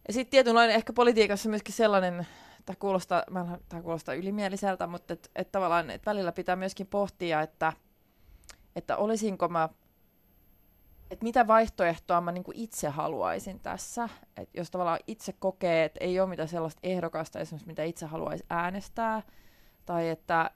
Ja 0.08 0.12
sitten 0.12 0.30
tietynlainen 0.30 0.76
ehkä 0.76 0.92
politiikassa 0.92 1.48
myöskin 1.48 1.74
sellainen 1.74 2.26
tämä 2.66 2.76
kuulostaa, 2.78 3.22
kuulostaa 3.82 4.14
ylimieliseltä, 4.14 4.86
mutta 4.86 5.12
et, 5.12 5.30
et 5.36 5.52
tavallaan 5.52 5.90
et 5.90 6.06
välillä 6.06 6.32
pitää 6.32 6.56
myöskin 6.56 6.86
pohtia, 6.86 7.40
että, 7.40 7.72
että 8.76 8.96
olisinko 8.96 9.48
mä, 9.48 9.68
että 11.10 11.24
mitä 11.24 11.46
vaihtoehtoa 11.46 12.20
mä 12.20 12.32
niin 12.32 12.44
itse 12.54 12.88
haluaisin 12.88 13.60
tässä. 13.60 14.08
Et 14.36 14.48
jos 14.54 14.70
tavallaan 14.70 15.00
itse 15.06 15.32
kokee, 15.32 15.84
että 15.84 16.04
ei 16.04 16.20
ole 16.20 16.28
mitään 16.28 16.48
sellaista 16.48 16.80
ehdokasta 16.82 17.40
esimerkiksi, 17.40 17.68
mitä 17.68 17.84
itse 17.84 18.06
haluaisi 18.06 18.44
äänestää, 18.50 19.22
tai 19.86 20.08
että 20.08 20.50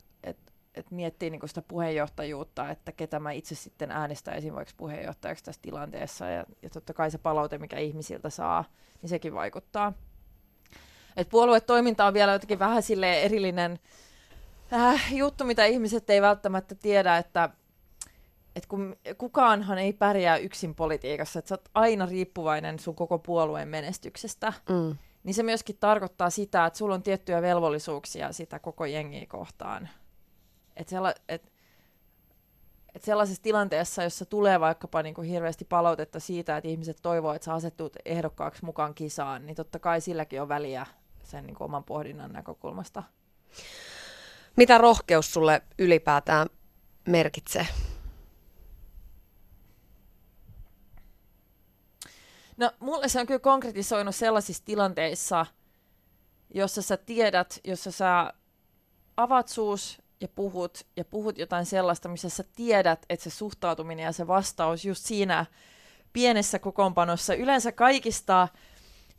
et, 0.77 0.87
et 0.87 0.91
miettii 0.91 1.31
niin 1.31 1.49
sitä 1.49 1.63
puheenjohtajuutta, 1.63 2.71
että 2.71 2.93
ketä 2.93 3.21
mä 3.21 3.33
itse 3.33 3.55
sitten 3.55 3.91
äänestäisin 3.91 4.55
vaikka 4.55 4.75
puheenjohtajaksi 4.77 5.45
tässä 5.45 5.63
tilanteessa, 5.63 6.27
ja, 6.27 6.45
ja 6.63 6.71
totta 6.71 6.95
kai 6.95 7.11
se 7.11 7.19
palaute, 7.19 7.59
mikä 7.59 7.79
ihmisiltä 7.79 8.31
saa, 8.31 8.65
niin 9.03 9.11
sekin 9.11 9.35
vaikuttaa. 9.35 9.93
Et 11.17 11.29
puoluetoiminta 11.29 12.07
on 12.07 12.15
vielä 12.15 12.33
jotenkin 12.33 12.59
vähän 12.59 12.83
sille 12.83 13.23
erillinen 13.23 13.79
äh, 14.73 15.15
juttu, 15.15 15.45
mitä 15.45 15.65
ihmiset 15.65 16.11
ei 16.11 16.23
välttämättä 16.23 16.75
tiedä, 16.75 17.19
että 17.19 17.51
et 18.57 18.67
kun 18.67 18.97
kukaanhan 19.19 19.79
ei 19.79 19.93
pärjää 19.93 20.37
yksin 20.37 20.75
politiikassa, 20.75 21.39
että 21.39 21.49
sä 21.49 21.55
oot 21.55 21.69
aina 21.75 22.07
riippuvainen 22.07 22.79
sun 22.79 22.95
koko 22.95 23.19
puolueen 23.19 23.69
menestyksestä, 23.69 24.53
mm. 24.69 24.97
niin 25.25 25.35
se 25.35 25.43
myöskin 25.43 25.77
tarkoittaa 25.81 26.31
sitä, 26.31 26.67
että 26.67 26.79
sulla 26.79 26.95
on 26.95 27.03
tiettyjä 27.03 27.43
velvollisuuksia 27.43 28.33
sitä 28.33 28.59
koko 28.59 28.85
jengiä 28.85 29.27
kohtaan. 29.29 29.89
Että 30.77 30.91
sella, 30.91 31.15
et, 31.29 31.53
et 32.95 33.05
sellaisessa 33.05 33.43
tilanteessa, 33.43 34.03
jossa 34.03 34.25
tulee 34.25 34.61
vaikkapa 34.61 35.03
niinku 35.03 35.21
hirveästi 35.21 35.65
palautetta 35.65 36.21
siitä, 36.21 36.57
että 36.57 36.69
ihmiset 36.69 36.99
toivoo, 37.03 37.33
että 37.33 37.45
sä 37.45 37.55
asettut 37.55 37.97
ehdokkaaksi 38.05 38.65
mukaan 38.65 38.95
kisaan, 38.95 39.47
niin 39.47 39.57
totta 39.57 39.79
kai 39.79 40.01
silläkin 40.01 40.43
on 40.43 40.49
väliä 40.49 40.87
sen 41.23 41.47
niin 41.47 41.55
kuin 41.55 41.65
oman 41.65 41.85
pohdinnan 41.85 42.33
näkökulmasta. 42.33 43.03
Mitä 44.57 44.79
rohkeus 44.79 45.33
sulle 45.33 45.63
ylipäätään 45.79 46.49
merkitsee? 47.09 47.67
No 52.57 52.71
mulle 52.81 53.09
se 53.09 53.21
on 53.21 53.27
kyllä 53.27 53.41
konkretisoinut 53.41 54.15
sellaisissa 54.15 54.65
tilanteissa, 54.65 55.47
jossa 56.55 56.83
sä 56.83 56.97
tiedät, 56.97 57.61
jossa 57.65 57.91
sä 57.91 58.33
avat 59.17 59.49
suus 59.49 60.03
ja 60.21 60.29
puhut, 60.29 60.87
ja 60.97 61.05
puhut 61.05 61.39
jotain 61.39 61.67
sellaista, 61.67 62.09
missä 62.09 62.29
sä 62.29 62.45
tiedät, 62.57 63.07
että 63.09 63.25
se 63.25 63.31
suhtautuminen 63.31 64.05
ja 64.05 64.13
se 64.13 64.27
vastaus 64.27 64.85
just 64.85 65.05
siinä 65.05 65.47
pienessä 66.13 66.59
kokoonpanossa, 66.59 67.35
yleensä 67.35 67.73
kaikista 67.73 68.49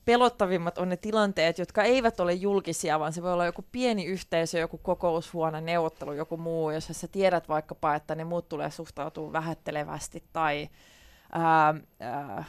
pelottavimmat 0.06 0.78
on 0.78 0.90
ne 0.90 0.98
tilanteet, 0.98 1.58
jotka 1.58 1.84
eivät 1.84 2.20
ole 2.20 2.34
julkisia, 2.34 3.00
vaan 3.00 3.14
se 3.14 3.24
voi 3.24 3.34
olla 3.34 3.46
joku 3.46 3.66
pieni 3.72 4.06
yhteisö, 4.06 4.60
joku 4.60 4.78
kokoushuone, 4.78 5.62
neuvottelu, 5.62 6.14
joku 6.14 6.38
muu, 6.38 6.72
jos 6.72 6.88
sä 6.92 7.08
tiedät 7.08 7.50
vaikkapa, 7.50 7.96
että 7.96 8.16
ne 8.16 8.24
muut 8.24 8.50
tulee 8.50 8.72
suhtautua 8.72 9.34
vähättelevästi 9.34 10.24
tai 10.34 10.70
ää, 11.32 11.76
ää, 12.00 12.46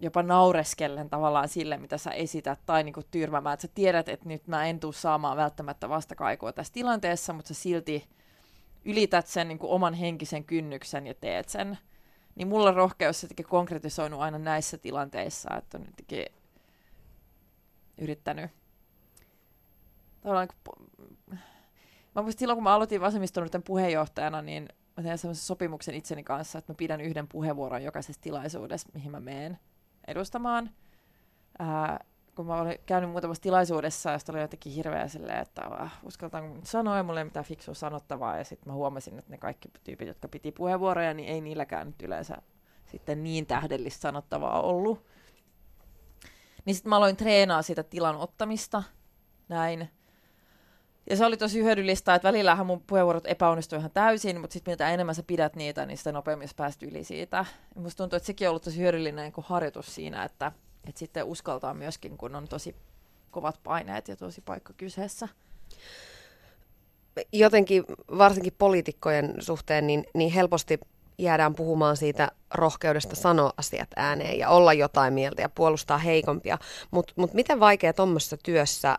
jopa 0.00 0.22
naureskellen 0.22 1.10
tavallaan 1.10 1.48
sille, 1.48 1.76
mitä 1.76 1.98
sä 1.98 2.10
esität, 2.10 2.60
tai 2.66 2.84
niinku 2.84 3.02
tyrmämään, 3.10 3.54
että 3.54 3.66
sä 3.66 3.72
tiedät, 3.74 4.08
että 4.08 4.28
nyt 4.28 4.46
mä 4.46 4.66
en 4.66 4.80
tule 4.80 4.92
saamaan 4.92 5.36
välttämättä 5.36 5.88
vastakaikua 5.88 6.52
tässä 6.52 6.72
tilanteessa, 6.72 7.32
mutta 7.32 7.48
sä 7.48 7.54
silti 7.54 8.08
ylität 8.84 9.26
sen 9.26 9.48
niinku 9.48 9.72
oman 9.72 9.94
henkisen 9.94 10.44
kynnyksen 10.44 11.06
ja 11.06 11.14
teet 11.14 11.48
sen. 11.48 11.78
Niin 12.34 12.48
mulla 12.48 12.70
rohkeus 12.70 13.22
jotenkin 13.22 13.46
konkretisoinut 13.46 14.20
aina 14.20 14.38
näissä 14.38 14.78
tilanteissa, 14.78 15.56
että 15.56 15.78
on 15.78 15.84
jotenkin 15.86 16.26
yrittänyt 17.98 18.50
tavallaan, 20.26 20.48
mä 22.14 22.22
muistin 22.22 22.38
silloin, 22.38 22.56
kun 22.56 22.64
mä 22.64 22.74
aloitin 22.74 23.00
vasemmistonuorten 23.00 23.62
puheenjohtajana, 23.62 24.42
niin 24.42 24.68
mä 24.96 25.02
tein 25.02 25.18
sellaisen 25.18 25.44
sopimuksen 25.44 25.94
itseni 25.94 26.24
kanssa, 26.24 26.58
että 26.58 26.72
mä 26.72 26.76
pidän 26.76 27.00
yhden 27.00 27.28
puheenvuoron 27.28 27.82
jokaisessa 27.82 28.22
tilaisuudessa, 28.22 28.88
mihin 28.94 29.10
mä 29.10 29.20
meen 29.20 29.58
edustamaan. 30.08 30.70
Ää, 31.58 32.04
kun 32.36 32.46
mä 32.46 32.60
olin 32.60 32.78
käynyt 32.86 33.10
muutamassa 33.10 33.42
tilaisuudessa, 33.42 34.12
josta 34.12 34.32
oli 34.32 34.40
jotenkin 34.40 34.72
hirveä 34.72 35.08
silleen, 35.08 35.42
että 35.42 35.62
äh, 35.80 36.00
uskaltaanko 36.02 36.54
nyt 36.54 36.66
sanoa, 36.66 36.96
ja 36.96 37.02
mulla 37.02 37.20
ei 37.20 37.24
mitään 37.24 37.44
fiksua 37.44 37.74
sanottavaa, 37.74 38.36
ja 38.36 38.44
sitten 38.44 38.68
mä 38.68 38.74
huomasin, 38.74 39.18
että 39.18 39.30
ne 39.30 39.38
kaikki 39.38 39.68
tyypit, 39.84 40.08
jotka 40.08 40.28
piti 40.28 40.52
puheenvuoroja, 40.52 41.14
niin 41.14 41.28
ei 41.28 41.40
niilläkään 41.40 41.86
nyt 41.86 42.02
yleensä 42.02 42.36
sitten 42.86 43.24
niin 43.24 43.46
tähdellistä 43.46 44.00
sanottavaa 44.00 44.62
ollut. 44.62 45.06
Niin 46.64 46.74
sitten 46.74 46.90
mä 46.90 46.96
aloin 46.96 47.16
treenaa 47.16 47.62
sitä 47.62 47.82
tilan 47.82 48.16
ottamista, 48.16 48.82
näin. 49.48 49.88
Ja 51.10 51.16
se 51.16 51.24
oli 51.24 51.36
tosi 51.36 51.62
hyödyllistä, 51.62 52.14
että 52.14 52.28
välillähän 52.28 52.66
mun 52.66 52.82
puheenvuorot 52.86 53.26
epäonnistui 53.26 53.78
ihan 53.78 53.90
täysin, 53.90 54.40
mutta 54.40 54.54
sitten 54.54 54.72
mitä 54.72 54.90
enemmän 54.90 55.14
sä 55.14 55.22
pidät 55.22 55.56
niitä, 55.56 55.86
niin 55.86 55.98
sitä 55.98 56.12
nopeammin 56.12 56.48
sä 56.48 56.54
pääst 56.56 56.82
yli 56.82 57.04
siitä. 57.04 57.44
Ja 57.74 57.80
musta 57.80 57.96
tuntuu, 57.96 58.16
että 58.16 58.26
sekin 58.26 58.48
on 58.48 58.50
ollut 58.50 58.62
tosi 58.62 58.78
hyödyllinen 58.78 59.32
niin 59.36 59.44
harjoitus 59.46 59.94
siinä, 59.94 60.24
että, 60.24 60.52
että 60.88 60.98
sitten 60.98 61.24
uskaltaa 61.24 61.74
myöskin, 61.74 62.16
kun 62.16 62.34
on 62.34 62.48
tosi 62.48 62.76
kovat 63.30 63.60
paineet 63.62 64.08
ja 64.08 64.16
tosi 64.16 64.40
paikka 64.40 64.72
kyseessä. 64.72 65.28
Jotenkin 67.32 67.84
varsinkin 68.18 68.52
poliitikkojen 68.58 69.34
suhteen, 69.38 69.86
niin, 69.86 70.04
niin 70.14 70.32
helposti 70.32 70.80
jäädään 71.18 71.54
puhumaan 71.54 71.96
siitä 71.96 72.30
rohkeudesta 72.54 73.16
sanoa 73.16 73.52
asiat 73.56 73.88
ääneen 73.96 74.38
ja 74.38 74.48
olla 74.48 74.72
jotain 74.72 75.14
mieltä 75.14 75.42
ja 75.42 75.48
puolustaa 75.48 75.98
heikompia. 75.98 76.58
Mutta 76.90 77.12
mut 77.16 77.34
miten 77.34 77.60
vaikea 77.60 77.92
tuommoisessa 77.92 78.36
työssä 78.36 78.98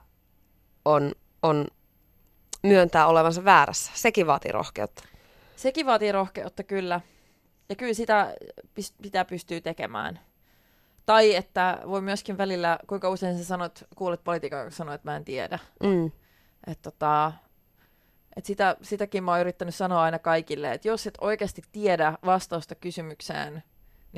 on, 0.86 1.12
on 1.44 1.68
myöntää 2.68 3.08
olevansa 3.08 3.46
väärässä? 3.46 3.92
Sekin 3.96 4.28
vaatii 4.28 4.52
rohkeutta. 4.52 5.04
Sekin 5.56 5.86
vaatii 5.86 6.12
rohkeutta, 6.12 6.64
kyllä. 6.64 7.02
Ja 7.70 7.76
kyllä 7.76 7.94
sitä 7.94 8.36
pitää 9.02 9.26
pystyä 9.26 9.62
tekemään. 9.62 10.20
Tai 11.06 11.36
että 11.36 11.80
voi 11.88 12.02
myöskin 12.02 12.38
välillä, 12.38 12.80
kuinka 12.88 13.10
usein 13.10 13.38
sä 13.38 13.44
sanot, 13.44 13.84
kuulet 13.96 14.24
poliitikon, 14.24 14.60
joka 14.60 14.72
sanoo, 14.72 14.96
että 14.96 15.12
mä 15.12 15.16
en 15.16 15.26
tiedä. 15.26 15.60
Mm. 15.84 16.12
Että 16.68 16.92
tota, 16.92 17.32
et 18.36 18.46
sitä, 18.46 18.76
sitäkin 18.82 19.24
mä 19.24 19.32
oon 19.32 19.40
yrittänyt 19.40 19.76
sanoa 19.76 20.04
aina 20.04 20.20
kaikille, 20.20 20.74
että 20.74 20.88
jos 20.88 21.08
et 21.08 21.18
oikeasti 21.22 21.62
tiedä 21.72 22.14
vastausta 22.26 22.76
kysymykseen, 22.76 23.64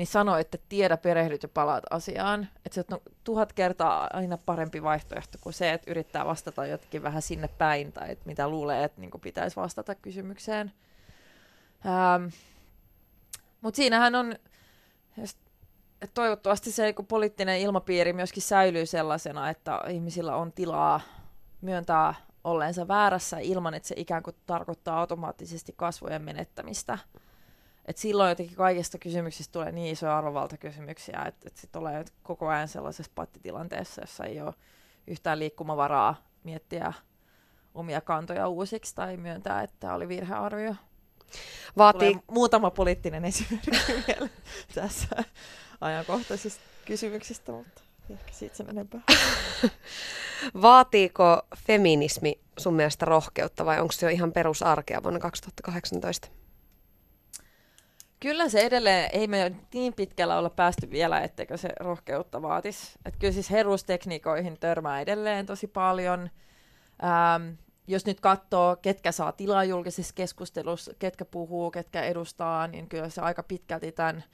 niin 0.00 0.06
sano, 0.06 0.36
että 0.36 0.58
tiedä, 0.68 0.96
perehdyt 0.96 1.42
ja 1.42 1.48
palaat 1.48 1.84
asiaan. 1.90 2.48
Että 2.66 2.74
se 2.74 2.84
on 2.92 3.00
tuhat 3.24 3.52
kertaa 3.52 4.10
aina 4.12 4.38
parempi 4.46 4.82
vaihtoehto 4.82 5.38
kuin 5.40 5.52
se, 5.52 5.72
että 5.72 5.90
yrittää 5.90 6.24
vastata 6.24 6.66
jotenkin 6.66 7.02
vähän 7.02 7.22
sinne 7.22 7.48
päin 7.48 7.92
tai 7.92 8.10
että 8.10 8.26
mitä 8.26 8.48
luulee, 8.48 8.84
että 8.84 9.00
niin 9.00 9.10
pitäisi 9.22 9.56
vastata 9.56 9.94
kysymykseen. 9.94 10.72
Ähm, 11.86 12.24
Mutta 13.60 13.76
siinähän 13.76 14.14
on, 14.14 14.36
että 16.02 16.14
toivottavasti 16.14 16.72
se 16.72 16.92
kun 16.92 17.06
poliittinen 17.06 17.60
ilmapiiri 17.60 18.12
myöskin 18.12 18.42
säilyy 18.42 18.86
sellaisena, 18.86 19.50
että 19.50 19.80
ihmisillä 19.88 20.36
on 20.36 20.52
tilaa 20.52 21.00
myöntää 21.60 22.14
olleensa 22.44 22.88
väärässä 22.88 23.38
ilman, 23.38 23.74
että 23.74 23.88
se 23.88 23.94
ikään 23.98 24.22
kuin 24.22 24.36
tarkoittaa 24.46 25.00
automaattisesti 25.00 25.74
kasvojen 25.76 26.22
menettämistä. 26.22 26.98
Et 27.90 27.96
silloin 27.96 28.28
jotenkin 28.28 28.56
kaikista 28.56 28.98
kysymyksistä 28.98 29.52
tulee 29.52 29.72
niin 29.72 29.92
isoja 29.92 30.18
arvovaltakysymyksiä, 30.18 31.24
että, 31.26 31.48
että 31.48 31.60
sit 31.60 31.72
tulee 31.72 32.04
koko 32.22 32.48
ajan 32.48 32.68
sellaisessa 32.68 33.12
pattitilanteessa, 33.14 34.00
jossa 34.00 34.24
ei 34.24 34.40
ole 34.40 34.54
yhtään 35.06 35.38
liikkumavaraa 35.38 36.22
miettiä 36.44 36.92
omia 37.74 38.00
kantoja 38.00 38.48
uusiksi 38.48 38.94
tai 38.94 39.16
myöntää, 39.16 39.62
että 39.62 39.76
tämä 39.80 39.94
oli 39.94 40.08
virhearvio. 40.08 40.74
Vaatii... 41.76 42.10
Tulee 42.12 42.22
muutama 42.30 42.70
poliittinen 42.70 43.24
esimerkki 43.24 43.70
vielä 44.06 44.28
tässä 44.74 45.24
ajankohtaisista 45.80 46.62
kysymyksistä, 46.84 47.52
mutta 47.52 47.82
ehkä 48.10 48.32
siitä 48.32 48.56
sen 48.56 48.70
enempää. 48.70 49.00
Vaatiiko 50.62 51.42
feminismi 51.66 52.40
sun 52.58 52.74
mielestä 52.74 53.04
rohkeutta 53.04 53.64
vai 53.64 53.80
onko 53.80 53.92
se 53.92 54.06
jo 54.06 54.10
ihan 54.10 54.32
perusarkea 54.32 55.02
vuonna 55.02 55.20
2018? 55.20 56.28
Kyllä 58.20 58.48
se 58.48 58.60
edelleen, 58.60 59.10
ei 59.12 59.26
me 59.26 59.52
niin 59.74 59.94
pitkällä 59.94 60.38
olla 60.38 60.50
päästy 60.50 60.90
vielä, 60.90 61.20
etteikö 61.20 61.56
se 61.56 61.68
rohkeutta 61.80 62.42
vaatisi. 62.42 62.98
Et 63.04 63.16
kyllä 63.16 63.32
siis 63.32 63.50
herustekniikoihin 63.50 64.56
törmää 64.60 65.00
edelleen 65.00 65.46
tosi 65.46 65.66
paljon. 65.66 66.30
Ähm, 67.04 67.54
jos 67.86 68.06
nyt 68.06 68.20
katsoo, 68.20 68.76
ketkä 68.76 69.12
saa 69.12 69.32
tilaa 69.32 69.64
julkisessa 69.64 70.14
keskustelussa, 70.14 70.92
ketkä 70.98 71.24
puhuu, 71.24 71.70
ketkä 71.70 72.02
edustaa, 72.02 72.66
niin 72.66 72.88
kyllä 72.88 73.08
se 73.08 73.20
aika 73.20 73.42
pitkälti 73.42 73.92
tämän 73.92 74.24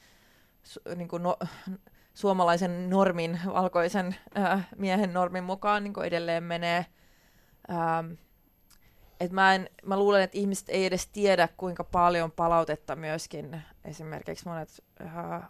niin 0.96 1.08
kuin 1.08 1.22
no, 1.22 1.36
suomalaisen 2.14 2.90
normin, 2.90 3.40
valkoisen 3.54 4.16
äh, 4.38 4.68
miehen 4.76 5.14
normin 5.14 5.44
mukaan 5.44 5.84
niin 5.84 6.04
edelleen 6.04 6.42
menee. 6.42 6.86
Ähm, 7.70 8.12
et 9.20 9.32
mä, 9.32 9.54
en, 9.54 9.70
mä 9.84 9.96
luulen, 9.96 10.22
että 10.22 10.38
ihmiset 10.38 10.68
ei 10.68 10.86
edes 10.86 11.06
tiedä, 11.06 11.48
kuinka 11.56 11.84
paljon 11.84 12.32
palautetta 12.32 12.96
myöskin 12.96 13.62
esimerkiksi 13.86 14.48
monet 14.48 14.84
äh, 15.00 15.48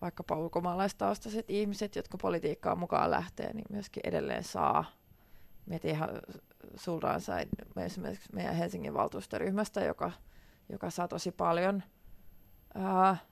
vaikkapa 0.00 0.36
ulkomaalaistaustaiset 0.36 1.50
ihmiset, 1.50 1.96
jotka 1.96 2.18
politiikkaan 2.18 2.78
mukaan 2.78 3.10
lähtee, 3.10 3.52
niin 3.52 3.64
myöskin 3.70 4.00
edelleen 4.06 4.44
saa. 4.44 4.84
Mietin 5.66 5.90
ihan 5.90 6.08
suoraan 6.76 7.20
sain 7.20 7.48
esimerkiksi 7.76 8.28
meidän 8.32 8.54
Helsingin 8.54 8.94
valtuustoryhmästä, 8.94 9.84
joka, 9.84 10.12
joka 10.68 10.90
saa 10.90 11.08
tosi 11.08 11.32
paljon 11.32 11.82
äh, 12.76 13.22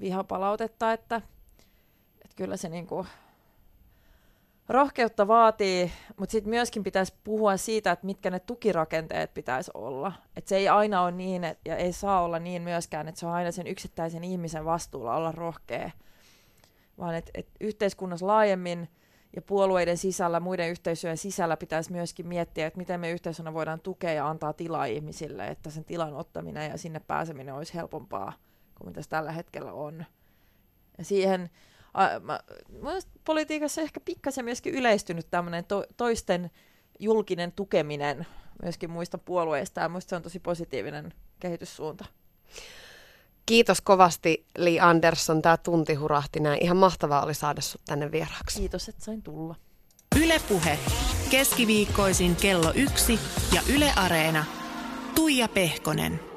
vihapalautetta, 0.00 0.92
että 0.92 1.20
kyllä 2.36 2.56
se 2.56 2.68
niinku 2.68 3.06
rohkeutta 4.68 5.28
vaatii, 5.28 5.92
mutta 6.16 6.32
sitten 6.32 6.50
myöskin 6.50 6.84
pitäisi 6.84 7.14
puhua 7.24 7.56
siitä, 7.56 7.92
että 7.92 8.06
mitkä 8.06 8.30
ne 8.30 8.40
tukirakenteet 8.40 9.34
pitäisi 9.34 9.70
olla. 9.74 10.12
Että 10.36 10.48
se 10.48 10.56
ei 10.56 10.68
aina 10.68 11.02
ole 11.02 11.10
niin, 11.12 11.44
et, 11.44 11.58
ja 11.64 11.76
ei 11.76 11.92
saa 11.92 12.22
olla 12.22 12.38
niin 12.38 12.62
myöskään, 12.62 13.08
että 13.08 13.18
se 13.18 13.26
on 13.26 13.32
aina 13.32 13.52
sen 13.52 13.66
yksittäisen 13.66 14.24
ihmisen 14.24 14.64
vastuulla 14.64 15.16
olla 15.16 15.32
rohkea, 15.32 15.90
vaan 16.98 17.14
että 17.14 17.30
et 17.34 17.48
yhteiskunnassa 17.60 18.26
laajemmin 18.26 18.88
ja 19.36 19.42
puolueiden 19.42 19.98
sisällä, 19.98 20.40
muiden 20.40 20.70
yhteisöjen 20.70 21.16
sisällä 21.16 21.56
pitäisi 21.56 21.92
myöskin 21.92 22.26
miettiä, 22.26 22.66
että 22.66 22.78
miten 22.78 23.00
me 23.00 23.10
yhteisönä 23.10 23.54
voidaan 23.54 23.80
tukea 23.80 24.12
ja 24.12 24.28
antaa 24.28 24.52
tilaa 24.52 24.84
ihmisille, 24.84 25.46
että 25.46 25.70
sen 25.70 25.84
tilan 25.84 26.14
ottaminen 26.14 26.70
ja 26.70 26.78
sinne 26.78 27.00
pääseminen 27.00 27.54
olisi 27.54 27.74
helpompaa 27.74 28.32
kuin 28.74 28.88
mitä 28.88 29.02
se 29.02 29.08
tällä 29.08 29.32
hetkellä 29.32 29.72
on. 29.72 30.04
Ja 30.98 31.04
siihen 31.04 31.50
mä, 32.20 32.40
politiikassa 33.24 33.80
ehkä 33.80 34.00
pikkasen 34.00 34.44
myöskin 34.44 34.74
yleistynyt 34.74 35.30
tämmöinen 35.30 35.64
to, 35.64 35.84
toisten 35.96 36.50
julkinen 36.98 37.52
tukeminen 37.52 38.26
myöskin 38.62 38.90
muista 38.90 39.18
puolueista, 39.18 39.80
ja 39.80 39.88
minusta 39.88 40.10
se 40.10 40.16
on 40.16 40.22
tosi 40.22 40.40
positiivinen 40.40 41.12
kehityssuunta. 41.40 42.04
Kiitos 43.46 43.80
kovasti 43.80 44.46
Li 44.58 44.80
Andersson. 44.80 45.42
Tämä 45.42 45.56
tunti 45.56 45.94
hurahti 45.94 46.40
näin. 46.40 46.62
Ihan 46.62 46.76
mahtavaa 46.76 47.24
oli 47.24 47.34
saada 47.34 47.60
sinut 47.60 47.82
tänne 47.86 48.12
vieraaksi. 48.12 48.58
Kiitos, 48.58 48.88
että 48.88 49.04
sain 49.04 49.22
tulla. 49.22 49.54
Ylepuhe 50.22 50.78
keskiviikkoisin 51.30 52.36
kello 52.36 52.72
yksi 52.74 53.18
ja 53.54 53.62
Yle 53.74 53.92
Areena. 53.96 54.44
Tuija 55.14 55.48
Pehkonen. 55.48 56.33